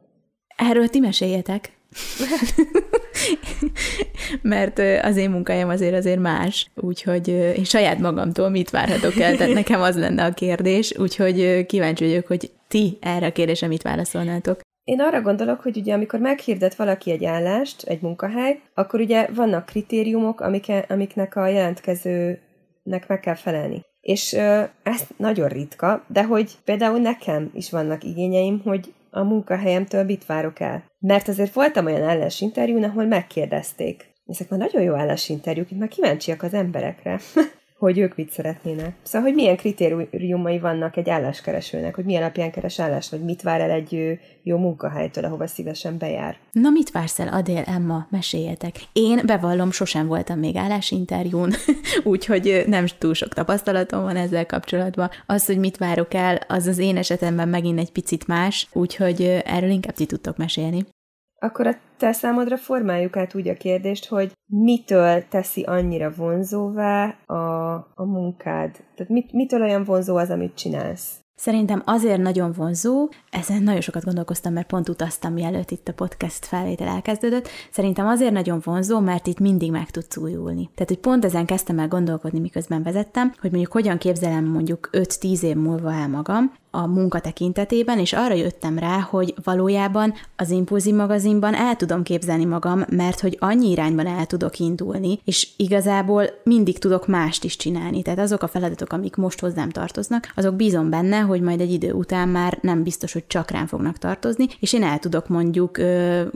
Erről 0.56 0.88
ti 0.88 1.00
meséljetek. 1.00 1.72
Mert 4.42 4.80
az 5.04 5.18
én 5.18 5.30
munkahelyem 5.30 5.70
azért 5.70 5.94
azért 5.94 6.20
más, 6.20 6.72
úgyhogy 6.76 7.28
én 7.28 7.64
saját 7.64 8.00
magamtól 8.00 8.50
mit 8.50 8.70
várhatok 8.70 9.16
el, 9.16 9.36
tehát 9.36 9.54
nekem 9.54 9.82
az 9.82 9.98
lenne 9.98 10.26
a 10.26 10.34
kérdés, 10.34 10.98
úgyhogy 10.98 11.66
kíváncsi 11.66 12.06
vagyok, 12.06 12.28
hogy 12.28 12.52
ti 12.68 12.98
erre 13.02 13.26
a 13.26 13.32
kérdésre 13.32 13.68
mit 13.68 13.82
válaszolnátok. 13.82 14.60
Én 14.88 15.02
arra 15.02 15.22
gondolok, 15.22 15.62
hogy 15.62 15.78
ugye 15.78 15.94
amikor 15.94 16.20
meghirdet 16.20 16.76
valaki 16.76 17.12
egy 17.12 17.26
állást, 17.26 17.84
egy 17.84 18.02
munkahely, 18.02 18.60
akkor 18.74 19.00
ugye 19.00 19.28
vannak 19.34 19.66
kritériumok, 19.66 20.42
amike, 20.42 20.86
amiknek 20.90 21.36
a 21.36 21.48
jelentkezőnek 21.48 23.08
meg 23.08 23.20
kell 23.20 23.36
felelni. 23.36 23.82
És 24.02 24.34
ö, 24.34 24.64
ez 24.84 25.04
nagyon 25.18 25.48
ritka, 25.48 26.04
de 26.08 26.24
hogy 26.24 26.52
például 26.64 27.00
nekem 27.00 27.52
is 27.54 27.72
vannak 27.72 28.04
igényeim, 28.04 28.62
hogy 28.64 28.94
a 29.12 29.24
munkahelyemtől 29.24 30.04
mit 30.04 30.26
várok 30.26 30.60
el. 30.60 30.84
Mert 31.00 31.28
azért 31.28 31.54
voltam 31.54 31.86
olyan 31.86 32.10
állásinterjún, 32.10 32.84
ahol 32.84 33.06
megkérdezték. 33.06 34.14
Ezek 34.26 34.50
már 34.50 34.60
nagyon 34.60 34.82
jó 34.82 34.94
állásinterjúk, 34.94 35.72
itt 35.72 35.80
már 35.80 35.90
kíváncsiak 35.90 36.44
az 36.44 36.54
emberekre. 36.54 37.20
hogy 37.78 37.98
ők 37.98 38.16
mit 38.16 38.32
szeretnének. 38.32 38.96
Szóval, 39.04 39.28
hogy 39.28 39.36
milyen 39.36 39.58
kritériumai 39.58 40.60
vannak 40.60 40.98
egy 40.98 41.10
álláskeresőnek, 41.10 41.96
hogy 41.96 42.06
milyen 42.06 42.22
alapján 42.22 42.52
keres 42.52 42.80
állást, 42.80 43.12
vagy 43.12 43.24
mit 43.24 43.42
vár 43.42 43.62
el 43.62 43.72
egy 43.72 44.20
jó 44.44 44.58
munkahelytől, 44.58 45.24
ahova 45.24 45.48
szívesen 45.48 45.98
bejár. 45.98 46.38
Na, 46.52 46.70
mit 46.70 46.92
vársz 46.92 47.20
el, 47.20 47.28
Adél, 47.28 47.64
Emma? 47.66 48.08
Meséljetek. 48.10 48.76
Én 48.94 49.22
bevallom, 49.26 49.72
sosem 49.72 50.08
voltam 50.08 50.40
még 50.40 50.56
állásinterjún, 50.56 51.54
úgyhogy 52.04 52.64
nem 52.68 52.86
túl 52.98 53.14
sok 53.14 53.34
tapasztalatom 53.34 54.02
van 54.02 54.16
ezzel 54.16 54.46
kapcsolatban. 54.46 55.10
Az, 55.26 55.46
hogy 55.46 55.58
mit 55.58 55.78
várok 55.78 56.14
el, 56.14 56.40
az 56.48 56.68
az 56.68 56.78
én 56.78 56.98
esetemben 56.98 57.50
megint 57.50 57.80
egy 57.80 57.92
picit 57.92 58.28
más, 58.28 58.68
úgyhogy 58.74 59.42
erről 59.46 59.70
inkább 59.70 59.94
ti 59.94 60.06
tudtok 60.06 60.38
mesélni. 60.38 60.86
Akkor 61.40 61.68
a 61.68 61.76
te 61.98 62.12
számodra 62.12 62.58
formáljuk 62.58 63.18
át 63.18 63.36
úgy 63.36 63.48
a 63.48 63.54
kérdést, 63.54 64.06
hogy 64.08 64.32
mitől 64.46 65.28
teszi 65.28 65.64
annyira 65.64 66.12
vonzóvá 66.16 67.16
a, 67.26 67.74
a 67.96 68.06
munkád? 68.06 68.72
Tehát 68.72 69.12
mit, 69.12 69.32
mitől 69.32 69.62
olyan 69.62 69.84
vonzó 69.84 70.16
az, 70.16 70.30
amit 70.30 70.56
csinálsz? 70.56 71.22
Szerintem 71.40 71.82
azért 71.86 72.22
nagyon 72.22 72.52
vonzó, 72.52 73.10
ezen 73.30 73.64
nagyon 73.64 73.82
sokat 73.82 74.04
gondolkoztam, 74.04 74.54
mert 74.54 74.68
pont 74.68 74.90
utaztam, 74.90 75.34
mielőtt 75.34 75.72
itt 75.72 75.88
a 75.88 75.94
podcast 75.94 76.46
felvétel 76.46 76.88
elkezdődött. 76.88 77.48
Szerintem 77.72 78.08
azért 78.08 78.32
nagyon 78.32 78.62
vonzó, 78.64 79.00
mert 79.00 79.28
itt 79.28 79.40
mindig 79.40 79.72
meg 79.72 79.90
tudsz 79.90 80.18
újulni. 80.18 80.70
Tehát, 80.76 80.90
hogy 80.90 81.00
pont 81.00 81.26
ezen 81.26 81.46
kezdtem 81.46 81.80
el 81.80 81.88
gondolkodni, 81.88 82.40
miközben 82.40 82.84
vezettem, 82.84 83.34
hogy 83.40 83.52
mondjuk 83.52 83.72
hogyan 83.72 83.98
képzelem 83.98 84.46
mondjuk 84.46 84.90
5-10 84.92 85.42
év 85.42 85.56
múlva 85.56 85.94
el 85.94 86.08
magam, 86.08 86.54
a 86.78 86.88
munka 86.88 87.20
tekintetében, 87.20 88.00
és 88.00 88.14
arra 88.14 88.34
jöttem 88.34 88.80
rá, 88.80 89.00
hogy 89.00 89.34
valójában 89.44 90.14
az 90.36 90.50
Impulzív 90.50 90.96
magazinban 90.96 91.56
el 91.56 91.76
tudom 91.76 92.04
képzelni 92.04 92.46
magam, 92.46 92.84
mert 92.90 93.20
hogy 93.20 93.38
annyi 93.40 93.70
irányban 93.70 94.08
el 94.08 94.26
tudok 94.26 94.60
indulni, 94.60 95.20
és 95.24 95.48
igazából 95.58 96.30
mindig 96.44 96.80
tudok 96.80 97.08
mást 97.08 97.44
is 97.44 97.56
csinálni. 97.56 98.02
Tehát 98.02 98.20
azok 98.20 98.44
a 98.44 98.48
feladatok, 98.48 98.94
amik 98.94 99.16
most 99.16 99.40
hozzám 99.40 99.70
tartoznak, 99.70 100.32
azok 100.36 100.56
bízom 100.56 100.90
benne, 100.90 101.20
hogy 101.20 101.42
majd 101.42 101.62
egy 101.62 101.72
idő 101.72 101.92
után 101.92 102.28
már 102.30 102.58
nem 102.62 102.84
biztos, 102.84 103.14
hogy 103.14 103.28
csak 103.28 103.52
rám 103.52 103.68
fognak 103.68 103.98
tartozni, 103.98 104.48
és 104.60 104.74
én 104.74 104.84
el 104.84 105.00
tudok 105.00 105.28
mondjuk 105.28 105.80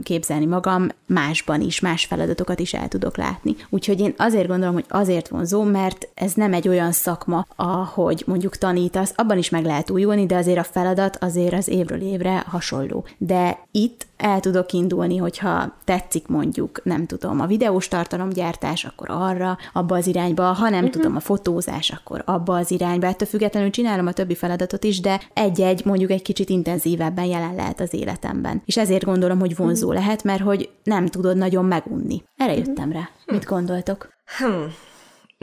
képzelni 0.02 0.46
magam 0.46 0.88
másban 1.06 1.60
is, 1.60 1.80
más 1.80 2.04
feladatokat 2.04 2.60
is 2.60 2.74
el 2.74 2.88
tudok 2.88 3.16
látni. 3.16 3.56
Úgyhogy 3.70 4.00
én 4.00 4.14
azért 4.16 4.48
gondolom, 4.48 4.74
hogy 4.74 4.86
azért 4.88 5.28
vonzó, 5.28 5.62
mert 5.62 6.08
ez 6.14 6.32
nem 6.32 6.52
egy 6.52 6.68
olyan 6.68 6.92
szakma, 6.92 7.46
ahogy 7.56 8.22
mondjuk 8.26 8.56
tanítasz, 8.56 9.12
abban 9.16 9.38
is 9.38 9.50
meg 9.50 9.64
lehet 9.64 9.90
újulni, 9.90 10.26
de 10.32 10.38
azért 10.38 10.58
a 10.58 10.62
feladat 10.62 11.16
azért 11.20 11.52
az 11.52 11.68
évről 11.68 12.00
évre 12.00 12.44
hasonló. 12.46 13.04
De 13.18 13.58
itt 13.70 14.06
el 14.16 14.40
tudok 14.40 14.72
indulni, 14.72 15.16
hogyha 15.16 15.74
tetszik 15.84 16.26
mondjuk, 16.26 16.80
nem 16.84 17.06
tudom, 17.06 17.40
a 17.40 17.46
videós 17.46 17.88
tartalomgyártás, 17.88 18.84
akkor 18.84 19.10
arra, 19.10 19.58
abba 19.72 19.96
az 19.96 20.06
irányba, 20.06 20.42
ha 20.42 20.68
nem 20.68 20.84
uh-huh. 20.84 20.90
tudom, 20.90 21.16
a 21.16 21.20
fotózás, 21.20 21.90
akkor 21.90 22.22
abba 22.26 22.56
az 22.56 22.70
irányba. 22.70 23.06
Ettől 23.06 23.28
függetlenül 23.28 23.70
csinálom 23.70 24.06
a 24.06 24.12
többi 24.12 24.34
feladatot 24.34 24.84
is, 24.84 25.00
de 25.00 25.20
egy-egy 25.34 25.84
mondjuk 25.84 26.10
egy 26.10 26.22
kicsit 26.22 26.48
intenzívebben 26.48 27.24
jelen 27.24 27.54
lehet 27.54 27.80
az 27.80 27.94
életemben. 27.94 28.62
És 28.64 28.76
ezért 28.76 29.04
gondolom, 29.04 29.38
hogy 29.38 29.56
vonzó 29.56 29.86
uh-huh. 29.86 30.02
lehet, 30.02 30.24
mert 30.24 30.42
hogy 30.42 30.70
nem 30.82 31.06
tudod 31.06 31.36
nagyon 31.36 31.64
megunni. 31.64 32.22
Erre 32.36 32.52
uh-huh. 32.52 32.66
jöttem 32.66 32.92
rá. 32.92 33.08
Mit 33.26 33.44
gondoltok? 33.44 34.08
Hmm. 34.38 34.72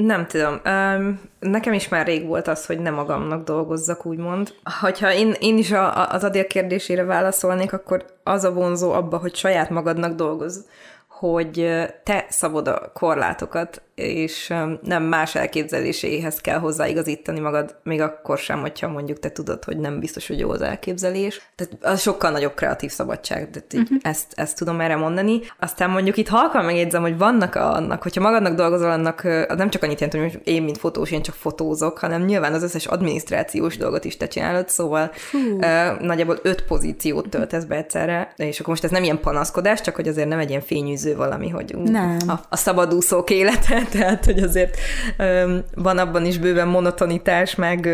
Nem 0.01 0.27
tudom. 0.27 0.62
Nekem 1.39 1.73
is 1.73 1.88
már 1.88 2.05
rég 2.05 2.27
volt 2.27 2.47
az, 2.47 2.65
hogy 2.65 2.79
nem 2.79 2.93
magamnak 2.93 3.43
dolgozzak, 3.43 4.05
úgymond. 4.05 4.53
Hogyha 4.81 5.13
én, 5.13 5.35
én 5.39 5.57
is 5.57 5.71
a, 5.71 6.12
az 6.12 6.23
Adél 6.23 6.47
kérdésére 6.47 7.03
válaszolnék, 7.03 7.73
akkor 7.73 8.05
az 8.23 8.43
a 8.43 8.53
vonzó 8.53 8.91
abba, 8.91 9.17
hogy 9.17 9.35
saját 9.35 9.69
magadnak 9.69 10.15
dolgoz, 10.15 10.65
hogy 11.07 11.85
te 12.03 12.25
szabod 12.29 12.67
a 12.67 12.91
korlátokat, 12.93 13.81
és 13.99 14.53
nem 14.83 15.03
más 15.03 15.35
elképzeléséhez 15.35 16.38
kell 16.41 16.57
hozzáigazítani 16.57 17.39
magad, 17.39 17.75
még 17.83 18.01
akkor 18.01 18.38
sem, 18.38 18.59
hogyha 18.59 18.88
mondjuk 18.88 19.19
te 19.19 19.31
tudod, 19.31 19.63
hogy 19.63 19.77
nem 19.77 19.99
biztos, 19.99 20.27
hogy 20.27 20.39
jó 20.39 20.49
az 20.49 20.62
elképzelés. 20.62 21.41
Tehát 21.55 21.77
az 21.81 22.01
sokkal 22.01 22.31
nagyobb 22.31 22.53
kreatív 22.53 22.91
szabadság, 22.91 23.49
tehát 23.49 23.73
uh-huh. 23.73 23.97
ezt, 24.01 24.33
ezt 24.35 24.57
tudom 24.57 24.79
erre 24.79 24.95
mondani. 24.95 25.39
Aztán 25.59 25.89
mondjuk 25.89 26.17
itt 26.17 26.27
halkan 26.27 26.65
megjegyzem, 26.65 27.01
hogy 27.01 27.17
vannak 27.17 27.55
annak, 27.55 28.01
hogyha 28.01 28.21
magadnak 28.21 28.55
dolgozol, 28.55 28.91
annak 28.91 29.23
az 29.47 29.57
nem 29.57 29.69
csak 29.69 29.83
annyit 29.83 29.99
jelent, 29.99 30.31
hogy 30.31 30.41
én, 30.43 30.63
mint 30.63 30.77
fotós, 30.77 31.12
én 31.12 31.21
csak 31.21 31.35
fotózok, 31.35 31.97
hanem 31.97 32.25
nyilván 32.25 32.53
az 32.53 32.63
összes 32.63 32.85
adminisztrációs 32.85 33.77
dolgot 33.77 34.05
is 34.05 34.17
te 34.17 34.27
csinálod, 34.27 34.69
szóval 34.69 35.12
uh, 35.33 35.99
nagyjából 35.99 36.39
öt 36.41 36.62
pozíciót 36.62 37.29
töltesz 37.29 37.63
be 37.63 37.75
egyszerre, 37.75 38.33
és 38.35 38.59
akkor 38.59 38.69
most 38.69 38.83
ez 38.83 38.91
nem 38.91 39.03
ilyen 39.03 39.19
panaszkodás, 39.19 39.81
csak 39.81 39.95
hogy 39.95 40.07
azért 40.07 40.27
nem 40.27 40.39
egy 40.39 40.49
ilyen 40.49 40.62
fényűző 40.62 41.15
valami, 41.15 41.49
hogy 41.49 41.73
uh, 41.75 41.89
nem. 41.89 42.17
A, 42.27 42.33
a 42.49 42.55
szabadúszók 42.55 43.29
élete, 43.29 43.83
tehát 43.97 44.25
hogy 44.25 44.39
azért 44.39 44.78
van 45.75 45.97
abban 45.97 46.25
is 46.25 46.38
bőven 46.38 46.67
monotonitás, 46.67 47.56
meg 47.56 47.89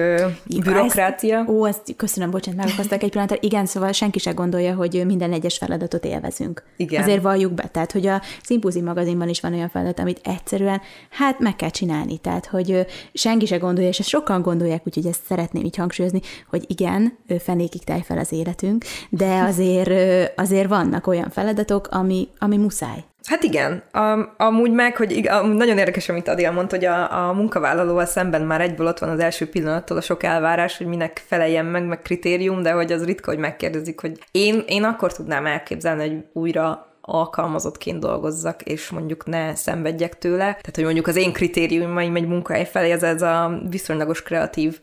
bürokrácia. 0.63 1.39
Ezt, 1.39 1.49
ó, 1.49 1.65
ezt 1.65 1.95
köszönöm, 1.97 2.31
bocsánat, 2.31 2.65
megakasztak 2.65 3.03
egy 3.03 3.09
pillanatra. 3.09 3.37
Igen, 3.39 3.65
szóval 3.65 3.91
senki 3.91 4.19
se 4.19 4.31
gondolja, 4.31 4.73
hogy 4.73 5.03
minden 5.05 5.33
egyes 5.33 5.57
feladatot 5.57 6.05
élvezünk. 6.05 6.63
Igen. 6.77 7.01
Azért 7.03 7.21
valljuk 7.21 7.53
be, 7.53 7.67
tehát 7.71 7.91
hogy 7.91 8.07
a 8.07 8.21
Szimpózi 8.43 8.81
magazinban 8.81 9.29
is 9.29 9.41
van 9.41 9.53
olyan 9.53 9.69
feladat, 9.69 9.99
amit 9.99 10.19
egyszerűen 10.23 10.81
hát 11.09 11.39
meg 11.39 11.55
kell 11.55 11.69
csinálni, 11.69 12.17
tehát 12.17 12.45
hogy 12.45 12.85
senki 13.13 13.45
se 13.45 13.57
gondolja, 13.57 13.89
és 13.89 13.99
ezt 13.99 14.09
sokan 14.09 14.41
gondolják, 14.41 14.81
úgyhogy 14.85 15.05
ezt 15.05 15.21
szeretném 15.27 15.63
így 15.63 15.75
hangsúlyozni, 15.75 16.21
hogy 16.49 16.63
igen, 16.67 17.17
fenékig 17.39 17.83
telj 17.83 18.01
fel 18.01 18.17
az 18.17 18.31
életünk, 18.31 18.85
de 19.09 19.41
azért, 19.41 19.91
azért 20.35 20.67
vannak 20.67 21.07
olyan 21.07 21.29
feladatok, 21.29 21.87
ami, 21.87 22.27
ami 22.39 22.57
muszáj. 22.57 23.03
Hát 23.25 23.43
igen, 23.43 23.83
um, 23.93 24.33
amúgy 24.37 24.71
meg, 24.71 24.95
hogy 24.95 25.11
ig- 25.11 25.29
nagyon 25.53 25.77
érdekes, 25.77 26.09
amit 26.09 26.27
Adél 26.27 26.51
mondta, 26.51 26.75
hogy 26.75 26.85
a, 26.85 27.27
a 27.27 27.33
munkavállalóval 27.33 28.05
szemben 28.05 28.41
már 28.41 28.61
egyből 28.61 28.87
ott 28.87 28.99
van 28.99 29.09
az 29.09 29.19
első 29.19 29.49
pillanattól 29.49 29.97
a 29.97 30.01
sok 30.01 30.23
elvárás, 30.23 30.77
hogy 30.77 30.87
minek 30.87 31.23
feleljen 31.27 31.65
meg, 31.65 31.85
meg 31.85 32.01
kritérium, 32.01 32.61
de 32.61 32.71
hogy 32.71 32.91
az 32.91 33.05
ritka, 33.05 33.31
hogy 33.31 33.39
megkérdezik, 33.39 33.99
hogy 33.99 34.19
én, 34.31 34.63
én 34.67 34.83
akkor 34.83 35.13
tudnám 35.13 35.45
elképzelni, 35.45 36.07
hogy 36.07 36.23
újra 36.33 36.87
alkalmazottként 37.01 37.99
dolgozzak, 37.99 38.61
és 38.61 38.89
mondjuk 38.89 39.25
ne 39.25 39.55
szenvedjek 39.55 40.17
tőle. 40.17 40.37
Tehát, 40.37 40.75
hogy 40.75 40.83
mondjuk 40.83 41.07
az 41.07 41.15
én 41.15 41.33
kritériumaim 41.33 42.15
egy 42.15 42.27
munkahely 42.27 42.65
felé, 42.65 42.91
ez, 42.91 43.03
ez 43.03 43.21
a 43.21 43.59
viszonylagos 43.69 44.23
kreatív 44.23 44.79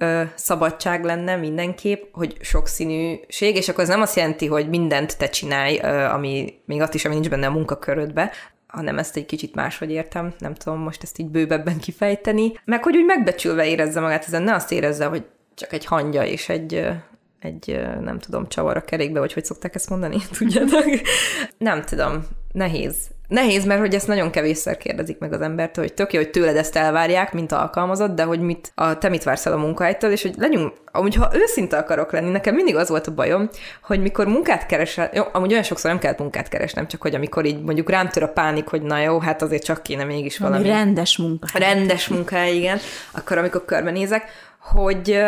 ö, 0.00 0.22
szabadság 0.34 1.04
lenne 1.04 1.36
mindenképp, 1.36 2.02
hogy 2.12 2.36
sokszínűség, 2.40 3.56
és 3.56 3.68
akkor 3.68 3.82
ez 3.82 3.88
nem 3.88 4.00
azt 4.00 4.16
jelenti, 4.16 4.46
hogy 4.46 4.68
mindent 4.68 5.18
te 5.18 5.28
csinálj, 5.28 5.78
ö, 5.82 6.04
ami 6.04 6.60
még 6.64 6.80
azt 6.80 6.94
is, 6.94 7.04
ami 7.04 7.14
nincs 7.14 7.28
benne 7.28 7.46
a 7.46 7.50
munkakörödbe, 7.50 8.30
hanem 8.66 8.98
ezt 8.98 9.16
egy 9.16 9.26
kicsit 9.26 9.54
máshogy 9.54 9.90
értem, 9.90 10.34
nem 10.38 10.54
tudom 10.54 10.78
most 10.78 11.02
ezt 11.02 11.18
így 11.18 11.28
bővebben 11.28 11.78
kifejteni, 11.78 12.52
meg 12.64 12.82
hogy 12.82 12.96
úgy 12.96 13.04
megbecsülve 13.04 13.66
érezze 13.66 14.00
magát 14.00 14.24
ezen, 14.26 14.42
ne 14.42 14.54
azt 14.54 14.72
érezze, 14.72 15.04
hogy 15.04 15.24
csak 15.54 15.72
egy 15.72 15.84
hangya 15.84 16.24
és 16.24 16.48
egy, 16.48 16.88
egy 17.40 17.80
nem 18.00 18.18
tudom, 18.18 18.48
csavar 18.48 18.76
a 18.76 18.84
kerékbe, 18.84 19.18
vagy 19.18 19.32
hogy 19.32 19.44
szokták 19.44 19.74
ezt 19.74 19.90
mondani, 19.90 20.16
tudjátok? 20.38 20.84
nem 21.58 21.82
tudom, 21.82 22.26
nehéz. 22.52 22.96
Nehéz, 23.28 23.64
mert 23.64 23.80
hogy 23.80 23.94
ezt 23.94 24.06
nagyon 24.06 24.30
kevésszer 24.30 24.76
kérdezik 24.76 25.18
meg 25.18 25.32
az 25.32 25.40
embertől, 25.40 25.84
hogy 25.84 25.94
tök 25.94 26.12
jó, 26.12 26.20
hogy 26.20 26.30
tőled 26.30 26.56
ezt 26.56 26.76
elvárják, 26.76 27.32
mint 27.32 27.52
alkalmazott, 27.52 28.14
de 28.14 28.22
hogy 28.22 28.40
mit, 28.40 28.72
a, 28.74 28.98
te 28.98 29.08
mit 29.08 29.22
vársz 29.22 29.46
el 29.46 29.52
a 29.52 29.56
munkahelytől, 29.56 30.10
és 30.10 30.22
hogy 30.22 30.34
legyünk, 30.38 30.72
amúgy 30.92 31.14
ha 31.14 31.30
őszinte 31.34 31.76
akarok 31.76 32.12
lenni, 32.12 32.30
nekem 32.30 32.54
mindig 32.54 32.76
az 32.76 32.88
volt 32.88 33.06
a 33.06 33.14
bajom, 33.14 33.48
hogy 33.82 34.00
mikor 34.00 34.26
munkát 34.26 34.66
keresel, 34.66 35.10
jó, 35.12 35.24
amúgy 35.32 35.50
olyan 35.50 35.62
sokszor 35.62 35.90
nem 35.90 36.00
kellett 36.00 36.18
munkát 36.18 36.48
keresnem, 36.48 36.86
csak 36.86 37.02
hogy 37.02 37.14
amikor 37.14 37.44
így 37.44 37.62
mondjuk 37.62 37.90
rám 37.90 38.08
tör 38.08 38.22
a 38.22 38.28
pánik, 38.28 38.66
hogy 38.66 38.82
na 38.82 39.00
jó, 39.00 39.18
hát 39.18 39.42
azért 39.42 39.64
csak 39.64 39.82
kéne 39.82 40.04
mégis 40.04 40.38
valami. 40.38 40.68
rendes 40.68 41.16
munka. 41.16 41.58
Rendes 41.58 42.08
munka, 42.08 42.42
igen. 42.44 42.78
Akkor 43.10 43.38
amikor 43.38 43.64
körbenézek, 43.64 44.24
hogy 44.60 45.20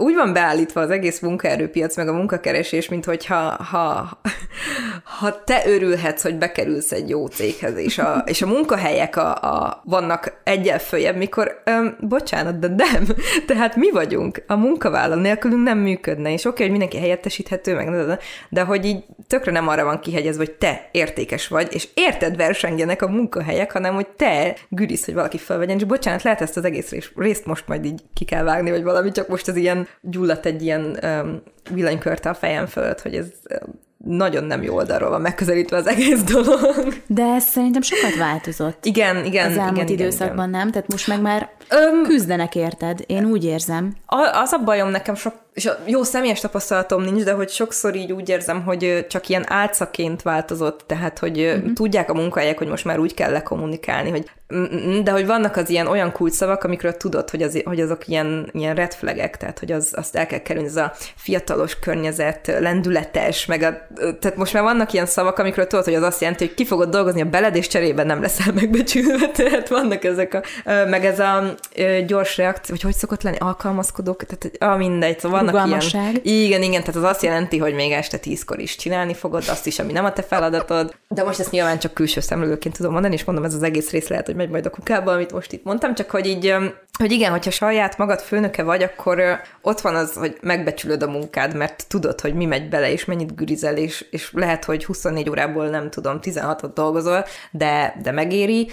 úgy 0.00 0.14
van 0.14 0.32
beállítva 0.32 0.80
az 0.80 0.90
egész 0.90 1.20
munkaerőpiac, 1.20 1.96
meg 1.96 2.08
a 2.08 2.12
munkakeresés, 2.12 2.88
mint 2.88 3.04
hogyha 3.04 3.64
ha, 3.64 4.20
ha 5.18 5.44
te 5.44 5.62
örülhetsz, 5.66 6.22
hogy 6.22 6.38
bekerülsz 6.38 6.92
egy 6.92 7.08
jó 7.08 7.26
céghez, 7.26 7.76
és 7.76 7.98
a, 7.98 8.22
és 8.26 8.42
a 8.42 8.46
munkahelyek 8.46 9.16
a, 9.16 9.34
a, 9.34 9.82
vannak 9.84 10.40
egyel 10.44 10.78
följebb, 10.78 11.16
mikor, 11.16 11.62
öm, 11.64 11.96
bocsánat, 12.00 12.58
de 12.58 12.68
nem. 12.68 13.04
Tehát 13.46 13.76
mi 13.76 13.90
vagyunk. 13.90 14.42
A 14.46 14.56
munkavállaló 14.56 15.20
nélkülünk 15.20 15.62
nem 15.62 15.78
működne, 15.78 16.32
és 16.32 16.44
oké, 16.44 16.48
okay, 16.48 16.62
hogy 16.62 16.70
mindenki 16.70 16.98
helyettesíthető, 16.98 17.74
meg 17.74 17.90
de, 17.90 18.18
de 18.48 18.62
hogy 18.62 18.84
így 18.84 19.04
tökre 19.26 19.52
nem 19.52 19.68
arra 19.68 19.84
van 19.84 20.00
kihegyezve, 20.00 20.44
hogy 20.44 20.54
te 20.54 20.88
értékes 20.92 21.48
vagy, 21.48 21.68
és 21.74 21.88
érted 21.94 22.36
versengjenek 22.36 23.02
a 23.02 23.08
munkahelyek, 23.08 23.72
hanem 23.72 23.94
hogy 23.94 24.08
te 24.08 24.56
gürisz, 24.68 25.04
hogy 25.04 25.14
valaki 25.14 25.38
felvegyen, 25.38 25.76
és 25.76 25.84
bocsánat, 25.84 26.22
lehet 26.22 26.40
ezt 26.40 26.56
az 26.56 26.64
egész 26.64 26.94
részt 27.16 27.46
most 27.46 27.68
majd 27.68 27.84
így 27.84 28.00
ki 28.14 28.24
kell 28.24 28.42
vágni, 28.42 28.70
vagy 28.70 28.82
valami, 28.82 29.10
csak 29.10 29.28
most 29.28 29.48
az 29.48 29.56
ilyen 29.56 29.88
gyulladt 30.00 30.46
egy 30.46 30.62
ilyen 30.62 30.98
um, 31.02 31.42
villanykörte 31.70 32.28
a 32.28 32.34
fejem 32.34 32.66
fölött, 32.66 33.00
hogy 33.00 33.14
ez 33.14 33.26
nagyon 34.04 34.44
nem 34.44 34.62
jó 34.62 34.74
oldalról 34.74 35.10
van 35.10 35.20
megközelítve 35.20 35.76
az 35.76 35.86
egész 35.86 36.22
dolog. 36.22 36.94
De 37.06 37.22
ez 37.22 37.44
szerintem 37.44 37.82
sokat 37.82 38.16
változott. 38.16 38.84
Igen, 38.84 39.24
igen. 39.24 39.50
Az 39.50 39.56
elmúlt 39.56 39.76
igen, 39.76 39.88
időszakban 39.88 40.48
igen. 40.48 40.60
nem? 40.60 40.70
Tehát 40.70 40.88
most 40.88 41.06
meg 41.06 41.20
már 41.20 41.50
Öm, 41.68 42.02
küzdenek 42.02 42.54
érted, 42.54 43.04
én 43.06 43.24
úgy 43.24 43.44
érzem. 43.44 43.94
Az 44.42 44.52
a 44.52 44.58
bajom 44.64 44.88
nekem 44.88 45.14
sok, 45.14 45.34
és 45.60 45.66
a 45.66 45.78
jó 45.86 46.02
személyes 46.02 46.40
tapasztalatom 46.40 47.02
nincs, 47.02 47.22
de 47.22 47.32
hogy 47.32 47.48
sokszor 47.48 47.94
így 47.94 48.12
úgy 48.12 48.28
érzem, 48.28 48.62
hogy 48.62 49.06
csak 49.08 49.28
ilyen 49.28 49.44
álcaként 49.52 50.22
változott, 50.22 50.82
tehát 50.86 51.18
hogy 51.18 51.40
uh-huh. 51.40 51.72
tudják 51.72 52.10
a 52.10 52.14
munkahelyek, 52.14 52.58
hogy 52.58 52.68
most 52.68 52.84
már 52.84 52.98
úgy 52.98 53.14
kell 53.14 53.30
lekommunikálni, 53.30 54.10
hogy 54.10 54.30
de 55.02 55.10
hogy 55.10 55.26
vannak 55.26 55.56
az 55.56 55.70
ilyen 55.70 55.86
olyan 55.86 56.12
kulcsszavak, 56.12 56.64
amikről 56.64 56.96
tudod, 56.96 57.30
hogy, 57.30 57.42
az, 57.42 57.62
hogy 57.64 57.80
azok 57.80 58.08
ilyen, 58.08 58.50
ilyen 58.52 58.74
red 58.74 58.94
flagek, 58.94 59.36
tehát 59.36 59.58
hogy 59.58 59.72
az, 59.72 59.92
azt 59.96 60.16
el 60.16 60.26
kell 60.26 60.38
kerülni, 60.38 60.68
ez 60.68 60.76
a 60.76 60.92
fiatalos 61.16 61.78
környezet, 61.78 62.46
lendületes, 62.60 63.46
meg 63.46 63.62
a, 63.62 63.86
tehát 64.18 64.36
most 64.36 64.52
már 64.52 64.62
vannak 64.62 64.92
ilyen 64.92 65.06
szavak, 65.06 65.38
amikről 65.38 65.66
tudod, 65.66 65.84
hogy 65.84 65.94
az 65.94 66.02
azt 66.02 66.20
jelenti, 66.20 66.46
hogy 66.46 66.54
ki 66.54 66.64
fogod 66.64 66.88
dolgozni 66.88 67.20
a 67.20 67.24
beled, 67.24 67.56
és 67.56 67.66
cserében 67.66 68.06
nem 68.06 68.20
leszel 68.20 68.52
megbecsülve, 68.60 69.28
tehát 69.28 69.68
vannak 69.68 70.04
ezek 70.04 70.34
a, 70.34 70.42
meg 70.64 71.04
ez 71.04 71.18
a 71.18 71.54
gyors 72.06 72.36
reakció, 72.36 72.74
vagy 72.74 72.84
hogy 72.84 72.94
szokott 72.94 73.22
lenni, 73.22 73.36
alkalmazkodók, 73.38 74.24
tehát 74.24 74.50
ah, 74.58 74.78
mindegy, 74.78 75.18
szóval 75.18 75.38
vannak 75.38 75.49
ilyen. 75.92 76.20
Igen, 76.22 76.62
igen, 76.62 76.80
tehát 76.80 76.96
az 76.96 77.02
azt 77.02 77.22
jelenti, 77.22 77.58
hogy 77.58 77.74
még 77.74 77.92
este 77.92 78.16
tízkor 78.16 78.58
is 78.58 78.76
csinálni 78.76 79.14
fogod, 79.14 79.44
azt 79.48 79.66
is, 79.66 79.78
ami 79.78 79.92
nem 79.92 80.04
a 80.04 80.12
te 80.12 80.22
feladatod. 80.22 80.94
De 81.08 81.22
most 81.22 81.40
ezt 81.40 81.50
nyilván 81.50 81.78
csak 81.78 81.94
külső 81.94 82.20
szemlélőként 82.20 82.76
tudom 82.76 82.92
mondani, 82.92 83.14
és 83.14 83.24
mondom, 83.24 83.44
ez 83.44 83.54
az 83.54 83.62
egész 83.62 83.90
rész 83.90 84.08
lehet, 84.08 84.26
hogy 84.26 84.36
megy 84.36 84.50
majd 84.50 84.66
a 84.66 84.70
kukába, 84.70 85.12
amit 85.12 85.32
most 85.32 85.52
itt 85.52 85.64
mondtam, 85.64 85.94
csak 85.94 86.10
hogy 86.10 86.26
így, 86.26 86.54
hogy 86.98 87.12
igen, 87.12 87.30
hogyha 87.30 87.50
saját 87.50 87.98
magad 87.98 88.20
főnöke 88.20 88.62
vagy, 88.62 88.82
akkor 88.82 89.40
ott 89.62 89.80
van 89.80 89.94
az, 89.94 90.12
hogy 90.12 90.36
megbecsülöd 90.40 91.02
a 91.02 91.10
munkád, 91.10 91.56
mert 91.56 91.84
tudod, 91.88 92.20
hogy 92.20 92.34
mi 92.34 92.44
megy 92.44 92.68
bele, 92.68 92.92
és 92.92 93.04
mennyit 93.04 93.34
gürizel, 93.34 93.76
és, 93.76 94.06
és 94.10 94.30
lehet, 94.32 94.64
hogy 94.64 94.84
24 94.84 95.30
órából 95.30 95.68
nem 95.68 95.90
tudom, 95.90 96.18
16-ot 96.22 96.70
dolgozol, 96.74 97.24
de, 97.50 97.98
de 98.02 98.10
megéri 98.10 98.70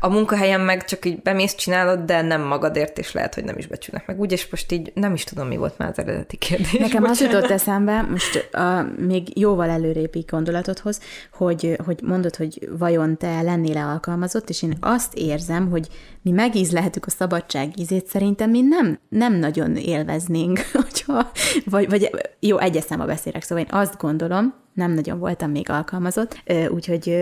a 0.00 0.08
munkahelyen 0.08 0.60
meg 0.60 0.84
csak 0.84 1.04
így 1.04 1.22
bemész, 1.22 1.54
csinálod, 1.54 2.00
de 2.00 2.22
nem 2.22 2.40
magadért, 2.42 2.98
és 2.98 3.12
lehet, 3.12 3.34
hogy 3.34 3.44
nem 3.44 3.58
is 3.58 3.66
becsülnek 3.66 4.06
meg. 4.06 4.20
Úgy, 4.20 4.32
és 4.32 4.50
most 4.50 4.72
így 4.72 4.92
nem 4.94 5.14
is 5.14 5.24
tudom, 5.24 5.46
mi 5.46 5.56
volt 5.56 5.78
már 5.78 5.88
az 5.88 5.98
eredeti 5.98 6.36
kérdés. 6.36 6.72
Nekem 6.72 7.04
az 7.04 7.20
jutott 7.20 7.50
eszembe, 7.50 8.02
most 8.02 8.48
a, 8.52 8.86
még 8.98 9.38
jóval 9.38 9.70
előrébb 9.70 10.12
gondolatodhoz, 10.30 11.00
hogy, 11.32 11.76
hogy 11.84 12.00
mondod, 12.02 12.36
hogy 12.36 12.68
vajon 12.78 13.16
te 13.16 13.42
lennél-e 13.42 13.84
alkalmazott, 13.84 14.48
és 14.48 14.62
én 14.62 14.76
azt 14.80 15.14
érzem, 15.14 15.70
hogy 15.70 15.88
mi 16.22 16.30
megízlehetük 16.30 17.06
a 17.06 17.10
szabadság 17.10 17.78
ízét, 17.78 18.06
szerintem 18.06 18.50
mi 18.50 18.60
nem, 18.60 18.98
nem 19.08 19.34
nagyon 19.34 19.76
élveznénk, 19.76 20.58
hogyha, 20.82 21.30
vagy, 21.64 21.88
vagy 21.88 22.10
jó, 22.40 22.58
egyes 22.58 22.84
száma 22.84 23.04
beszélek, 23.04 23.42
szóval 23.42 23.64
én 23.64 23.70
azt 23.78 23.98
gondolom, 23.98 24.61
nem 24.72 24.92
nagyon 24.92 25.18
voltam 25.18 25.50
még 25.50 25.70
alkalmazott, 25.70 26.42
úgyhogy, 26.68 27.16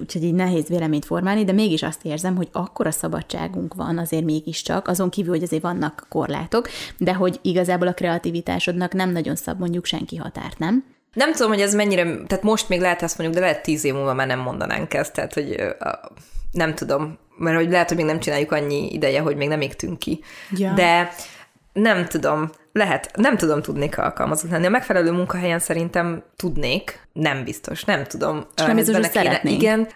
úgyhogy 0.00 0.22
így 0.22 0.34
nehéz 0.34 0.68
véleményt 0.68 1.04
formálni, 1.04 1.44
de 1.44 1.52
mégis 1.52 1.82
azt 1.82 2.04
érzem, 2.04 2.36
hogy 2.36 2.48
akkora 2.52 2.90
szabadságunk 2.90 3.74
van 3.74 3.98
azért 3.98 4.24
mégiscsak, 4.24 4.88
azon 4.88 5.10
kívül, 5.10 5.32
hogy 5.32 5.42
azért 5.42 5.62
vannak 5.62 6.06
korlátok, 6.08 6.68
de 6.98 7.14
hogy 7.14 7.38
igazából 7.42 7.86
a 7.86 7.94
kreativitásodnak 7.94 8.92
nem 8.92 9.10
nagyon 9.10 9.36
szab 9.36 9.58
mondjuk 9.58 9.84
senki 9.84 10.16
határt, 10.16 10.58
nem? 10.58 10.84
Nem 11.12 11.32
tudom, 11.32 11.50
hogy 11.50 11.60
ez 11.60 11.74
mennyire, 11.74 12.02
tehát 12.02 12.42
most 12.44 12.68
még 12.68 12.80
lehet 12.80 13.02
ezt 13.02 13.18
mondjuk, 13.18 13.40
de 13.40 13.46
lehet 13.46 13.62
tíz 13.62 13.84
év 13.84 13.94
múlva 13.94 14.14
már 14.14 14.26
nem 14.26 14.38
mondanánk 14.38 14.94
ezt, 14.94 15.12
tehát 15.12 15.34
hogy 15.34 15.56
nem 16.50 16.74
tudom, 16.74 17.18
mert 17.38 17.56
hogy 17.56 17.70
lehet, 17.70 17.88
hogy 17.88 17.96
még 17.96 18.06
nem 18.06 18.20
csináljuk 18.20 18.52
annyi 18.52 18.92
ideje, 18.92 19.20
hogy 19.20 19.36
még 19.36 19.48
nem 19.48 19.60
égtünk 19.60 19.98
ki. 19.98 20.20
Ja. 20.50 20.72
De 20.72 21.12
nem 21.74 22.06
tudom, 22.06 22.50
lehet, 22.72 23.10
nem 23.16 23.36
tudom 23.36 23.62
tudnék 23.62 23.98
alkalmazott 23.98 24.50
lenni. 24.50 24.66
A 24.66 24.70
megfelelő 24.70 25.10
munkahelyen 25.10 25.58
szerintem 25.58 26.22
tudnék, 26.36 27.08
nem 27.12 27.44
biztos, 27.44 27.84
nem 27.84 28.04
tudom. 28.04 28.46
És 28.56 28.62
nem 28.62 28.76
biztos, 28.76 28.94
hogy 28.94 29.10
szeretnénk. 29.10 29.62
Igen, 29.62 29.88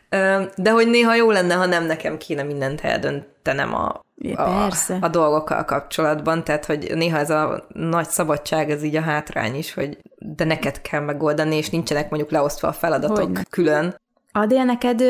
de 0.56 0.70
hogy 0.70 0.88
néha 0.88 1.14
jó 1.14 1.30
lenne, 1.30 1.54
ha 1.54 1.66
nem 1.66 1.86
nekem 1.86 2.16
kéne 2.16 2.42
mindent 2.42 2.80
eldöntenem 2.80 3.74
a, 3.74 4.04
a, 4.34 4.72
a 5.00 5.08
dolgokkal 5.08 5.64
kapcsolatban, 5.64 6.44
tehát 6.44 6.64
hogy 6.64 6.92
néha 6.94 7.18
ez 7.18 7.30
a 7.30 7.66
nagy 7.68 8.08
szabadság, 8.08 8.70
ez 8.70 8.82
így 8.82 8.96
a 8.96 9.00
hátrány 9.00 9.54
is, 9.54 9.74
hogy 9.74 9.98
de 10.18 10.44
neked 10.44 10.80
kell 10.80 11.00
megoldani, 11.00 11.56
és 11.56 11.70
nincsenek 11.70 12.10
mondjuk 12.10 12.30
leosztva 12.30 12.68
a 12.68 12.72
feladatok 12.72 13.16
Hogyne. 13.16 13.42
külön. 13.50 13.94
Adél 14.32 14.64
neked, 14.64 15.02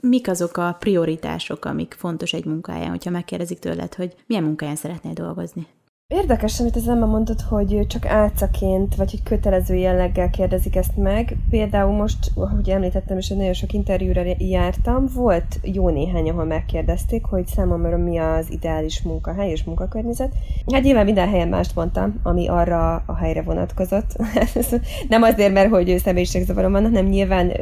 mik 0.00 0.28
azok 0.28 0.56
a 0.56 0.76
prioritások, 0.78 1.64
amik 1.64 1.96
fontos 1.98 2.32
egy 2.32 2.44
munkáján, 2.44 2.90
hogyha 2.90 3.10
megkérdezik 3.10 3.58
tőled, 3.58 3.94
hogy 3.94 4.14
milyen 4.26 4.44
munkáján 4.44 4.76
szeretnél 4.76 5.12
dolgozni? 5.12 5.66
Érdekes, 6.12 6.60
amit 6.60 6.76
az 6.76 6.88
Emma 6.88 7.06
mondott, 7.06 7.40
hogy 7.40 7.86
csak 7.88 8.06
álcaként, 8.06 8.94
vagy 8.94 9.10
hogy 9.10 9.22
kötelező 9.22 9.74
jelleggel 9.74 10.30
kérdezik 10.30 10.76
ezt 10.76 10.96
meg. 10.96 11.36
Például 11.50 11.96
most, 11.96 12.18
ahogy 12.34 12.70
említettem, 12.70 13.18
és 13.18 13.28
nagyon 13.28 13.52
sok 13.52 13.72
interjúra 13.72 14.22
jártam, 14.38 15.06
volt 15.14 15.60
jó 15.62 15.88
néhány, 15.88 16.30
ahol 16.30 16.44
megkérdezték, 16.44 17.24
hogy 17.24 17.46
számomra 17.46 17.96
mi 17.96 18.18
az 18.18 18.50
ideális 18.50 19.02
munkahely 19.02 19.50
és 19.50 19.64
munkakörnyezet. 19.64 20.32
Hát 20.72 20.82
nyilván 20.82 21.04
minden 21.04 21.28
helyen 21.28 21.48
mást 21.48 21.74
mondtam, 21.74 22.20
ami 22.22 22.48
arra 22.48 23.02
a 23.06 23.16
helyre 23.16 23.42
vonatkozott. 23.42 24.16
nem 25.08 25.22
azért, 25.22 25.52
mert 25.52 25.70
hogy 25.70 25.98
személyiségzavarom 25.98 26.72
van, 26.72 26.82
hanem 26.82 27.06
nyilván 27.06 27.52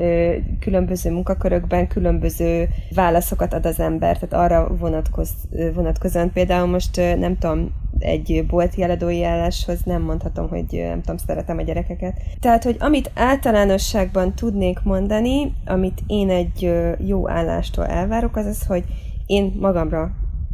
különböző 0.61 1.11
munkakörökben 1.11 1.89
különböző 1.89 2.69
válaszokat 2.95 3.53
ad 3.53 3.67
az 3.67 3.81
ember, 3.81 4.19
tehát 4.19 4.45
arra 4.45 4.77
vonatkoz, 4.77 5.31
vonatkozóan 5.75 6.33
például 6.33 6.67
most 6.67 6.97
nem 6.97 7.39
tudom, 7.39 7.71
egy 7.99 8.45
bolti 8.47 8.83
eladói 8.83 9.25
álláshoz 9.25 9.81
nem 9.85 10.03
mondhatom, 10.03 10.49
hogy 10.49 10.67
nem 10.71 11.01
tudom, 11.01 11.17
szeretem 11.17 11.59
a 11.59 11.63
gyerekeket. 11.63 12.21
Tehát, 12.41 12.65
hogy 12.65 12.77
amit 12.79 13.11
általánosságban 13.15 14.35
tudnék 14.35 14.83
mondani, 14.83 15.53
amit 15.67 16.01
én 16.07 16.31
egy 16.31 16.73
jó 17.07 17.29
állástól 17.29 17.87
elvárok, 17.87 18.37
az 18.37 18.47
az, 18.47 18.67
hogy 18.67 18.85
én 19.27 19.57
magamra 19.61 20.13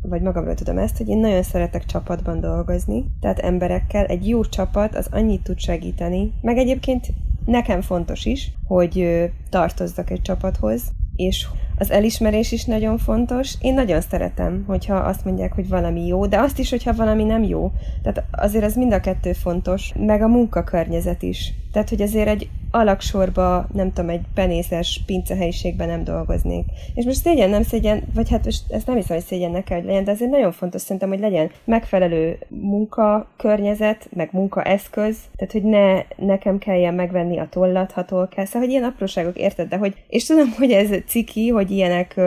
vagy 0.08 0.22
magamra 0.22 0.54
tudom 0.54 0.78
ezt, 0.78 0.96
hogy 0.96 1.08
én 1.08 1.18
nagyon 1.18 1.42
szeretek 1.42 1.84
csapatban 1.84 2.40
dolgozni, 2.40 3.04
tehát 3.20 3.38
emberekkel. 3.38 4.04
Egy 4.04 4.28
jó 4.28 4.44
csapat 4.44 4.94
az 4.94 5.08
annyit 5.10 5.42
tud 5.42 5.58
segíteni, 5.58 6.32
meg 6.40 6.58
egyébként 6.58 7.06
nekem 7.44 7.80
fontos 7.80 8.24
is, 8.24 8.52
hogy 8.66 9.24
tartozzak 9.50 10.10
egy 10.10 10.22
csapathoz, 10.22 10.82
és 11.16 11.46
az 11.78 11.90
elismerés 11.90 12.52
is 12.52 12.64
nagyon 12.64 12.98
fontos. 12.98 13.54
Én 13.60 13.74
nagyon 13.74 14.00
szeretem, 14.00 14.64
hogyha 14.66 14.96
azt 14.96 15.24
mondják, 15.24 15.52
hogy 15.52 15.68
valami 15.68 16.06
jó, 16.06 16.26
de 16.26 16.38
azt 16.38 16.58
is, 16.58 16.70
hogyha 16.70 16.94
valami 16.94 17.24
nem 17.24 17.42
jó. 17.42 17.72
Tehát 18.02 18.24
azért 18.30 18.64
ez 18.64 18.76
mind 18.76 18.92
a 18.92 19.00
kettő 19.00 19.32
fontos, 19.32 19.92
meg 19.96 20.22
a 20.22 20.28
munkakörnyezet 20.28 21.22
is. 21.22 21.52
Tehát, 21.72 21.88
hogy 21.88 22.02
azért 22.02 22.28
egy 22.28 22.48
alaksorba, 22.74 23.66
nem 23.72 23.92
tudom, 23.92 24.10
egy 24.10 24.20
penészes 24.34 25.02
pincehelyiségben 25.06 25.88
nem 25.88 26.04
dolgoznék. 26.04 26.64
És 26.94 27.04
most 27.04 27.22
szégyen, 27.22 27.50
nem 27.50 27.62
szégyen, 27.62 28.02
vagy 28.14 28.30
hát 28.30 28.44
most 28.44 28.62
ezt 28.70 28.86
nem 28.86 28.96
hiszem, 28.96 29.16
hogy 29.16 29.24
szégyennek 29.24 29.64
kell, 29.64 29.78
hogy 29.78 29.86
legyen, 29.86 30.04
de 30.04 30.10
azért 30.10 30.30
nagyon 30.30 30.52
fontos 30.52 30.80
szerintem, 30.80 31.08
hogy 31.08 31.20
legyen 31.20 31.50
megfelelő 31.64 32.38
munkakörnyezet, 32.48 34.08
meg 34.12 34.28
munkaeszköz, 34.32 35.16
tehát 35.36 35.52
hogy 35.52 35.62
ne 35.62 36.02
nekem 36.26 36.58
kelljen 36.58 36.94
megvenni 36.94 37.38
a 37.38 37.48
tollat, 37.50 37.92
ha 37.92 38.04
toll 38.04 38.28
kell. 38.28 38.44
Szóval, 38.44 38.60
hogy 38.60 38.70
ilyen 38.70 38.84
apróságok, 38.84 39.38
érted, 39.38 39.68
de 39.68 39.76
hogy, 39.76 39.94
és 40.08 40.24
tudom, 40.26 40.50
hogy 40.58 40.70
ez 40.70 40.88
ciki, 41.06 41.48
hogy 41.48 41.70
ilyenek 41.70 42.20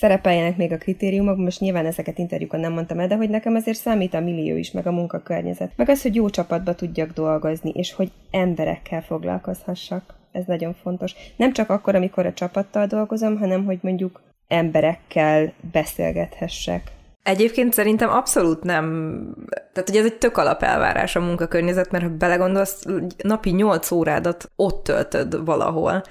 szerepeljenek 0.00 0.56
még 0.56 0.72
a 0.72 0.78
kritériumok, 0.78 1.36
most 1.36 1.60
nyilván 1.60 1.86
ezeket 1.86 2.18
interjúkon 2.18 2.60
nem 2.60 2.72
mondtam 2.72 2.98
el, 2.98 3.06
de 3.06 3.16
hogy 3.16 3.30
nekem 3.30 3.54
azért 3.54 3.78
számít 3.78 4.14
a 4.14 4.20
millió 4.20 4.56
is, 4.56 4.70
meg 4.70 4.86
a 4.86 4.92
munkakörnyezet. 4.92 5.72
Meg 5.76 5.88
az, 5.88 6.02
hogy 6.02 6.14
jó 6.14 6.30
csapatba 6.30 6.74
tudjak 6.74 7.12
dolgozni, 7.12 7.70
és 7.70 7.92
hogy 7.92 8.10
emberekkel 8.30 9.02
foglalkozhassak. 9.02 10.14
Ez 10.32 10.44
nagyon 10.46 10.74
fontos. 10.74 11.14
Nem 11.36 11.52
csak 11.52 11.70
akkor, 11.70 11.94
amikor 11.94 12.26
a 12.26 12.32
csapattal 12.32 12.86
dolgozom, 12.86 13.38
hanem 13.38 13.64
hogy 13.64 13.78
mondjuk 13.80 14.22
emberekkel 14.48 15.52
beszélgethessek. 15.72 16.92
Egyébként 17.22 17.72
szerintem 17.72 18.10
abszolút 18.10 18.62
nem, 18.62 19.26
tehát 19.72 19.88
ugye 19.88 19.98
ez 19.98 20.04
egy 20.04 20.18
tök 20.18 20.36
alapelvárás 20.36 21.16
a 21.16 21.20
munkakörnyezet, 21.20 21.90
mert 21.90 22.04
ha 22.04 22.10
belegondolsz, 22.10 22.84
napi 23.22 23.50
8 23.50 23.90
órádat 23.90 24.50
ott 24.56 24.84
töltöd 24.84 25.44
valahol, 25.44 26.02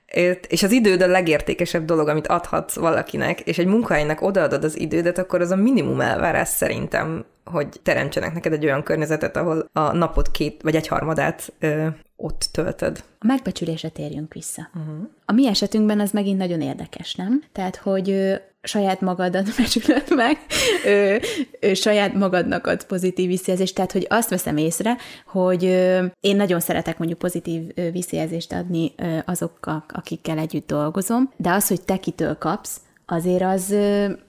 és 0.48 0.64
az 0.64 0.72
időd 0.72 1.02
a 1.02 1.08
legértékesebb 1.08 1.86
dolog, 1.86 2.08
amit 2.08 2.28
adhatsz 2.28 2.76
valakinek, 2.76 3.40
és 3.40 3.58
egy 3.58 3.66
munkahelynek 3.68 4.22
odaadod 4.22 4.64
az 4.64 4.80
idődet, 4.80 5.18
akkor 5.18 5.42
az 5.42 5.52
a 5.52 5.56
minimum 5.56 6.02
elvárás 6.02 6.48
szerintem, 6.48 7.26
hogy 7.46 7.68
teremtsenek 7.84 8.34
neked 8.34 8.54
egy 8.54 8.66
olyan 8.66 8.84
környezetet, 8.84 9.38
ahol 9.38 9.70
a 9.74 9.94
napot 9.94 10.32
két 10.32 10.62
vagy 10.62 10.76
egy 10.76 10.88
harmadát 10.88 11.54
ö, 11.60 11.88
ott 12.16 12.50
töltöd. 12.52 13.04
A 13.20 13.26
megbecsülésre 13.26 13.90
térjünk 13.90 14.34
vissza. 14.34 14.70
Uh-huh. 14.74 15.10
A 15.26 15.32
mi 15.32 15.48
esetünkben 15.48 16.00
az 16.00 16.12
megint 16.12 16.38
nagyon 16.38 16.62
érdekes, 16.62 17.16
nem? 17.16 17.44
Tehát, 17.52 17.76
hogy 17.76 18.40
saját 18.62 19.02
magadat 19.02 19.46
becsülöd 19.58 20.16
meg, 20.16 20.38
ö, 20.86 21.16
ö, 21.60 21.74
saját 21.74 22.14
magadnak 22.14 22.68
ad 22.68 22.84
pozitív 22.84 23.28
visszajelzést, 23.28 23.76
tehát 23.76 23.92
hogy 23.92 24.06
azt 24.10 24.30
veszem 24.30 24.58
észre, 24.58 24.98
hogy 25.26 25.66
ö, 25.66 26.06
én 26.20 26.36
nagyon 26.36 26.60
szeretek 26.60 26.98
mondjuk 26.98 27.20
pozitív 27.20 27.62
ö, 27.76 27.92
visszajelzést 27.92 28.54
adni 28.54 28.92
ö, 28.98 29.18
azokkal, 29.26 29.84
akikkel 29.88 30.38
együtt 30.38 30.68
dolgozom, 30.68 31.32
de 31.38 31.52
az, 31.52 31.68
hogy 31.68 31.82
te 31.82 31.98
kitől 31.98 32.38
kapsz, 32.38 32.82
azért 33.10 33.44
az, 33.44 33.76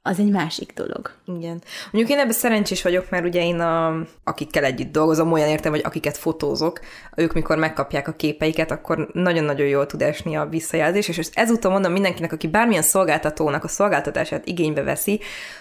az 0.03 0.19
egy 0.19 0.31
másik 0.31 0.73
dolog. 0.75 1.11
Igen. 1.27 1.63
Mondjuk 1.93 2.17
én 2.17 2.23
ebben 2.23 2.33
szerencsés 2.33 2.83
vagyok, 2.83 3.11
mert 3.11 3.25
ugye 3.25 3.45
én, 3.45 3.61
a, 3.61 3.95
akikkel 4.25 4.65
együtt 4.65 4.93
dolgozom, 4.93 5.33
olyan 5.33 5.49
értem, 5.49 5.73
hogy 5.73 5.83
akiket 5.85 6.17
fotózok, 6.17 6.81
ők 7.17 7.33
mikor 7.33 7.59
megkapják 7.59 8.09
a 8.09 8.13
képeiket, 8.13 8.71
akkor 8.71 9.09
nagyon-nagyon 9.13 9.67
jól 9.67 9.87
tud 9.87 10.03
esni 10.03 10.37
a 10.37 10.47
visszajelzés, 10.47 11.09
és 11.09 11.29
ezúttal 11.33 11.71
mondom 11.71 11.93
mindenkinek, 11.93 12.33
aki 12.33 12.49
bármilyen 12.49 12.83
szolgáltatónak 12.83 13.65
a 13.65 13.69
szolgáltatását 13.69 14.47
igénybe 14.47 14.83
veszi, 14.83 15.21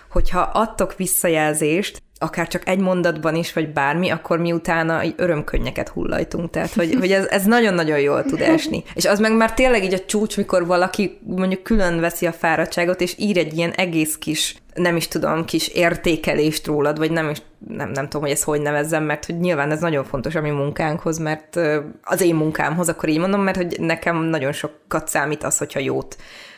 hogyha 0.10 0.40
adtok 0.40 0.96
visszajelzést, 0.96 2.02
akár 2.22 2.48
csak 2.48 2.68
egy 2.68 2.80
mondatban 2.80 3.36
is, 3.36 3.54
vagy 3.54 3.74
bármi, 3.74 4.10
akkor 4.10 4.40
mi 4.40 4.52
utána 4.52 5.02
örömkönnyeket 5.16 5.90
hullajtunk. 5.90 6.50
Tehát, 6.50 6.74
hogy, 6.74 6.96
hogy 7.00 7.12
ez, 7.12 7.26
ez 7.26 7.46
nagyon-nagyon 7.46 8.00
jól 8.00 8.24
tud 8.24 8.42
esni. 8.42 8.84
És 8.94 9.06
az 9.06 9.20
meg 9.20 9.36
már 9.36 9.54
tényleg 9.54 9.84
így 9.84 9.94
a 9.94 10.06
csúcs, 10.06 10.38
mikor 10.38 10.66
valaki 10.66 11.20
mondjuk 11.26 11.64
külön 11.64 12.00
veszi 12.00 12.26
a 12.26 12.32
fáradtságot, 12.32 13.02
és 13.02 13.16
ír 13.18 13.38
egy 13.38 13.58
ilyen 13.58 13.72
egész 13.72 14.16
kis 14.16 14.56
nem 14.74 14.96
is 14.96 15.08
tudom, 15.08 15.46
kis 15.46 15.68
értékelést 15.68 16.68
rólad, 16.68 16.98
vagy 16.98 17.12
nem 17.12 17.30
is, 17.30 17.38
nem, 17.68 17.90
nem 17.90 18.04
tudom, 18.04 18.22
hogy 18.22 18.32
ezt 18.32 18.44
hogy 18.44 18.62
nevezzem, 18.62 19.04
mert 19.04 19.26
hogy 19.26 19.40
nyilván 19.40 19.72
ez 19.72 19.80
nagyon 19.80 20.04
fontos 20.04 20.36
a 20.36 20.42
mi 20.42 20.50
munkánkhoz, 20.50 21.18
mert 21.18 21.60
az 22.04 22.22
én 22.22 22.36
munkámhoz, 22.36 22.90
akkor 22.90 23.10
így 23.10 23.20
mondom, 23.20 23.42
mert 23.42 23.58
hogy 23.58 23.76
nekem 23.80 24.24
nagyon 24.24 24.52
sokat 24.52 25.08
számít 25.08 25.44
az, 25.44 25.58
hogyha 25.58 25.80
jót, 25.80 26.16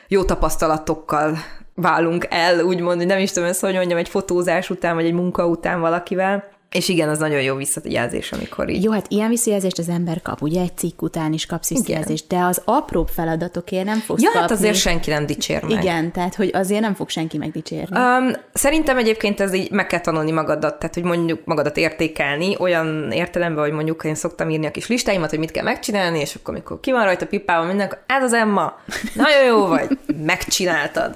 jó 0.07 0.23
tapasztalatokkal 0.23 1.37
válunk 1.81 2.27
el, 2.29 2.59
úgymond, 2.59 2.97
hogy 2.97 3.05
nem 3.05 3.19
is 3.19 3.31
tudom 3.31 3.49
ezt, 3.49 3.61
hogy 3.61 3.73
mondjam, 3.73 3.97
egy 3.97 4.09
fotózás 4.09 4.69
után, 4.69 4.95
vagy 4.95 5.05
egy 5.05 5.13
munka 5.13 5.47
után 5.47 5.79
valakivel, 5.79 6.51
és 6.71 6.89
igen, 6.89 7.09
az 7.09 7.17
nagyon 7.17 7.41
jó 7.41 7.55
visszajelzés, 7.55 8.31
amikor 8.31 8.69
így. 8.69 8.83
Jó, 8.83 8.91
hát 8.91 9.05
ilyen 9.09 9.29
visszajelzést 9.29 9.77
az 9.77 9.89
ember 9.89 10.21
kap, 10.21 10.41
ugye 10.41 10.61
egy 10.61 10.77
cikk 10.77 11.01
után 11.01 11.33
is 11.33 11.45
kapsz 11.45 11.69
visszajelzést, 11.69 12.27
de 12.27 12.39
az 12.39 12.61
apróbb 12.65 13.07
feladatokért 13.07 13.85
nem 13.85 13.99
fogsz 13.99 14.21
ja, 14.21 14.27
kapni. 14.27 14.41
hát 14.41 14.51
azért 14.51 14.75
senki 14.75 15.09
nem 15.09 15.25
dicsér 15.25 15.63
meg. 15.63 15.71
Igen, 15.71 16.11
tehát 16.11 16.35
hogy 16.35 16.49
azért 16.53 16.81
nem 16.81 16.93
fog 16.93 17.09
senki 17.09 17.37
megdicsérni. 17.37 17.97
Um, 17.97 18.31
szerintem 18.53 18.97
egyébként 18.97 19.39
ez 19.39 19.53
így 19.53 19.71
meg 19.71 19.87
kell 19.87 19.99
tanulni 19.99 20.31
magadat, 20.31 20.79
tehát 20.79 20.93
hogy 20.93 21.03
mondjuk 21.03 21.45
magadat 21.45 21.77
értékelni, 21.77 22.55
olyan 22.59 23.11
értelemben, 23.11 23.63
hogy 23.63 23.73
mondjuk 23.73 24.03
én 24.03 24.15
szoktam 24.15 24.49
írni 24.49 24.65
a 24.65 24.71
kis 24.71 24.87
listáimat, 24.87 25.29
hogy 25.29 25.39
mit 25.39 25.51
kell 25.51 25.63
megcsinálni, 25.63 26.19
és 26.19 26.35
akkor 26.35 26.53
amikor 26.53 26.79
ki 26.79 26.91
van 26.91 27.03
rajta 27.03 27.27
pipával 27.27 27.65
mindenki, 27.65 27.95
ez 28.05 28.23
az 28.23 28.33
Emma, 28.33 28.73
nagyon 29.13 29.45
jó 29.45 29.65
vagy, 29.65 29.97
megcsináltad. 30.25 31.15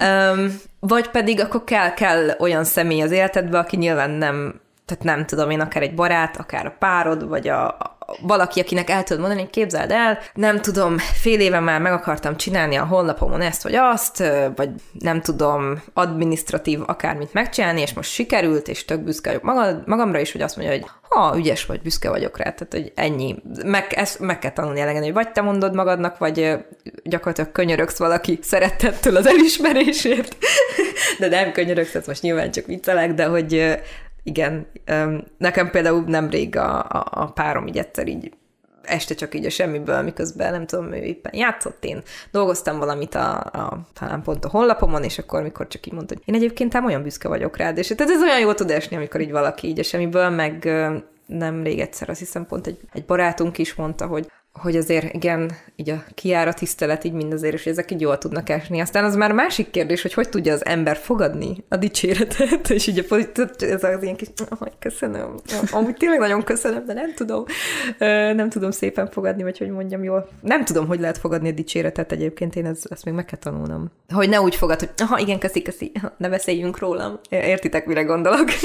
Um, 0.00 0.60
vagy 0.80 1.10
pedig 1.10 1.40
akkor 1.40 1.64
kell, 1.64 1.94
kell 1.94 2.28
olyan 2.38 2.64
személy 2.64 3.02
az 3.02 3.10
életedbe, 3.10 3.58
aki 3.58 3.76
nyilván 3.76 4.10
nem 4.10 4.60
tehát 4.90 5.04
nem 5.04 5.26
tudom 5.26 5.50
én, 5.50 5.60
akár 5.60 5.82
egy 5.82 5.94
barát, 5.94 6.36
akár 6.36 6.66
a 6.66 6.76
párod, 6.78 7.28
vagy 7.28 7.48
a, 7.48 7.68
a 7.68 7.96
valaki, 8.20 8.60
akinek 8.60 8.90
el 8.90 9.02
tudod 9.02 9.22
mondani, 9.22 9.50
képzeld 9.50 9.90
el, 9.90 10.18
nem 10.34 10.60
tudom, 10.60 10.98
fél 10.98 11.40
éve 11.40 11.60
már 11.60 11.80
meg 11.80 11.92
akartam 11.92 12.36
csinálni 12.36 12.76
a 12.76 12.84
honlapomon 12.84 13.40
ezt 13.40 13.62
vagy 13.62 13.74
azt, 13.74 14.22
vagy 14.56 14.70
nem 14.98 15.20
tudom, 15.20 15.82
administratív 15.94 16.80
akármit 16.86 17.32
megcsinálni, 17.32 17.80
és 17.80 17.92
most 17.92 18.10
sikerült, 18.10 18.68
és 18.68 18.84
tök 18.84 19.00
büszke 19.00 19.38
vagyok 19.40 19.86
magamra 19.86 20.20
is, 20.20 20.32
hogy 20.32 20.42
azt 20.42 20.56
mondja, 20.56 20.74
hogy 20.74 20.86
ha, 21.10 21.36
ügyes 21.36 21.66
vagy, 21.66 21.80
büszke 21.82 22.10
vagyok 22.10 22.36
rá, 22.36 22.50
tehát 22.50 22.72
hogy 22.72 22.92
ennyi. 22.94 23.36
Meg, 23.64 23.92
ezt 23.92 24.18
meg 24.18 24.38
kell 24.38 24.52
tanulni 24.52 24.80
elegen, 24.80 25.02
hogy 25.02 25.12
vagy 25.12 25.32
te 25.32 25.40
mondod 25.40 25.74
magadnak, 25.74 26.18
vagy 26.18 26.56
gyakorlatilag 27.02 27.52
könyörögsz 27.52 27.98
valaki 27.98 28.38
szeretettől 28.42 29.16
az 29.16 29.26
elismerésért, 29.26 30.36
de 31.18 31.28
nem 31.28 31.52
könyörögsz, 31.52 31.94
ez 31.94 32.06
most 32.06 32.22
nyilván 32.22 32.50
csak 32.50 32.66
viccelek, 32.66 33.14
de 33.14 33.24
hogy 33.24 33.78
igen, 34.22 34.66
nekem 35.38 35.70
például 35.70 36.04
nemrég 36.06 36.56
a, 36.56 36.78
a, 36.78 37.06
a 37.10 37.26
párom 37.26 37.66
így 37.66 37.78
egyszer 37.78 38.08
így 38.08 38.32
este 38.82 39.14
csak 39.14 39.34
így 39.34 39.44
a 39.44 39.50
semmiből, 39.50 40.02
miközben 40.02 40.52
nem 40.52 40.66
tudom, 40.66 40.92
ő 40.92 40.96
éppen 40.96 41.32
játszott, 41.34 41.84
én 41.84 42.02
dolgoztam 42.30 42.78
valamit 42.78 43.14
a, 43.14 43.38
a 43.38 43.80
talán 44.00 44.22
pont 44.22 44.44
a 44.44 44.48
honlapomon, 44.48 45.02
és 45.02 45.18
akkor, 45.18 45.42
mikor 45.42 45.68
csak 45.68 45.86
így 45.86 45.92
mondta, 45.92 46.14
hogy 46.14 46.22
én 46.26 46.34
egyébként 46.34 46.74
ám 46.74 46.84
olyan 46.84 47.02
büszke 47.02 47.28
vagyok 47.28 47.56
rád, 47.56 47.78
és 47.78 47.86
tehát 47.86 48.12
ez 48.12 48.22
olyan 48.22 48.40
jó 48.40 48.52
tud 48.52 48.70
esni, 48.70 48.96
amikor 48.96 49.20
így 49.20 49.30
valaki 49.30 49.66
így 49.66 49.78
a 49.78 49.82
semmiből, 49.82 50.28
meg 50.28 50.68
nem 51.26 51.62
rég 51.62 51.80
egyszer 51.80 52.08
azt 52.08 52.18
hiszem 52.18 52.46
pont 52.46 52.66
egy, 52.66 52.78
egy 52.92 53.04
barátunk 53.04 53.58
is 53.58 53.74
mondta, 53.74 54.06
hogy 54.06 54.30
hogy 54.52 54.76
azért 54.76 55.14
igen, 55.14 55.52
így 55.76 55.90
a 55.90 56.04
kiára 56.14 56.52
tisztelet 56.52 57.04
így 57.04 57.12
mindazért, 57.12 57.54
és 57.54 57.66
ezek 57.66 57.90
így 57.90 58.00
jól 58.00 58.18
tudnak 58.18 58.48
esni. 58.48 58.80
Aztán 58.80 59.04
az 59.04 59.16
már 59.16 59.32
másik 59.32 59.70
kérdés, 59.70 60.02
hogy 60.02 60.14
hogy 60.14 60.28
tudja 60.28 60.52
az 60.52 60.64
ember 60.64 60.96
fogadni 60.96 61.64
a 61.68 61.76
dicséretet, 61.76 62.70
és 62.70 62.86
így 62.86 63.06
a 63.08 63.14
ez 63.58 63.84
az 63.84 64.02
ilyen 64.02 64.16
kis, 64.16 64.28
hogy 64.58 64.72
köszönöm, 64.78 65.34
amúgy 65.70 65.94
tényleg 65.94 66.18
nagyon 66.18 66.44
köszönöm, 66.44 66.84
de 66.84 66.92
nem 66.92 67.14
tudom, 67.14 67.44
nem 68.36 68.48
tudom 68.48 68.70
szépen 68.70 69.10
fogadni, 69.10 69.42
vagy 69.42 69.58
hogy 69.58 69.70
mondjam 69.70 70.04
jól. 70.04 70.28
Nem 70.40 70.64
tudom, 70.64 70.86
hogy 70.86 71.00
lehet 71.00 71.18
fogadni 71.18 71.48
a 71.48 71.52
dicséretet 71.52 72.12
egyébként, 72.12 72.56
én 72.56 72.66
ezt, 72.66 72.86
ezt 72.90 73.04
még 73.04 73.14
meg 73.14 73.24
kell 73.24 73.38
tanulnom. 73.38 73.90
Hogy 74.08 74.28
ne 74.28 74.40
úgy 74.40 74.54
fogad, 74.54 74.78
hogy 74.78 74.90
aha, 74.96 75.18
igen, 75.18 75.38
köszi, 75.38 75.62
köszi, 75.62 75.92
ne 76.16 76.28
beszéljünk 76.28 76.78
rólam. 76.78 77.20
Értitek, 77.28 77.86
mire 77.86 78.02
gondolok? 78.02 78.48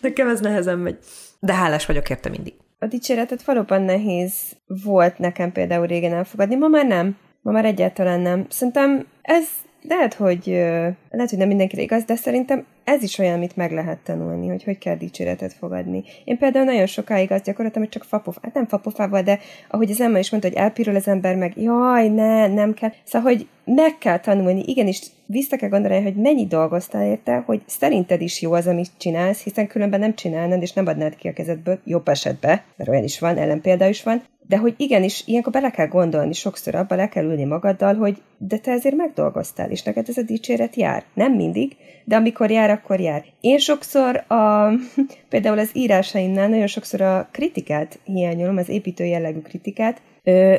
Nekem 0.00 0.28
ez 0.28 0.40
nehezen 0.40 0.78
megy. 0.78 0.98
De 1.40 1.54
hálás 1.54 1.86
vagyok 1.86 2.10
érte 2.10 2.28
mindig. 2.28 2.54
A 2.78 2.86
dicséretet 2.86 3.42
valóban 3.42 3.82
nehéz 3.82 4.56
volt 4.84 5.18
nekem 5.18 5.52
például 5.52 5.86
régen 5.86 6.12
elfogadni, 6.12 6.56
ma 6.56 6.68
már 6.68 6.86
nem. 6.86 7.16
Ma 7.42 7.52
már 7.52 7.64
egyáltalán 7.64 8.20
nem. 8.20 8.46
Szerintem 8.48 9.06
ez 9.22 9.48
lehet, 9.82 10.14
hogy 10.14 10.44
lehet, 11.10 11.30
hogy 11.30 11.38
nem 11.38 11.48
mindenkire 11.48 11.82
igaz, 11.82 12.04
de 12.04 12.16
szerintem 12.16 12.66
ez 12.86 13.02
is 13.02 13.18
olyan, 13.18 13.34
amit 13.34 13.56
meg 13.56 13.72
lehet 13.72 13.98
tanulni, 13.98 14.48
hogy 14.48 14.64
hogy 14.64 14.78
kell 14.78 14.96
dicséretet 14.96 15.52
fogadni. 15.52 16.04
Én 16.24 16.38
például 16.38 16.64
nagyon 16.64 16.86
sokáig 16.86 17.32
azt 17.32 17.44
gyakoroltam, 17.44 17.82
hogy 17.82 17.90
csak 17.90 18.04
fapof, 18.04 18.36
hát 18.42 18.54
nem 18.54 18.66
fapofával, 18.66 19.22
de 19.22 19.38
ahogy 19.68 19.90
az 19.90 20.00
Emma 20.00 20.18
is 20.18 20.30
mondta, 20.30 20.48
hogy 20.48 20.58
elpirul 20.58 20.96
az 20.96 21.08
ember 21.08 21.36
meg, 21.36 21.52
jaj, 21.56 22.08
ne, 22.08 22.46
nem 22.46 22.74
kell. 22.74 22.90
Szóval, 23.04 23.32
hogy 23.32 23.48
meg 23.64 23.98
kell 23.98 24.18
tanulni, 24.18 24.62
igenis 24.66 25.00
vissza 25.26 25.56
kell 25.56 25.68
gondolni, 25.68 26.02
hogy 26.02 26.14
mennyi 26.14 26.46
dolgoztál 26.46 27.06
érte, 27.06 27.42
hogy 27.46 27.62
szerinted 27.66 28.20
is 28.20 28.42
jó 28.42 28.52
az, 28.52 28.66
amit 28.66 28.90
csinálsz, 28.96 29.42
hiszen 29.42 29.66
különben 29.66 30.00
nem 30.00 30.14
csinálnád, 30.14 30.62
és 30.62 30.72
nem 30.72 30.86
adnád 30.86 31.16
ki 31.16 31.28
a 31.28 31.32
kezedből, 31.32 31.78
jobb 31.84 32.08
esetben, 32.08 32.60
mert 32.76 32.90
olyan 32.90 33.04
is 33.04 33.18
van, 33.18 33.36
ellenpélda 33.36 33.88
is 33.88 34.02
van, 34.02 34.22
de 34.48 34.56
hogy 34.56 34.74
igenis, 34.76 35.22
ilyenkor 35.26 35.52
bele 35.52 35.70
kell 35.70 35.86
gondolni, 35.86 36.32
sokszor 36.32 36.74
abba 36.74 36.94
le 36.94 37.08
kell 37.08 37.24
ülni 37.24 37.44
magaddal, 37.44 37.94
hogy 37.94 38.22
de 38.38 38.58
te 38.58 38.70
ezért 38.70 38.96
megdolgoztál, 38.96 39.70
és 39.70 39.82
neked 39.82 40.08
ez 40.08 40.16
a 40.16 40.22
dicséret 40.22 40.76
jár. 40.76 41.04
Nem 41.14 41.32
mindig, 41.32 41.76
de 42.04 42.16
amikor 42.16 42.50
jár, 42.50 42.70
akkor 42.70 43.00
jár. 43.00 43.24
Én 43.40 43.58
sokszor 43.58 44.16
a, 44.16 44.72
például 45.28 45.58
az 45.58 45.70
írásaimnál 45.72 46.48
nagyon 46.48 46.66
sokszor 46.66 47.00
a 47.00 47.28
kritikát 47.32 47.98
hiányolom, 48.04 48.56
az 48.56 48.68
építő 48.68 49.04
jellegű 49.04 49.40
kritikát, 49.40 50.00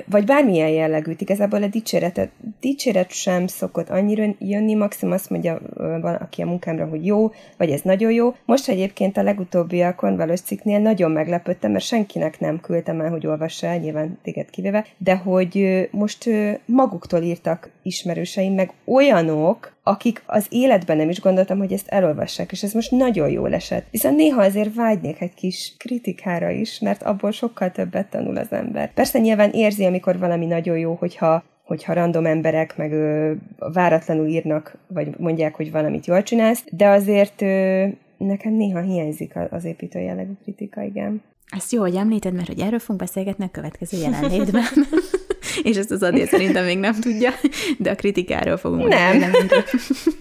vagy 0.06 0.26
bármilyen 0.26 0.70
jellegűt, 0.70 1.22
igazából 1.22 1.64
a 1.64 1.68
dicséret, 1.68 2.30
dicséret 2.60 3.12
sem 3.12 3.48
szokott 3.48 3.90
annyira 3.90 4.36
jönni, 4.40 4.74
maximum 4.74 5.14
azt 5.14 5.30
mondja 5.30 5.60
valaki 6.02 6.42
a 6.42 6.46
munkámra, 6.46 6.86
hogy 6.86 7.06
jó, 7.06 7.32
vagy 7.58 7.70
ez 7.70 7.82
nagyon 7.82 8.12
jó. 8.12 8.36
Most 8.46 8.70
egyébként 8.70 9.18
a 9.18 9.24
legutóbbiakon 9.24 10.16
valós 10.16 10.42
cikknél 10.42 10.80
nagyon 10.80 11.12
meglepődtem, 11.12 11.72
mert 11.72 11.84
senkinek 11.84 12.40
nem 12.40 12.60
küldtem 12.60 13.02
el, 13.02 13.10
hogy 13.10 13.28
olvassa 13.28 13.68
el, 13.68 13.78
nyilván 13.78 14.20
téged 14.24 14.50
kivéve, 14.50 14.86
de 14.98 15.16
hogy 15.16 15.88
most 15.92 16.30
maguktól 16.66 17.22
írtak 17.22 17.70
ismerőseim, 17.82 18.54
meg 18.54 18.74
olyanok, 18.86 19.76
akik 19.88 20.24
az 20.26 20.46
életben 20.50 20.98
nem 20.98 21.10
is 21.10 21.20
gondoltam, 21.20 21.58
hogy 21.58 21.74
ezt 21.74 21.88
elolvassák, 21.88 22.52
és 22.52 22.64
ez 22.64 22.74
most 22.74 22.92
nagyon 22.92 23.30
jól 23.30 23.54
esett. 23.54 23.86
Viszont 23.92 24.16
néha 24.16 24.42
azért 24.42 24.76
vágynék 24.76 25.22
egy 25.22 25.34
kis 25.34 25.74
kritikára 25.78 26.50
is, 26.50 26.80
mert 26.80 27.04
abból 27.04 27.32
sokkal 27.32 27.72
többet 27.72 28.10
tanul 28.10 28.38
az 28.38 28.52
ember. 28.52 28.94
Persze 28.94 29.20
nyilván 29.20 29.52
érzi, 29.52 29.86
amikor 29.86 30.20
valami 30.20 30.46
nagyon 30.46 30.78
jó, 30.78 30.94
hogyha 30.94 31.44
hogyha 31.64 31.94
random 31.94 32.26
emberek 32.26 32.78
meg 32.78 32.92
ö, 32.92 33.34
váratlanul 33.58 34.28
írnak, 34.28 34.78
vagy 34.88 35.08
mondják, 35.18 35.56
hogy 35.56 35.72
valamit 35.72 36.06
jól 36.06 36.24
csinálsz, 36.24 36.64
de 36.72 36.88
azért 36.88 37.42
ö, 37.42 37.86
nekem 38.18 38.54
néha 38.54 38.82
hiányzik 38.82 39.34
az 39.50 39.66
építő 39.66 40.00
jellegű 40.00 40.32
kritika, 40.44 40.82
igen. 40.82 41.22
Ezt 41.56 41.72
jó, 41.72 41.82
hogy 41.82 41.96
említed, 41.96 42.34
mert 42.34 42.48
hogy 42.48 42.60
erről 42.60 42.80
fogunk 42.80 43.00
beszélgetni 43.00 43.44
a 43.46 43.52
következő 43.52 43.98
jelenlétben. 43.98 44.64
és 45.64 45.78
ezt 45.78 45.92
az 45.92 46.04
Adél 46.04 46.26
szerintem 46.26 46.66
még 46.66 46.78
nem 46.78 47.00
tudja, 47.00 47.32
de 47.78 47.90
a 47.90 47.96
kritikáról 47.96 48.58
fogunk 48.58 48.88
nem. 48.88 49.24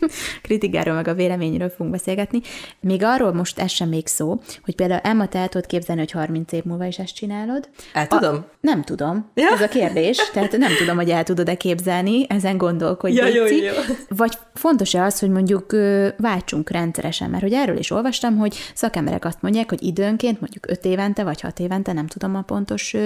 A 0.00 0.08
kritikáról 0.42 0.94
meg 0.94 1.08
a 1.08 1.14
véleményről 1.14 1.68
fogunk 1.68 1.90
beszélgetni. 1.90 2.40
Még 2.80 3.02
arról 3.02 3.32
most 3.32 3.58
ez 3.58 3.70
sem 3.70 3.88
még 3.88 4.06
szó, 4.06 4.40
hogy 4.64 4.74
például 4.74 5.00
Emma, 5.00 5.28
te 5.28 5.38
el 5.38 5.48
tudod 5.48 5.66
képzelni, 5.66 6.00
hogy 6.00 6.10
30 6.10 6.52
év 6.52 6.64
múlva 6.64 6.84
is 6.84 6.98
ezt 6.98 7.14
csinálod. 7.14 7.68
El 7.92 8.06
tudom. 8.06 8.34
A, 8.34 8.50
nem 8.60 8.82
tudom. 8.82 9.30
Ja? 9.34 9.48
Ez 9.52 9.60
a 9.60 9.68
kérdés. 9.68 10.30
Tehát 10.32 10.56
nem 10.56 10.72
tudom, 10.78 10.96
hogy 10.96 11.10
el 11.10 11.22
tudod-e 11.22 11.54
képzelni, 11.54 12.26
ezen 12.28 12.56
gondolkodj. 12.56 13.14
Ja, 13.14 13.26
jó, 13.26 13.44
jó. 13.44 13.72
Vagy 14.08 14.38
fontos-e 14.54 15.02
az, 15.02 15.18
hogy 15.18 15.30
mondjuk 15.30 15.76
váltsunk 16.16 16.70
rendszeresen, 16.70 17.30
mert 17.30 17.42
hogy 17.42 17.52
erről 17.52 17.78
is 17.78 17.90
olvastam, 17.90 18.36
hogy 18.36 18.56
szakemberek 18.74 19.24
azt 19.24 19.42
mondják, 19.42 19.68
hogy 19.68 19.82
időnként, 19.82 20.40
mondjuk 20.40 20.66
5 20.68 20.84
évente 20.84 21.24
vagy 21.24 21.40
6 21.40 21.58
évente, 21.58 21.92
nem 21.92 22.06
tudom 22.06 22.36
a 22.36 22.42
pontos 22.42 22.96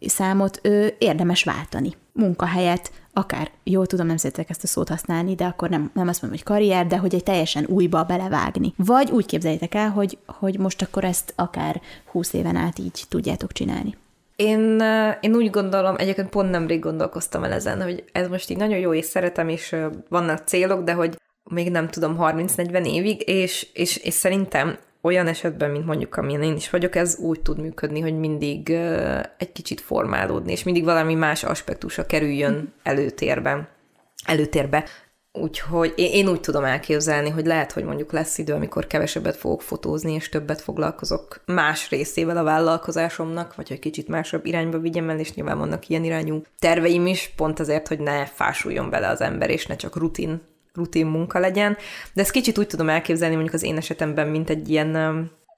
számot, 0.00 0.60
érdemes 0.98 1.44
váltani 1.72 1.96
munkahelyet, 2.12 2.90
akár, 3.12 3.50
jó 3.64 3.84
tudom, 3.84 4.06
nem 4.06 4.16
szeretek 4.16 4.50
ezt 4.50 4.64
a 4.64 4.66
szót 4.66 4.88
használni, 4.88 5.34
de 5.34 5.44
akkor 5.44 5.68
nem, 5.68 5.90
nem 5.94 6.08
azt 6.08 6.22
mondom, 6.22 6.40
hogy 6.40 6.54
karrier, 6.54 6.86
de 6.86 6.98
hogy 6.98 7.14
egy 7.14 7.22
teljesen 7.22 7.66
újba 7.68 8.02
belevágni. 8.02 8.74
Vagy 8.76 9.10
úgy 9.10 9.26
képzeljétek 9.26 9.74
el, 9.74 9.90
hogy, 9.90 10.18
hogy 10.26 10.58
most 10.58 10.82
akkor 10.82 11.04
ezt 11.04 11.32
akár 11.36 11.80
20 12.10 12.32
éven 12.32 12.56
át 12.56 12.78
így 12.78 13.04
tudjátok 13.08 13.52
csinálni. 13.52 13.96
Én, 14.36 14.82
én 15.20 15.34
úgy 15.34 15.50
gondolom, 15.50 15.94
egyébként 15.98 16.28
pont 16.28 16.50
nemrég 16.50 16.80
gondolkoztam 16.80 17.44
el 17.44 17.52
ezen, 17.52 17.82
hogy 17.82 18.04
ez 18.12 18.28
most 18.28 18.50
így 18.50 18.56
nagyon 18.56 18.78
jó, 18.78 18.94
és 18.94 19.04
szeretem, 19.04 19.48
és 19.48 19.76
vannak 20.08 20.46
célok, 20.46 20.84
de 20.84 20.92
hogy 20.92 21.16
még 21.50 21.70
nem 21.70 21.88
tudom, 21.88 22.16
30-40 22.20 22.86
évig, 22.86 23.28
és, 23.28 23.66
és, 23.72 23.96
és 23.96 24.14
szerintem 24.14 24.78
olyan 25.02 25.26
esetben, 25.26 25.70
mint 25.70 25.86
mondjuk 25.86 26.16
amilyen 26.16 26.42
én 26.42 26.56
is 26.56 26.70
vagyok, 26.70 26.96
ez 26.96 27.18
úgy 27.18 27.40
tud 27.40 27.58
működni, 27.58 28.00
hogy 28.00 28.18
mindig 28.18 28.68
uh, 28.68 29.20
egy 29.38 29.52
kicsit 29.52 29.80
formálódni, 29.80 30.52
és 30.52 30.62
mindig 30.62 30.84
valami 30.84 31.14
más 31.14 31.44
aspektusa 31.44 32.06
kerüljön 32.06 32.72
előtérben, 32.82 33.68
előtérbe. 34.26 34.84
Úgyhogy 35.32 35.92
én, 35.96 36.12
én 36.12 36.28
úgy 36.28 36.40
tudom 36.40 36.64
elképzelni, 36.64 37.28
hogy 37.28 37.46
lehet, 37.46 37.72
hogy 37.72 37.84
mondjuk 37.84 38.12
lesz 38.12 38.38
idő, 38.38 38.52
amikor 38.52 38.86
kevesebbet 38.86 39.36
fogok 39.36 39.62
fotózni, 39.62 40.12
és 40.12 40.28
többet 40.28 40.60
foglalkozok 40.60 41.42
más 41.46 41.90
részével 41.90 42.36
a 42.36 42.42
vállalkozásomnak, 42.42 43.54
vagy 43.54 43.68
hogy 43.68 43.78
kicsit 43.78 44.08
másabb 44.08 44.46
irányba 44.46 44.78
vigyem 44.78 45.10
el, 45.10 45.18
és 45.18 45.34
nyilván 45.34 45.58
vannak 45.58 45.88
ilyen 45.88 46.04
irányú 46.04 46.42
terveim 46.58 47.06
is, 47.06 47.32
pont 47.36 47.60
azért, 47.60 47.88
hogy 47.88 47.98
ne 47.98 48.26
fásuljon 48.26 48.90
bele 48.90 49.08
az 49.08 49.20
ember, 49.20 49.50
és 49.50 49.66
ne 49.66 49.76
csak 49.76 49.96
rutin 49.96 50.42
rutin 50.74 51.06
munka 51.06 51.38
legyen, 51.38 51.76
de 52.12 52.22
ezt 52.22 52.30
kicsit 52.30 52.58
úgy 52.58 52.66
tudom 52.66 52.88
elképzelni 52.88 53.34
mondjuk 53.34 53.54
az 53.54 53.62
én 53.62 53.76
esetemben, 53.76 54.28
mint 54.28 54.50
egy 54.50 54.68
ilyen 54.68 54.96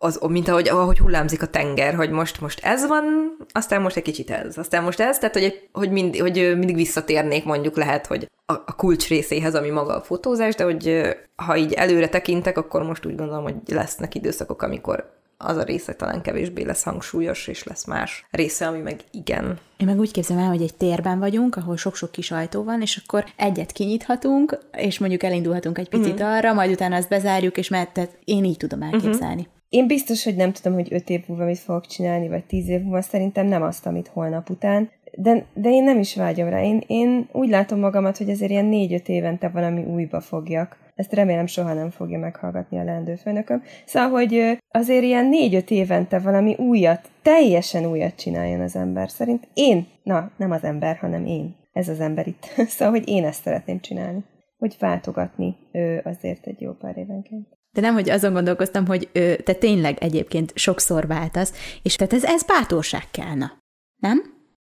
az, 0.05 0.21
mint 0.29 0.49
ahogy, 0.49 0.69
ahogy 0.69 0.99
hullámzik 0.99 1.43
a 1.43 1.47
tenger, 1.47 1.95
hogy 1.95 2.11
most, 2.11 2.41
most 2.41 2.65
ez 2.65 2.87
van, 2.87 3.37
aztán 3.53 3.83
most 3.83 3.97
egy 3.97 4.03
kicsit 4.03 4.31
ez, 4.31 4.59
aztán 4.59 4.83
most 4.83 5.01
ez, 5.01 5.19
tehát 5.19 5.35
hogy, 5.35 5.69
hogy, 5.73 5.91
mind, 5.91 6.17
hogy 6.17 6.35
mindig 6.57 6.75
visszatérnék 6.75 7.45
mondjuk 7.45 7.77
lehet, 7.77 8.07
hogy 8.07 8.31
a, 8.47 8.53
a 8.53 8.75
kulcs 8.77 9.09
részéhez, 9.09 9.55
ami 9.55 9.71
maga 9.71 9.97
a 9.97 10.03
fotózás, 10.03 10.55
de 10.55 10.65
hogy 10.65 11.17
ha 11.37 11.57
így 11.57 11.73
előre 11.73 12.09
tekintek, 12.09 12.59
akkor 12.59 12.83
most 12.83 13.07
úgy 13.07 13.17
gondolom, 13.17 13.43
hogy 13.43 13.55
lesznek 13.67 14.15
időszakok, 14.15 14.63
amikor 14.63 15.14
az 15.37 15.57
a 15.57 15.63
része 15.63 15.95
talán 15.95 16.23
kevésbé 16.23 16.63
lesz 16.63 16.83
hangsúlyos, 16.83 17.47
és 17.47 17.65
lesz 17.65 17.85
más 17.87 18.27
része, 18.31 18.67
ami 18.67 18.79
meg 18.79 19.01
igen. 19.11 19.59
Én 19.77 19.87
meg 19.87 19.99
úgy 19.99 20.11
képzelem 20.11 20.43
el, 20.43 20.49
hogy 20.49 20.63
egy 20.63 20.75
térben 20.75 21.19
vagyunk, 21.19 21.57
ahol 21.57 21.77
sok-sok 21.77 22.13
kis 22.13 22.31
ajtó 22.31 22.63
van, 22.63 22.81
és 22.81 23.03
akkor 23.05 23.25
egyet 23.37 23.73
kinyithatunk, 23.73 24.59
és 24.77 24.99
mondjuk 24.99 25.23
elindulhatunk 25.23 25.79
egy 25.79 25.89
picit 25.89 26.13
uh-huh. 26.13 26.35
arra, 26.35 26.53
majd 26.53 26.71
utána 26.71 26.97
azt 26.97 27.09
bezárjuk, 27.09 27.57
és 27.57 27.69
mert 27.69 27.93
tehát 27.93 28.19
én 28.25 28.45
így 28.45 28.57
tudom 28.57 28.83
elképzelni. 28.83 29.41
Uh-huh. 29.41 29.53
Én 29.69 29.87
biztos, 29.87 30.25
hogy 30.25 30.37
nem 30.37 30.53
tudom, 30.53 30.73
hogy 30.73 30.89
öt 30.91 31.11
év 31.11 31.23
múlva 31.27 31.45
mit 31.45 31.59
fogok 31.59 31.87
csinálni, 31.87 32.29
vagy 32.29 32.45
tíz 32.45 32.69
év 32.69 32.81
múlva, 32.81 33.03
szerintem 33.03 33.47
nem 33.47 33.63
azt, 33.63 33.87
amit 33.87 34.09
holnap 34.09 34.51
után. 34.51 34.91
De, 35.13 35.47
de 35.55 35.71
én 35.71 35.85
nem 35.85 35.99
is 35.99 36.17
vágyom 36.17 36.49
rá. 36.49 36.63
Én, 36.63 36.83
én 36.87 37.29
úgy 37.33 37.49
látom 37.49 37.79
magamat, 37.79 38.17
hogy 38.17 38.31
azért 38.31 38.51
ilyen 38.51 38.65
négy-öt 38.65 39.09
évente 39.09 39.49
valami 39.49 39.83
újba 39.83 40.21
fogjak. 40.21 40.77
Ezt 40.95 41.13
remélem 41.13 41.47
soha 41.47 41.73
nem 41.73 41.91
fogja 41.91 42.19
meghallgatni 42.19 42.79
a 42.79 42.85
leendő 42.85 43.15
főnököm. 43.15 43.63
Szóval, 43.87 44.11
hogy 44.11 44.59
azért 44.69 45.03
ilyen 45.03 45.27
négy-öt 45.27 45.71
évente 45.71 46.19
valami 46.19 46.55
újat, 46.55 47.09
teljesen 47.23 47.87
újat 47.87 48.15
csináljon 48.17 48.61
az 48.61 48.77
ember. 48.77 49.11
Szerint 49.11 49.49
én, 49.55 49.87
na, 50.03 50.31
nem 50.37 50.51
az 50.51 50.63
ember, 50.65 50.97
hanem 50.97 51.27
én. 51.27 51.57
Ez 51.73 51.89
az 51.89 52.01
ember 52.01 52.27
itt. 52.27 52.45
szóval, 52.77 52.95
hogy 52.95 53.09
én 53.09 53.25
ezt 53.25 53.43
szeretném 53.43 53.81
csinálni. 53.81 54.25
Hogy 54.57 54.77
váltogatni 54.79 55.57
ő 55.73 56.01
azért 56.05 56.47
egy 56.47 56.61
jó 56.61 56.73
pár 56.73 56.97
évenként. 56.97 57.47
De 57.73 57.81
nem, 57.81 57.95
hogy 57.95 58.11
azon 58.11 58.33
gondolkoztam, 58.33 58.87
hogy 58.87 59.09
ő, 59.13 59.37
te 59.37 59.53
tényleg 59.53 59.97
egyébként 60.01 60.53
sokszor 60.55 61.07
váltasz, 61.07 61.79
és 61.83 61.97
tehát 61.97 62.13
ez, 62.13 62.25
ez 62.25 62.43
bátorság 62.43 63.03
kellene, 63.11 63.53
nem? 63.97 64.23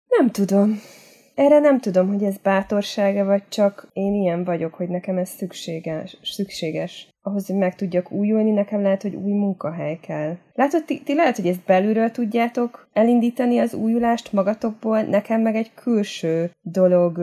Nem 0.09 0.31
tudom. 0.31 0.81
Erre 1.35 1.59
nem 1.59 1.81
tudom, 1.81 2.09
hogy 2.09 2.25
ez 2.25 2.37
bátorsága, 2.37 3.25
vagy 3.25 3.43
csak 3.49 3.89
én 3.93 4.15
ilyen 4.15 4.45
vagyok, 4.45 4.75
hogy 4.75 4.89
nekem 4.89 5.17
ez 5.17 5.29
szükséges. 5.29 6.19
szükséges. 6.23 7.09
Ahhoz, 7.23 7.47
hogy 7.47 7.57
meg 7.57 7.75
tudjak 7.75 8.11
újulni, 8.11 8.51
nekem 8.51 8.83
lehet, 8.83 9.03
hogy 9.03 9.15
új 9.15 9.33
munkahely 9.33 9.99
kell. 10.03 10.37
Látod, 10.55 10.85
ti, 10.85 11.03
ti 11.03 11.15
lehet, 11.15 11.37
hogy 11.37 11.47
ezt 11.47 11.65
belülről 11.67 12.11
tudjátok 12.11 12.89
elindítani 12.93 13.59
az 13.59 13.75
újulást 13.75 14.33
magatokból, 14.33 15.03
nekem 15.03 15.41
meg 15.41 15.55
egy 15.57 15.75
külső 15.75 16.51
dolog 16.63 17.19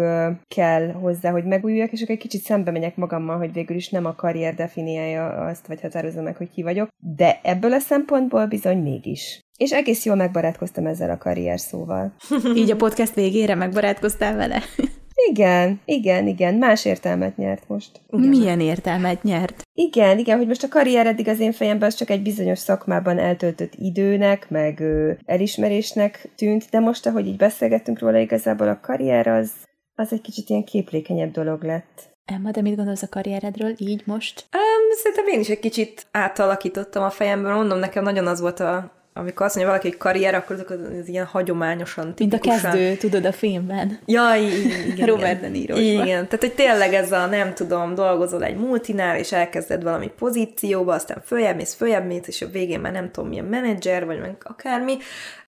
kell 0.47 0.91
hozzá, 0.91 1.31
hogy 1.31 1.45
megújuljak, 1.45 1.91
és 1.91 2.01
akkor 2.01 2.15
egy 2.15 2.21
kicsit 2.21 2.41
szembe 2.41 2.71
megyek 2.71 2.95
magammal, 2.95 3.37
hogy 3.37 3.53
végül 3.53 3.75
is 3.75 3.89
nem 3.89 4.05
a 4.05 4.15
karrier 4.15 4.53
definiálja 4.53 5.27
azt, 5.27 5.67
vagy 5.67 5.81
határozza 5.81 6.21
meg, 6.21 6.35
hogy 6.35 6.49
ki 6.51 6.63
vagyok, 6.63 6.89
de 7.15 7.39
ebből 7.43 7.73
a 7.73 7.79
szempontból 7.79 8.45
bizony 8.45 8.81
mégis. 8.81 9.41
És 9.61 9.71
egész 9.71 10.05
jól 10.05 10.15
megbarátkoztam 10.15 10.85
ezzel 10.85 11.09
a 11.09 11.17
karrier 11.17 11.59
szóval. 11.59 12.13
Így 12.55 12.71
a 12.71 12.75
podcast 12.75 13.13
végére 13.13 13.55
megbarátkoztál 13.55 14.35
vele? 14.35 14.63
Igen, 15.29 15.79
igen, 15.85 16.27
igen, 16.27 16.53
más 16.53 16.85
értelmet 16.85 17.37
nyert 17.37 17.67
most. 17.67 18.01
Igen. 18.09 18.27
Milyen 18.27 18.59
értelmet 18.59 19.23
nyert? 19.23 19.61
Igen, 19.73 20.17
igen, 20.17 20.37
hogy 20.37 20.47
most 20.47 20.63
a 20.63 20.67
karrier 20.67 21.07
eddig 21.07 21.27
az 21.27 21.39
én 21.39 21.51
fejemben 21.51 21.87
az 21.87 21.95
csak 21.95 22.09
egy 22.09 22.21
bizonyos 22.21 22.59
szakmában 22.59 23.17
eltöltött 23.19 23.73
időnek, 23.75 24.49
meg 24.49 24.79
ö, 24.79 25.11
elismerésnek 25.25 26.29
tűnt, 26.35 26.69
de 26.69 26.79
most, 26.79 27.05
ahogy 27.05 27.27
így 27.27 27.37
beszélgettünk 27.37 27.99
róla, 27.99 28.17
igazából 28.17 28.67
a 28.67 28.79
karrier 28.79 29.27
az, 29.27 29.51
az 29.95 30.11
egy 30.11 30.21
kicsit 30.21 30.49
ilyen 30.49 30.63
képlékenyebb 30.63 31.31
dolog 31.31 31.63
lett. 31.63 32.09
Emma, 32.25 32.51
de 32.51 32.61
mit 32.61 32.75
gondolsz 32.75 33.01
a 33.01 33.09
karrieredről 33.09 33.73
így 33.77 34.03
most? 34.05 34.45
Um, 34.53 34.97
szerintem 35.03 35.27
én 35.27 35.39
is 35.39 35.49
egy 35.49 35.59
kicsit 35.59 36.07
átalakítottam 36.11 37.03
a 37.03 37.09
fejemben. 37.09 37.53
Mondom, 37.53 37.79
nekem 37.79 38.03
nagyon 38.03 38.27
az 38.27 38.39
volt 38.39 38.59
a, 38.59 38.99
amikor 39.13 39.45
azt 39.45 39.55
mondja 39.55 39.73
valaki, 39.73 39.89
hogy 39.89 39.97
karrier, 39.97 40.35
akkor 40.35 40.55
azok 40.55 40.69
az 40.69 41.07
ilyen 41.07 41.25
hagyományosan, 41.25 42.15
tipikusan... 42.15 42.53
Mint 42.53 42.65
a 42.65 42.69
kezdő, 42.69 42.95
tudod, 42.95 43.25
a 43.25 43.31
filmben. 43.31 43.99
Ja, 44.05 44.35
igen. 44.91 45.07
Robert 45.07 45.41
De 45.41 45.47
Niro. 45.47 45.77
Igen, 45.77 46.05
tehát 46.05 46.39
hogy 46.39 46.53
tényleg 46.53 46.93
ez 46.93 47.11
a, 47.11 47.25
nem 47.25 47.53
tudom, 47.53 47.95
dolgozol 47.95 48.43
egy 48.43 48.57
multinál, 48.57 49.17
és 49.17 49.31
elkezded 49.31 49.83
valami 49.83 50.11
pozícióba, 50.17 50.93
aztán 50.93 51.21
följebb 51.25 51.55
mész, 51.55 51.73
följebb 51.73 52.05
mész, 52.05 52.27
és 52.27 52.41
a 52.41 52.47
végén 52.47 52.79
már 52.79 52.91
nem 52.91 53.11
tudom, 53.11 53.29
milyen 53.29 53.45
menedzser, 53.45 54.05
vagy 54.05 54.19
meg 54.19 54.35
akármi, 54.43 54.97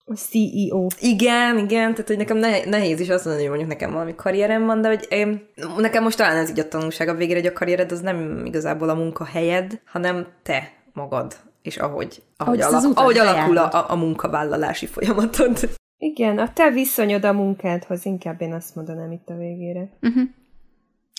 a 0.05 0.14
CEO. 0.14 0.88
Igen, 0.99 1.57
igen, 1.57 1.91
tehát 1.91 2.07
hogy 2.07 2.18
nekem 2.18 2.38
nehéz 2.70 2.99
is 2.99 3.09
azt 3.09 3.26
mondani, 3.26 3.47
hogy 3.47 3.57
mondjuk 3.57 3.80
nekem 3.80 3.93
valami 3.93 4.16
karrierem 4.16 4.66
van, 4.66 4.82
de 4.82 4.88
hogy 4.88 5.05
én, 5.09 5.47
nekem 5.78 6.03
most 6.03 6.18
talán 6.18 6.38
ez 6.38 6.49
így 6.49 6.59
a 6.59 6.68
tanulság 6.68 7.07
a 7.07 7.14
végére, 7.14 7.39
hogy 7.39 7.47
a 7.47 7.53
karriered 7.53 7.91
az 7.91 7.99
nem 7.99 8.45
igazából 8.45 8.89
a 8.89 8.93
munkahelyed, 8.93 9.80
hanem 9.86 10.28
te 10.43 10.72
magad 10.93 11.36
és 11.64 11.78
ahogy, 11.78 12.24
ahogy, 12.38 12.61
ahogy, 12.61 12.76
alak, 12.76 12.97
ahogy 12.97 13.18
alakul 13.18 13.57
a, 13.57 13.91
a 13.91 13.95
munkavállalási 13.95 14.86
folyamatod. 14.86 15.70
Igen, 15.97 16.38
a 16.38 16.53
te 16.53 16.70
viszonyod 16.70 17.24
a 17.24 17.34
munkádhoz, 17.34 18.05
inkább 18.05 18.41
én 18.41 18.53
azt 18.53 18.76
mondanám 18.76 19.11
itt 19.11 19.30
a 19.30 19.36
végére. 19.36 19.89
Uh-huh. 20.01 20.24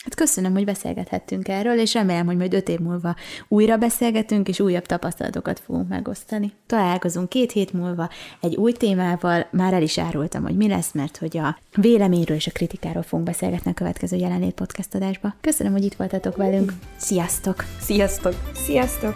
Hát 0.03 0.15
köszönöm, 0.15 0.53
hogy 0.53 0.65
beszélgethettünk 0.65 1.47
erről, 1.47 1.79
és 1.79 1.93
remélem, 1.93 2.25
hogy 2.25 2.37
majd 2.37 2.53
öt 2.53 2.69
év 2.69 2.79
múlva 2.79 3.15
újra 3.47 3.77
beszélgetünk, 3.77 4.47
és 4.47 4.59
újabb 4.59 4.85
tapasztalatokat 4.85 5.59
fogunk 5.59 5.89
megosztani. 5.89 6.53
Találkozunk 6.65 7.29
két 7.29 7.51
hét 7.51 7.73
múlva 7.73 8.09
egy 8.41 8.55
új 8.55 8.71
témával, 8.71 9.47
már 9.51 9.73
el 9.73 9.81
is 9.81 9.97
árultam, 9.97 10.43
hogy 10.43 10.55
mi 10.55 10.67
lesz, 10.67 10.91
mert 10.91 11.17
hogy 11.17 11.37
a 11.37 11.57
véleményről 11.75 12.37
és 12.37 12.47
a 12.47 12.51
kritikáról 12.51 13.03
fogunk 13.03 13.27
beszélgetni 13.27 13.71
a 13.71 13.73
következő 13.73 14.17
jelenlét 14.17 14.53
podcast 14.53 14.95
adásba. 14.95 15.35
Köszönöm, 15.41 15.71
hogy 15.71 15.83
itt 15.83 15.95
voltatok 15.95 16.35
velünk. 16.35 16.73
Sziasztok! 16.97 17.63
Sziasztok! 17.79 18.33
Sziasztok! 18.53 19.15